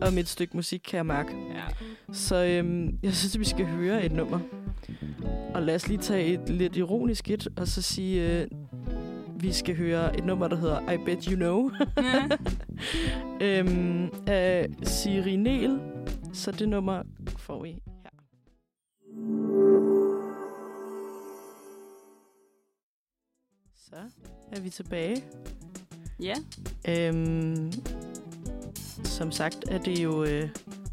[0.02, 1.30] om et stykke musik kan jeg mærke.
[1.54, 1.62] ja.
[2.12, 4.40] Så øhm, jeg synes, vi skal høre et nummer.
[5.54, 8.46] Og lad os lige tage et lidt ironisk et, og så sige, øh,
[9.40, 11.70] vi skal høre et nummer, der hedder I Bet You Know.
[13.46, 15.80] øhm, af Siri Niel.
[16.32, 17.02] Så det nummer
[17.38, 18.10] får vi her.
[23.74, 23.96] Så
[24.52, 25.24] er vi tilbage.
[26.22, 26.34] ja.
[26.88, 27.72] Øhm,
[29.04, 30.48] som sagt er det jo øh,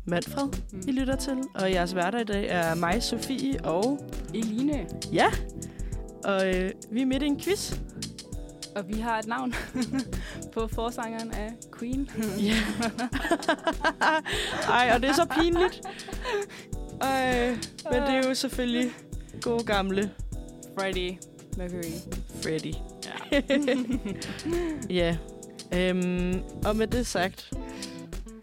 [0.05, 0.81] Manfred, Mm.
[0.87, 1.37] I lytter til.
[1.55, 3.99] Og jeres værter i dag er mig, Sofie og...
[4.33, 4.87] Eline.
[5.13, 5.25] Ja!
[6.23, 7.79] Og øh, vi er midt i en quiz.
[8.75, 9.53] Og vi har et navn
[10.53, 12.09] på forsangeren af Queen.
[12.39, 12.55] Ja.
[14.79, 15.81] Ej, og det er så pinligt.
[17.01, 17.49] Ej,
[17.91, 18.91] men det er jo selvfølgelig
[19.41, 20.11] god gamle
[20.79, 21.19] Freddie
[21.57, 21.91] Mercury.
[22.43, 22.73] Freddy.
[23.31, 23.41] Ja.
[24.99, 25.17] Ja.
[25.73, 27.53] Øhm, og med det sagt,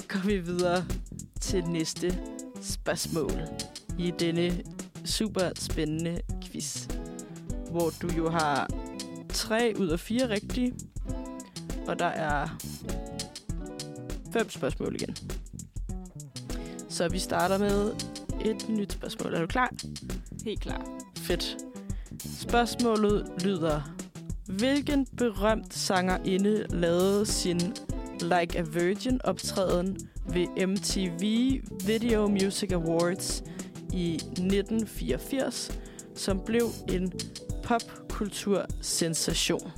[0.09, 0.85] går vi videre
[1.41, 2.19] til næste
[2.63, 3.33] spørgsmål
[3.99, 4.63] i denne
[5.05, 6.87] super spændende quiz.
[7.71, 8.69] Hvor du jo har
[9.33, 10.75] tre ud af fire rigtige,
[11.87, 12.49] og der er
[14.33, 15.17] fem spørgsmål igen.
[16.89, 17.95] Så vi starter med
[18.45, 19.35] et nyt spørgsmål.
[19.35, 19.73] Er du klar?
[20.45, 20.87] Helt klar.
[21.17, 21.57] Fedt.
[22.41, 23.93] Spørgsmålet lyder,
[24.47, 27.61] Hvilken berømt sangerinde lavede sin
[28.21, 29.97] Like a Virgin optræden
[30.29, 33.43] ved MTV Video Music Awards
[33.93, 35.79] i 1984,
[36.15, 37.13] som blev en
[38.13, 39.73] popkultursensation?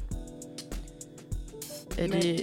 [1.98, 2.42] Er Men- det...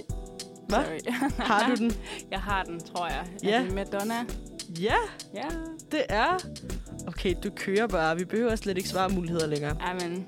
[0.68, 0.84] Hvad?
[1.38, 1.92] Har du den?
[2.30, 3.26] Jeg har den, tror jeg.
[3.42, 3.58] Ja.
[3.60, 4.14] Er det Madonna?
[4.80, 4.94] Ja,
[5.34, 5.48] Ja.
[5.90, 6.38] det er.
[7.06, 8.16] Okay, du kører bare.
[8.18, 9.76] Vi behøver slet ikke svarmuligheder længere.
[9.80, 10.26] Ej, men...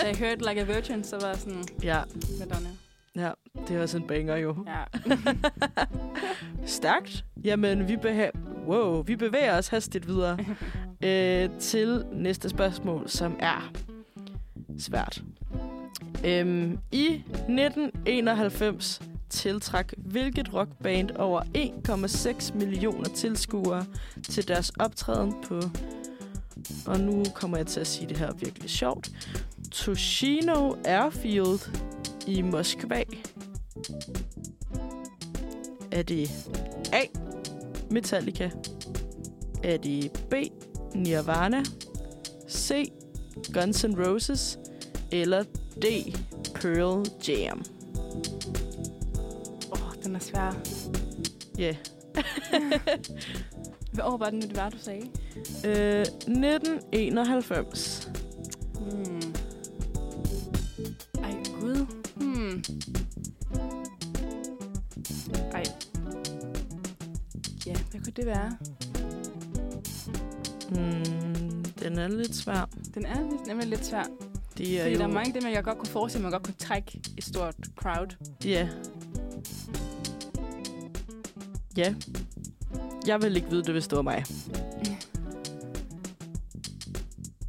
[0.00, 2.00] da jeg hørte Like a Virgin, så var jeg sådan, Ja,
[2.38, 2.68] Madonna.
[3.16, 3.30] ja.
[3.68, 4.56] Det er også en banger jo.
[4.66, 4.82] Ja.
[6.66, 7.24] Stærkt.
[7.44, 8.38] Jamen, vi, beha-
[8.68, 10.38] wow, vi bevæger os hastigt videre
[11.04, 13.72] øh, til næste spørgsmål, som er
[14.78, 15.22] svært.
[16.24, 19.00] Øhm, I 1991
[19.30, 23.86] tiltrak hvilket rockband over 1,6 millioner tilskuere
[24.22, 25.60] til deres optræden på,
[26.86, 29.10] og nu kommer jeg til at sige det her virkelig sjovt,
[29.72, 31.70] Toshino Airfield
[32.26, 33.02] i Moskva.
[35.92, 36.30] Er det
[36.92, 37.00] A.
[37.90, 38.50] Metallica?
[39.62, 40.34] Er det B.
[40.94, 41.62] Nirvana?
[42.50, 42.92] C.
[43.52, 44.58] Guns N' Roses?
[45.12, 45.42] Eller
[45.82, 45.84] D.
[46.54, 47.62] Pearl Jam?
[49.72, 50.56] Åh, oh, den er svær.
[51.58, 51.62] Ja.
[51.62, 51.76] Yeah.
[53.92, 55.06] Hvad år var den, det var, du sagde?
[55.64, 58.10] øh, 1991.
[58.74, 59.20] Hmm.
[61.22, 61.86] Ej, gud.
[62.16, 62.64] Hmm.
[65.52, 65.62] Ej.
[67.66, 68.56] Ja, hvad kunne det være?
[70.70, 72.68] Mm, den er lidt svær.
[72.94, 74.04] Den er lidt- nemlig lidt svær.
[74.58, 74.98] Det er Fordi jo...
[74.98, 77.24] der er mange af dem, jeg godt kunne forestille mig, man godt kunne trække et
[77.24, 78.16] stort crowd.
[78.44, 78.68] Ja.
[81.76, 81.94] Ja.
[83.06, 84.24] Jeg vil ikke vide det, hvis det var mig.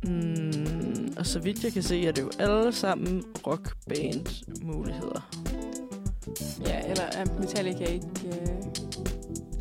[0.03, 5.29] Mm, og så vidt jeg kan se, er det jo alle sammen rockband-muligheder.
[6.65, 8.07] Ja, eller er Metallica ikke...
[8.25, 8.47] Øh...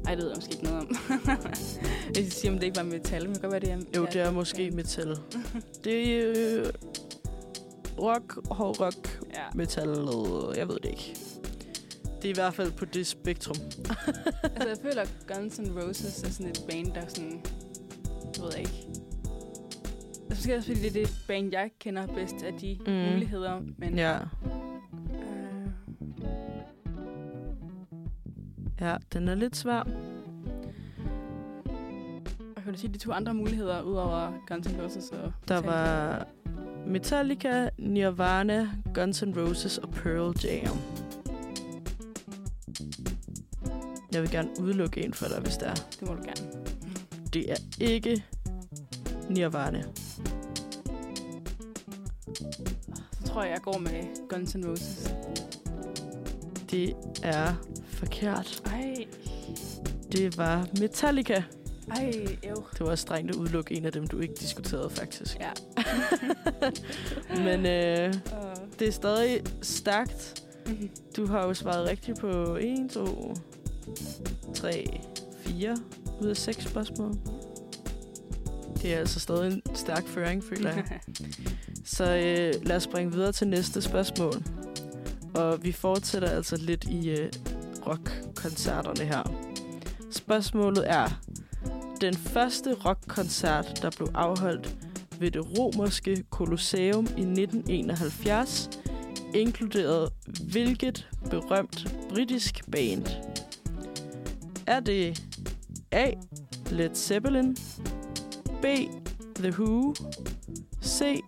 [0.06, 0.97] Ej, det ved jeg måske ikke noget om.
[1.47, 1.81] Hvis
[2.16, 3.98] jeg siger, om det ikke var metal, men det kan godt være, det er...
[4.01, 5.16] Jo, det er måske metal.
[5.85, 6.66] Det er øh,
[8.01, 9.43] rock, hård rock, Ja.
[9.55, 9.89] metal,
[10.56, 11.16] jeg ved det ikke.
[12.23, 13.56] Det er i hvert fald på det spektrum.
[14.43, 17.40] Altså, jeg føler, at Guns N' Roses er sådan et band, der er sådan...
[18.36, 18.86] Jeg ved ikke.
[20.31, 22.93] Altså, måske også fordi det er det band, jeg kender bedst af de Mm.
[22.93, 23.60] muligheder.
[23.78, 24.18] Men, Ja.
[24.18, 24.20] øh,
[28.81, 29.82] ja, den er lidt svær.
[32.64, 36.27] kan du sige, de to andre muligheder, udover Guns N' Roses og Der var
[36.87, 40.77] Metallica, Nirvana, Guns N' Roses og Pearl Jam.
[44.13, 45.75] Jeg vil gerne udelukke en for dig, hvis det er.
[45.75, 46.51] Det må du gerne.
[47.33, 48.25] Det er ikke
[49.31, 49.83] Nirvana.
[53.13, 55.15] Så tror jeg, jeg går med Guns N' Roses.
[56.71, 57.55] Det er
[57.89, 58.63] forkert.
[58.67, 59.07] Ej,
[60.13, 61.43] Det var Metallica.
[61.91, 62.55] Ej, jo.
[62.73, 65.37] Det var også strengt at udelukke en af dem, du ikke diskuterede, faktisk.
[65.41, 65.51] Ja.
[67.47, 70.45] Men øh, Og, det er stadig stærkt.
[70.67, 70.91] Mhm.
[71.17, 73.35] Du har jo svaret rigtigt på 1, 2,
[74.55, 75.01] 3,
[75.41, 75.77] 4
[76.21, 77.13] ud af 6 spørgsmål.
[78.83, 80.85] Det er altså stadig en stærk føring, føler jeg.
[81.85, 84.33] Så øh, lad os springe videre til næste spørgsmål.
[85.35, 87.29] Og vi fortsætter altså lidt i øh,
[87.87, 89.23] rockkoncerterne her.
[90.11, 91.21] Spørgsmålet er,
[92.01, 94.77] den første rockkoncert, der blev afholdt
[95.20, 98.70] ved det romerske Colosseum i 1971,
[99.35, 100.10] inkluderede
[100.52, 103.06] hvilket berømt britisk band?
[104.66, 105.23] Er det
[105.93, 106.10] A.
[106.70, 107.56] Led Zeppelin,
[108.62, 108.64] B.
[109.36, 109.94] The Who,
[110.85, 111.20] C.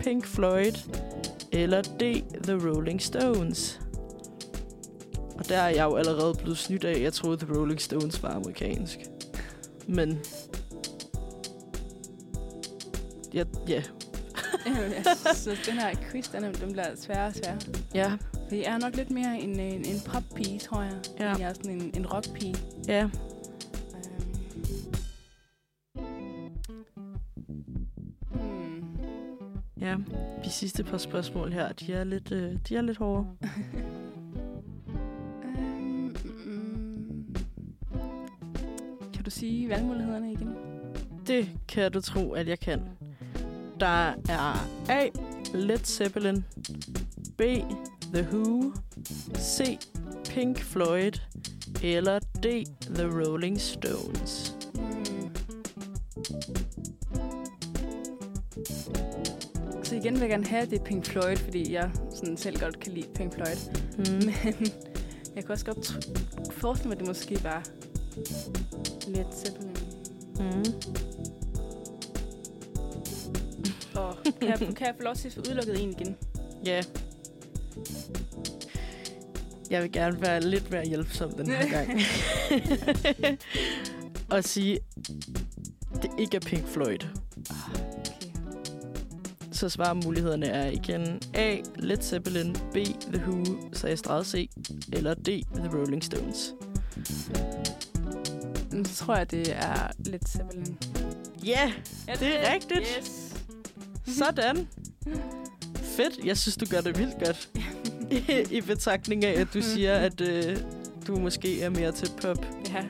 [0.00, 0.72] Pink Floyd
[1.52, 2.02] eller D.
[2.42, 3.80] The Rolling Stones?
[5.38, 8.30] Og der er jeg jo allerede blevet snydt af, jeg troede The Rolling Stones var
[8.30, 8.98] amerikansk.
[9.88, 10.18] Men...
[13.34, 13.82] Ja, ja.
[14.96, 17.58] jeg synes, den her quiz, den, den bliver sværere og sværere.
[17.94, 18.12] Ja,
[18.50, 21.00] jeg er nok lidt mere en, en, en pop-pige, tror jeg.
[21.20, 21.30] Ja.
[21.30, 22.56] End jeg er sådan en, en rock-pige.
[22.88, 23.02] ja.
[23.02, 23.12] Øhm.
[28.30, 28.84] Hmm.
[29.80, 29.96] Ja,
[30.44, 33.26] de sidste par spørgsmål her, de er lidt, øh, de er lidt hårde.
[39.24, 40.48] Kan du sige valgmulighederne igen?
[41.26, 42.80] Det kan du tro, at jeg kan.
[43.80, 45.08] Der er A.
[45.54, 46.44] Led Zeppelin,
[47.38, 47.40] B.
[48.14, 48.72] The Who,
[49.38, 49.78] C.
[50.24, 51.12] Pink Floyd,
[51.82, 52.46] eller D.
[52.94, 54.56] The Rolling Stones.
[59.82, 62.60] Så igen vil jeg gerne have, at det er Pink Floyd, fordi jeg sådan selv
[62.60, 63.56] godt kan lide Pink Floyd.
[63.98, 64.04] Mm.
[64.04, 64.72] Men
[65.36, 66.08] jeg kan også godt
[66.50, 67.62] forestille mig, at det måske var
[69.06, 69.76] lidt Zeppelin.
[70.38, 70.64] Mm.
[74.00, 76.16] Og kan jeg, kan jeg få lov til at få udelukket en igen?
[76.66, 76.82] Ja.
[79.70, 82.00] Jeg vil gerne være lidt mere hjælpsom den her gang.
[84.36, 84.78] og sige,
[86.02, 86.98] det ikke er Pink Floyd.
[87.74, 88.14] Okay.
[89.52, 91.56] Så svarmulighederne er igen A.
[91.76, 92.76] Led Zeppelin, B.
[93.12, 94.50] The Who, så jeg C,
[94.92, 95.28] eller D.
[95.54, 96.54] The Rolling Stones.
[98.74, 100.78] Men så tror jeg, det er lidt Zeppelin.
[101.44, 101.72] Ja,
[102.08, 102.80] Ja, Det er rigtigt.
[102.98, 103.34] Yes.
[104.18, 104.68] sådan.
[105.76, 106.24] Fedt.
[106.24, 107.48] Jeg synes, du gør det vildt godt.
[108.10, 108.22] I,
[108.58, 110.56] I betragtning af, at du siger, at øh,
[111.06, 112.46] du måske er mere til pop.
[112.74, 112.84] Ja.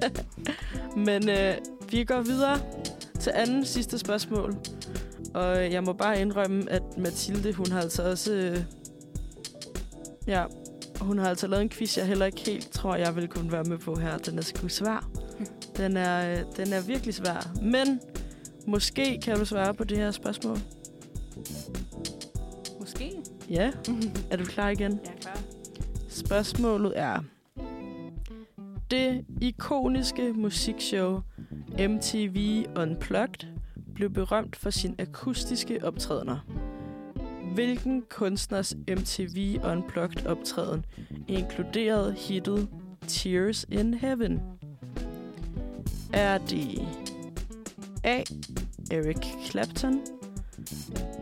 [1.06, 1.54] Men øh,
[1.90, 2.60] vi går videre
[3.20, 4.56] til anden sidste spørgsmål.
[5.34, 8.32] Og jeg må bare indrømme, at Mathilde, hun har altså også...
[8.32, 8.58] Øh,
[10.26, 10.44] ja,
[11.04, 13.64] hun har altså lavet en quiz, jeg heller ikke helt tror, jeg vil kunne være
[13.64, 14.18] med på her.
[14.18, 15.10] Den er sgu svær.
[15.76, 17.52] Den er, øh, den er virkelig svær.
[17.62, 18.00] Men
[18.66, 20.58] måske kan du svare på det her spørgsmål.
[22.80, 23.12] Måske.
[23.50, 23.70] Ja,
[24.30, 25.00] er du klar igen?
[25.04, 25.38] Jeg er klar.
[26.08, 27.18] Spørgsmålet er...
[28.90, 31.20] Det ikoniske musikshow
[31.88, 33.48] MTV Unplugged
[33.94, 36.63] blev berømt for sin akustiske optrædener.
[37.54, 40.84] Hvilken kunstners MTV Unplugged optræden
[41.28, 42.68] inkluderede hittet
[43.08, 44.40] Tears in Heaven?
[46.12, 46.88] Er det
[48.04, 48.22] A.
[48.90, 50.00] Eric Clapton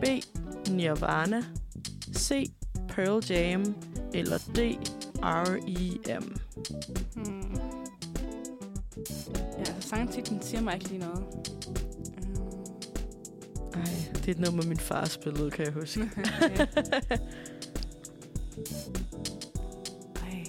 [0.01, 0.05] B.
[0.69, 1.43] Nirvana
[2.15, 2.51] C.
[2.87, 3.75] Pearl Jam
[4.13, 4.59] eller D.
[5.23, 6.37] R.E.M.
[7.15, 7.59] Hmm.
[9.57, 11.23] Ja, altså sangtitlen siger mig ikke lige noget.
[13.75, 16.01] Um, Ej, det er et nummer, min far spillede, kan jeg huske.
[20.21, 20.43] Ej.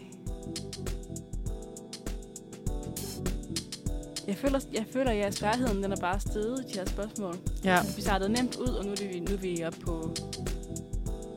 [4.27, 7.37] Jeg føler, jeg føler, at jeres sværheden den er bare steget de her spørgsmål.
[7.65, 10.15] Ja, Vi startede nemt ud, og nu er, vi, nu er vi oppe på...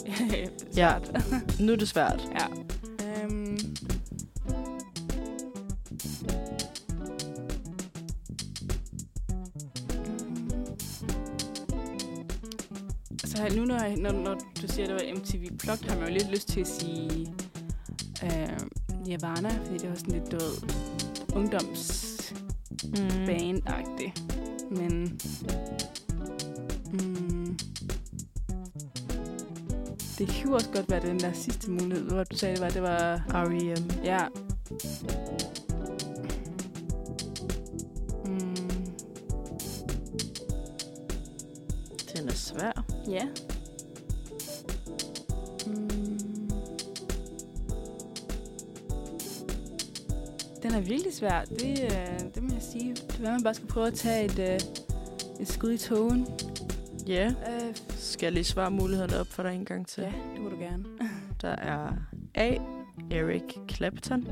[0.76, 0.93] Ja.
[1.59, 2.22] Nu er det svært.
[2.39, 2.45] ja.
[13.49, 16.14] Så nu, når, når, når du siger, at det var MTV Plugged, har man jo
[16.14, 17.34] lidt lyst til at sige
[18.24, 18.60] øh,
[19.06, 20.52] Nirvana, fordi det var sådan lidt død
[21.34, 24.22] ungdomsband-agtigt.
[24.72, 25.19] Men
[26.91, 27.57] mm,
[30.18, 32.82] det kunne også godt være den der sidste mulighed, hvor du sagde, det var, det
[32.82, 33.91] var R.E.M.
[34.03, 34.28] Ja.
[38.26, 38.56] Mm,
[42.14, 42.86] Den er svær.
[43.10, 43.28] Ja.
[45.68, 45.90] Mm.
[50.64, 51.42] Den er virkelig svær.
[51.46, 52.96] Det, øh, det må jeg sige.
[52.96, 54.60] Det er, man bare skal prøve at tage et, øh,
[55.42, 56.28] et skud i togen.
[57.08, 60.04] Ja, Øh, skal jeg lige svare mulighederne op for dig en gang til?
[60.04, 60.84] ja, det må du gerne.
[61.42, 61.94] Der er
[62.36, 62.56] A.
[63.12, 64.28] Eric Clapton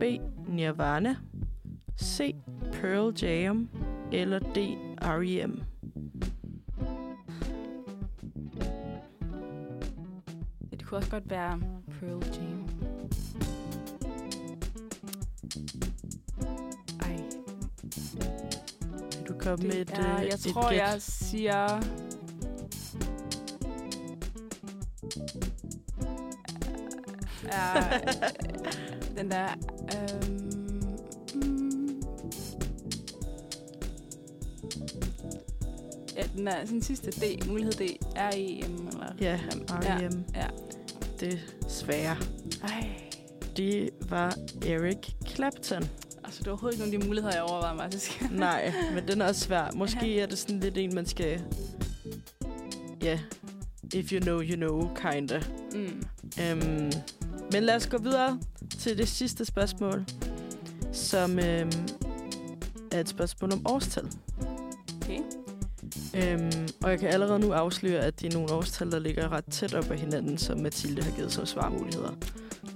[0.00, 0.02] B.
[0.48, 1.16] Nirvana
[2.02, 2.34] C.
[2.72, 3.68] Pearl Jam
[4.12, 4.58] eller D.
[5.02, 5.60] R.E.M.
[10.98, 11.60] kunne også godt være
[12.00, 12.68] Pearl Jam.
[17.00, 17.16] Ej,
[19.28, 20.78] du med det et, er, øh, jeg et tror, gæt?
[20.78, 21.80] jeg siger...
[27.52, 28.00] er
[29.16, 29.48] den der...
[29.94, 30.32] Øhm,
[31.34, 32.02] mm,
[36.16, 37.82] ja, den er sådan sidste D, mulighed D,
[38.16, 39.12] R E M eller...
[39.20, 39.40] Ja,
[39.82, 40.24] Ja, R.E.M.
[40.34, 40.46] ja.
[40.67, 40.67] Det
[41.68, 42.16] svære.
[42.62, 42.88] Ej,
[43.56, 44.36] Det var
[44.66, 44.96] Eric
[45.28, 45.82] Clapton.
[46.24, 48.22] altså det er overhovedet ikke nogen af de muligheder, jeg overvejer faktisk.
[48.30, 49.70] Nej, men den er også svær.
[49.74, 51.42] Måske er det sådan lidt en, man skal...
[53.02, 53.18] Ja,
[53.94, 55.42] if you know, you know, kinda.
[55.74, 56.02] mm.
[56.42, 56.92] Øhm,
[57.52, 58.40] men lad os gå videre
[58.78, 60.04] til det sidste spørgsmål,
[60.92, 61.70] som øhm,
[62.92, 64.08] er et spørgsmål om årstal.
[66.18, 69.44] Øhm, og jeg kan allerede nu afsløre, at det er nogle årstal, der ligger ret
[69.44, 72.12] tæt op ad hinanden, som Mathilde har givet som svarmuligheder.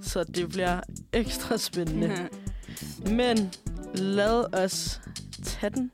[0.01, 0.79] Så det bliver
[1.13, 2.29] ekstra spændende.
[3.19, 3.51] Men
[3.95, 5.01] lad os
[5.43, 5.91] tage den,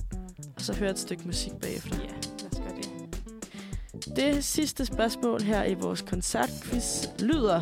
[0.56, 1.96] og så høre et stykke musik bagefter.
[1.96, 2.12] ja,
[2.42, 4.16] lad os gøre det.
[4.16, 7.62] Det sidste spørgsmål her i vores koncertquiz lyder,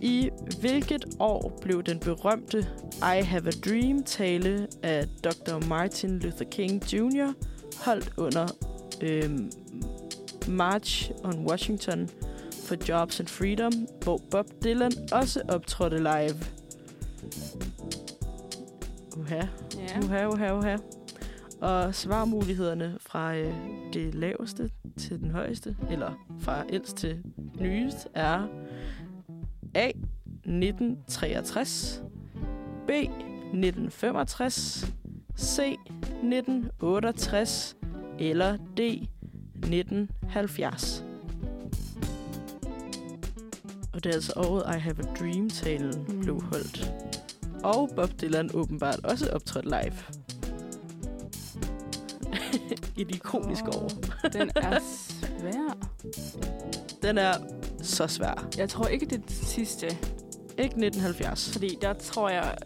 [0.00, 0.30] i
[0.60, 2.68] hvilket år blev den berømte
[3.02, 5.68] I Have a Dream tale af Dr.
[5.68, 7.32] Martin Luther King Jr.
[7.84, 8.48] holdt under
[9.02, 9.50] øhm,
[10.48, 12.08] March on Washington
[12.64, 13.72] for Jobs and Freedom,
[14.04, 16.34] hvor Bob Dylan også optrådte live.
[19.16, 19.48] Uha, Ja.
[20.04, 20.76] uha, uha, uha.
[21.60, 23.54] Og svarmulighederne fra øh,
[23.92, 27.22] det laveste til den højeste, eller fra ældst til
[27.60, 28.46] nyest, er
[29.74, 29.88] A.
[30.44, 32.02] 1963,
[32.86, 32.90] B.
[32.90, 34.86] 1965,
[35.38, 35.58] C.
[35.58, 37.76] 1968
[38.18, 38.80] eller D.
[39.54, 41.04] 1970.
[43.92, 46.20] Og det er altså året I Have a Dream-talen Mm.
[46.20, 46.92] blev holdt.
[47.64, 49.94] Og Bob Dylan åbenbart også optrådt live.
[53.02, 53.88] Et ikonisk Åh, år.
[54.32, 54.78] Den er
[55.40, 55.76] svær.
[57.02, 57.34] Den er
[57.82, 58.48] så svær.
[58.58, 59.86] Jeg tror ikke, det er det sidste.
[60.58, 61.52] Ikke 1970.
[61.52, 62.56] Fordi der tror jeg...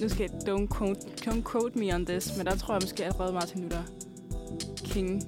[0.00, 3.04] Nu skal jeg don't quote, don't quote me on this, men der tror jeg måske
[3.04, 3.82] allerede Martin Luther
[4.96, 5.22] King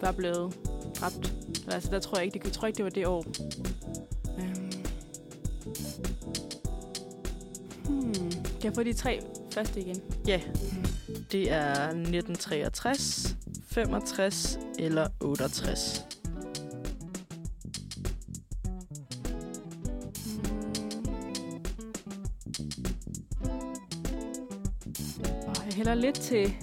[0.00, 0.54] var blevet
[1.00, 1.34] dræbt.
[1.68, 3.24] Altså, der tror jeg ikke, det, jeg tror ikke, det var det år.
[4.38, 4.72] Øhm.
[7.88, 8.30] Hmm.
[8.32, 9.20] Kan jeg få de tre
[9.52, 10.00] første igen?
[10.26, 10.40] Ja,
[11.32, 13.36] det er 1963,
[13.66, 16.06] 65 eller 68.
[25.46, 26.54] Og jeg hælder lidt til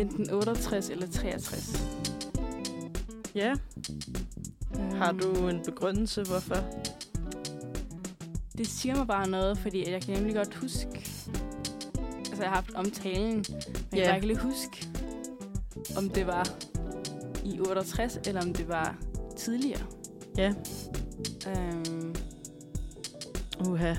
[0.00, 1.82] enten 68 eller 63.
[3.34, 3.54] Ja,
[4.92, 6.56] har Øhm, du en begrundelse, hvorfor?
[8.58, 10.88] Det siger mig bare noget, fordi jeg kan nemlig godt huske...
[12.18, 13.44] Altså, jeg har haft omtalen, men
[13.92, 14.04] jeg Ja.
[14.06, 14.88] kan ikke lige huske,
[15.96, 16.48] om det var
[17.44, 18.96] i 68, eller om det var
[19.36, 19.82] tidligere.
[20.36, 20.54] Ja.
[21.48, 22.14] Øhm,
[23.68, 23.94] Uha.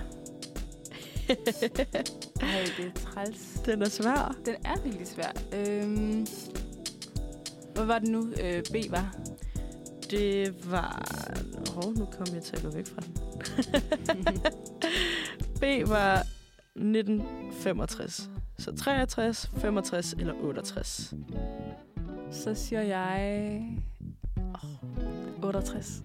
[2.42, 3.62] ej, det er træls.
[3.66, 4.36] Den er svær.
[4.46, 5.32] Den er virkelig svær.
[5.54, 6.28] Øhm,
[7.74, 9.16] hvad var det nu, øh, B var?
[10.12, 11.12] Det var...
[11.74, 13.14] Hov, nu kom jeg til at gå væk fra den.
[15.84, 16.26] B var
[16.76, 18.30] 1965.
[18.60, 21.14] Så 63, 65 eller 68.
[22.32, 23.62] Så siger jeg...
[24.38, 26.04] Oh, 68.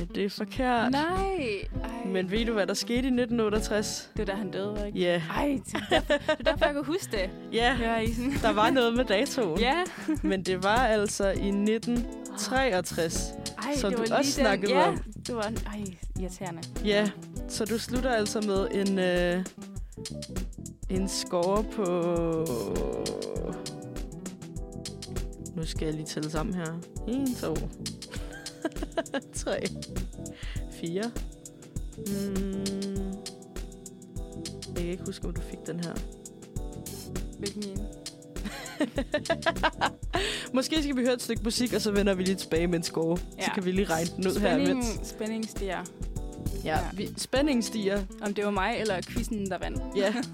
[0.00, 0.90] Ej, det er forkert.
[0.92, 1.00] Nej!
[1.84, 1.90] Ej.
[2.06, 4.10] Men ved du, hvad der skete i 1968?
[4.16, 4.98] Det var da han døde, ikke?
[4.98, 7.30] Ja, Ej, det er derfor, det er derfor jeg kan huske det.
[7.52, 7.76] ja,
[8.14, 8.32] sådan?
[8.42, 9.60] der var noget med datoen.
[9.60, 9.74] Ja.
[10.22, 13.32] Men det var altså i 1963.
[13.66, 14.44] Ej, Som det du var lige også den.
[14.46, 14.98] snakkede ja, om.
[15.26, 15.84] det var ej,
[16.20, 16.62] irriterende.
[16.84, 17.10] Ja,
[17.48, 19.44] så du slutter altså med en, øh,
[21.00, 21.84] en score på...
[25.56, 26.66] Nu skal jeg lige tælle sammen her.
[27.08, 27.54] 1, 2,
[29.34, 29.60] 3,
[30.72, 31.02] 4.
[31.96, 33.12] Mm.
[34.66, 35.92] Jeg kan ikke huske, om du fik den her.
[37.38, 37.78] Hvilken en?
[40.54, 42.82] Måske skal vi høre et stykke musik, og så vender vi lige tilbage med en
[42.82, 43.18] score.
[43.38, 43.44] Ja.
[43.44, 45.00] Så kan vi lige regne den ud her Spænding, imens.
[45.08, 45.78] spænding stiger.
[46.64, 46.78] Ja, Ja.
[46.94, 48.02] vi, spændingen stiger.
[48.22, 49.82] Om det var mig eller quizzen, der vandt.
[49.96, 50.14] Ja.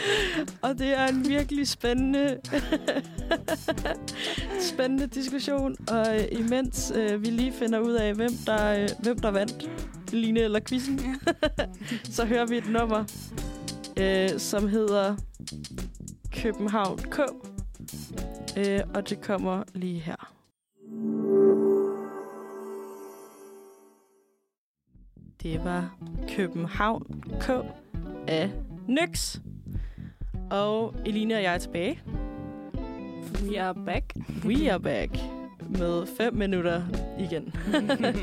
[0.62, 2.40] og det er en virkelig spændende,
[4.72, 5.76] spændende diskussion.
[5.88, 9.70] Og øh, imens øh, vi lige finder ud af, hvem der, øh, hvem der vandt,
[10.12, 11.00] Line eller quizzen,
[12.16, 13.04] så hører vi et nummer,
[14.00, 15.16] øh, som hedder
[16.32, 17.20] København K.
[18.56, 20.32] Øh, og det kommer lige her.
[25.42, 25.96] Det var
[26.28, 27.50] København K
[28.28, 28.50] af
[28.88, 29.38] Nyx.
[30.52, 32.00] Og Eline og jeg er tilbage.
[33.48, 34.14] We are back.
[34.44, 35.10] We are back
[35.68, 36.82] med 5 minutter
[37.18, 37.54] igen.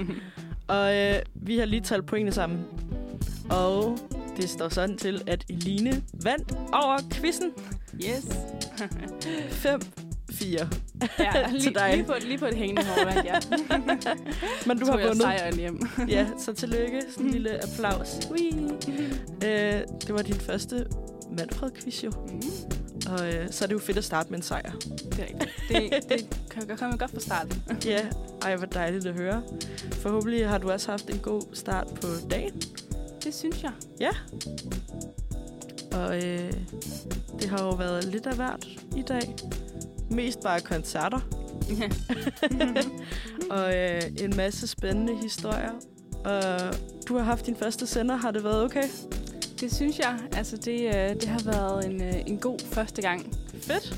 [0.68, 2.60] og øh, vi har lige talt pointene sammen.
[3.50, 3.98] Og
[4.38, 7.52] det står sådan til, at Eline vandt over quizzen
[7.96, 8.26] yes.
[9.66, 10.68] 5-4.
[11.20, 11.92] Ja, lige, Til dig.
[11.94, 13.42] lige, på, lige på et hængende hår vandt jeg.
[14.68, 15.18] Men du har vundet.
[15.22, 15.80] sejren hjem.
[16.08, 17.02] Ja, så tillykke.
[17.12, 18.20] Sådan en lille applaus.
[18.32, 18.70] Whee.
[19.46, 20.86] Øh, det var din første
[21.38, 22.10] Manfred-quiz jo.
[22.10, 22.42] Mm,
[23.12, 24.72] Og øh, så er det jo fedt at starte med en sejr.
[24.72, 25.50] det er rigtigt.
[25.70, 27.58] Det, det kan jeg komme godt fra start.
[27.86, 28.06] Ja,
[28.42, 29.42] ej, hvor dejligt at høre.
[29.92, 32.62] Forhåbentlig har du også haft en god start på dagen.
[33.24, 33.72] Det synes jeg.
[35.92, 36.54] Og øh,
[37.40, 39.36] det har jo været lidt af hvert i dag.
[40.12, 41.20] Mest bare koncerter.
[43.52, 45.72] og øh, en masse spændende historier.
[46.26, 46.60] Og
[47.08, 48.16] du har haft din første sender.
[48.16, 48.84] Har det været okay?
[49.60, 50.18] Det synes jeg.
[50.38, 53.34] Altså, det, øh, det har været en, øh, en god første gang.
[53.64, 53.96] Fedt.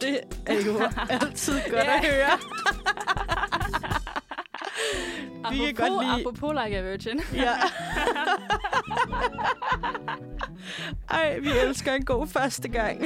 [0.00, 0.80] Det er jo
[1.20, 1.94] altid godt Ja.
[1.94, 2.38] at høre.
[5.50, 7.20] Vi kan apropos, godt lide- apropos Like a Virgin.
[7.34, 7.50] Ja.
[11.10, 13.00] Ej, vi elsker en god første gang.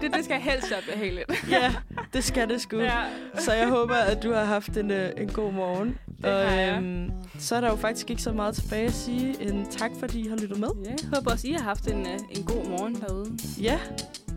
[0.00, 1.50] Det, det skal helst være behageligt.
[1.50, 1.74] ja,
[2.12, 2.78] det skal det sgu.
[2.78, 3.02] Ja.
[3.38, 5.98] Så jeg håber, at du har haft en, øh, en god morgen.
[6.24, 6.78] Det jeg.
[6.82, 10.20] øhm, så er der jo faktisk ikke så meget tilbage at sige end tak, fordi
[10.20, 10.68] I har lyttet med.
[10.84, 13.38] Ja, jeg håber også, I har haft en, øh, en god morgen derude.
[13.60, 13.78] Ja,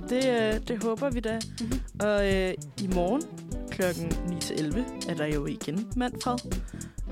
[0.10, 1.40] det, øh, det håber vi da.
[1.62, 1.80] Mhm.
[2.00, 3.22] Og øh, i morgen
[3.70, 6.38] klokken 9-11 er der jo igen Manfred.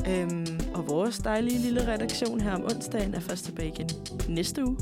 [0.09, 3.89] Øhm, og vores dejlige lille redaktion her om onsdagen er først tilbage igen
[4.29, 4.77] næste uge,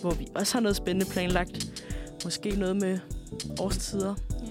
[0.00, 1.84] hvor vi også har noget spændende planlagt.
[2.24, 2.98] Måske noget med
[3.60, 4.14] årstider.
[4.30, 4.46] Ja.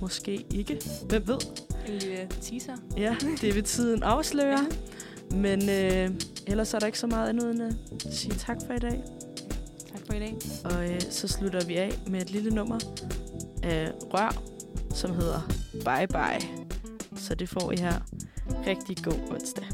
[0.00, 0.80] Måske ikke.
[1.08, 1.65] Hvem ved?
[1.86, 2.76] En lille teaser.
[2.96, 4.66] Ja, det vil tiden afsløre.
[5.30, 6.10] Men øh,
[6.46, 9.02] ellers er der ikke så meget andet end at sige tak for i dag.
[9.92, 10.36] Tak for i dag.
[10.64, 12.78] Og øh, så slutter vi af med et lille nummer
[13.62, 14.42] af Rør,
[14.94, 16.66] som hedder Bye Bye.
[17.16, 18.00] Så det får I her.
[18.66, 19.64] Rigtig god onsdag.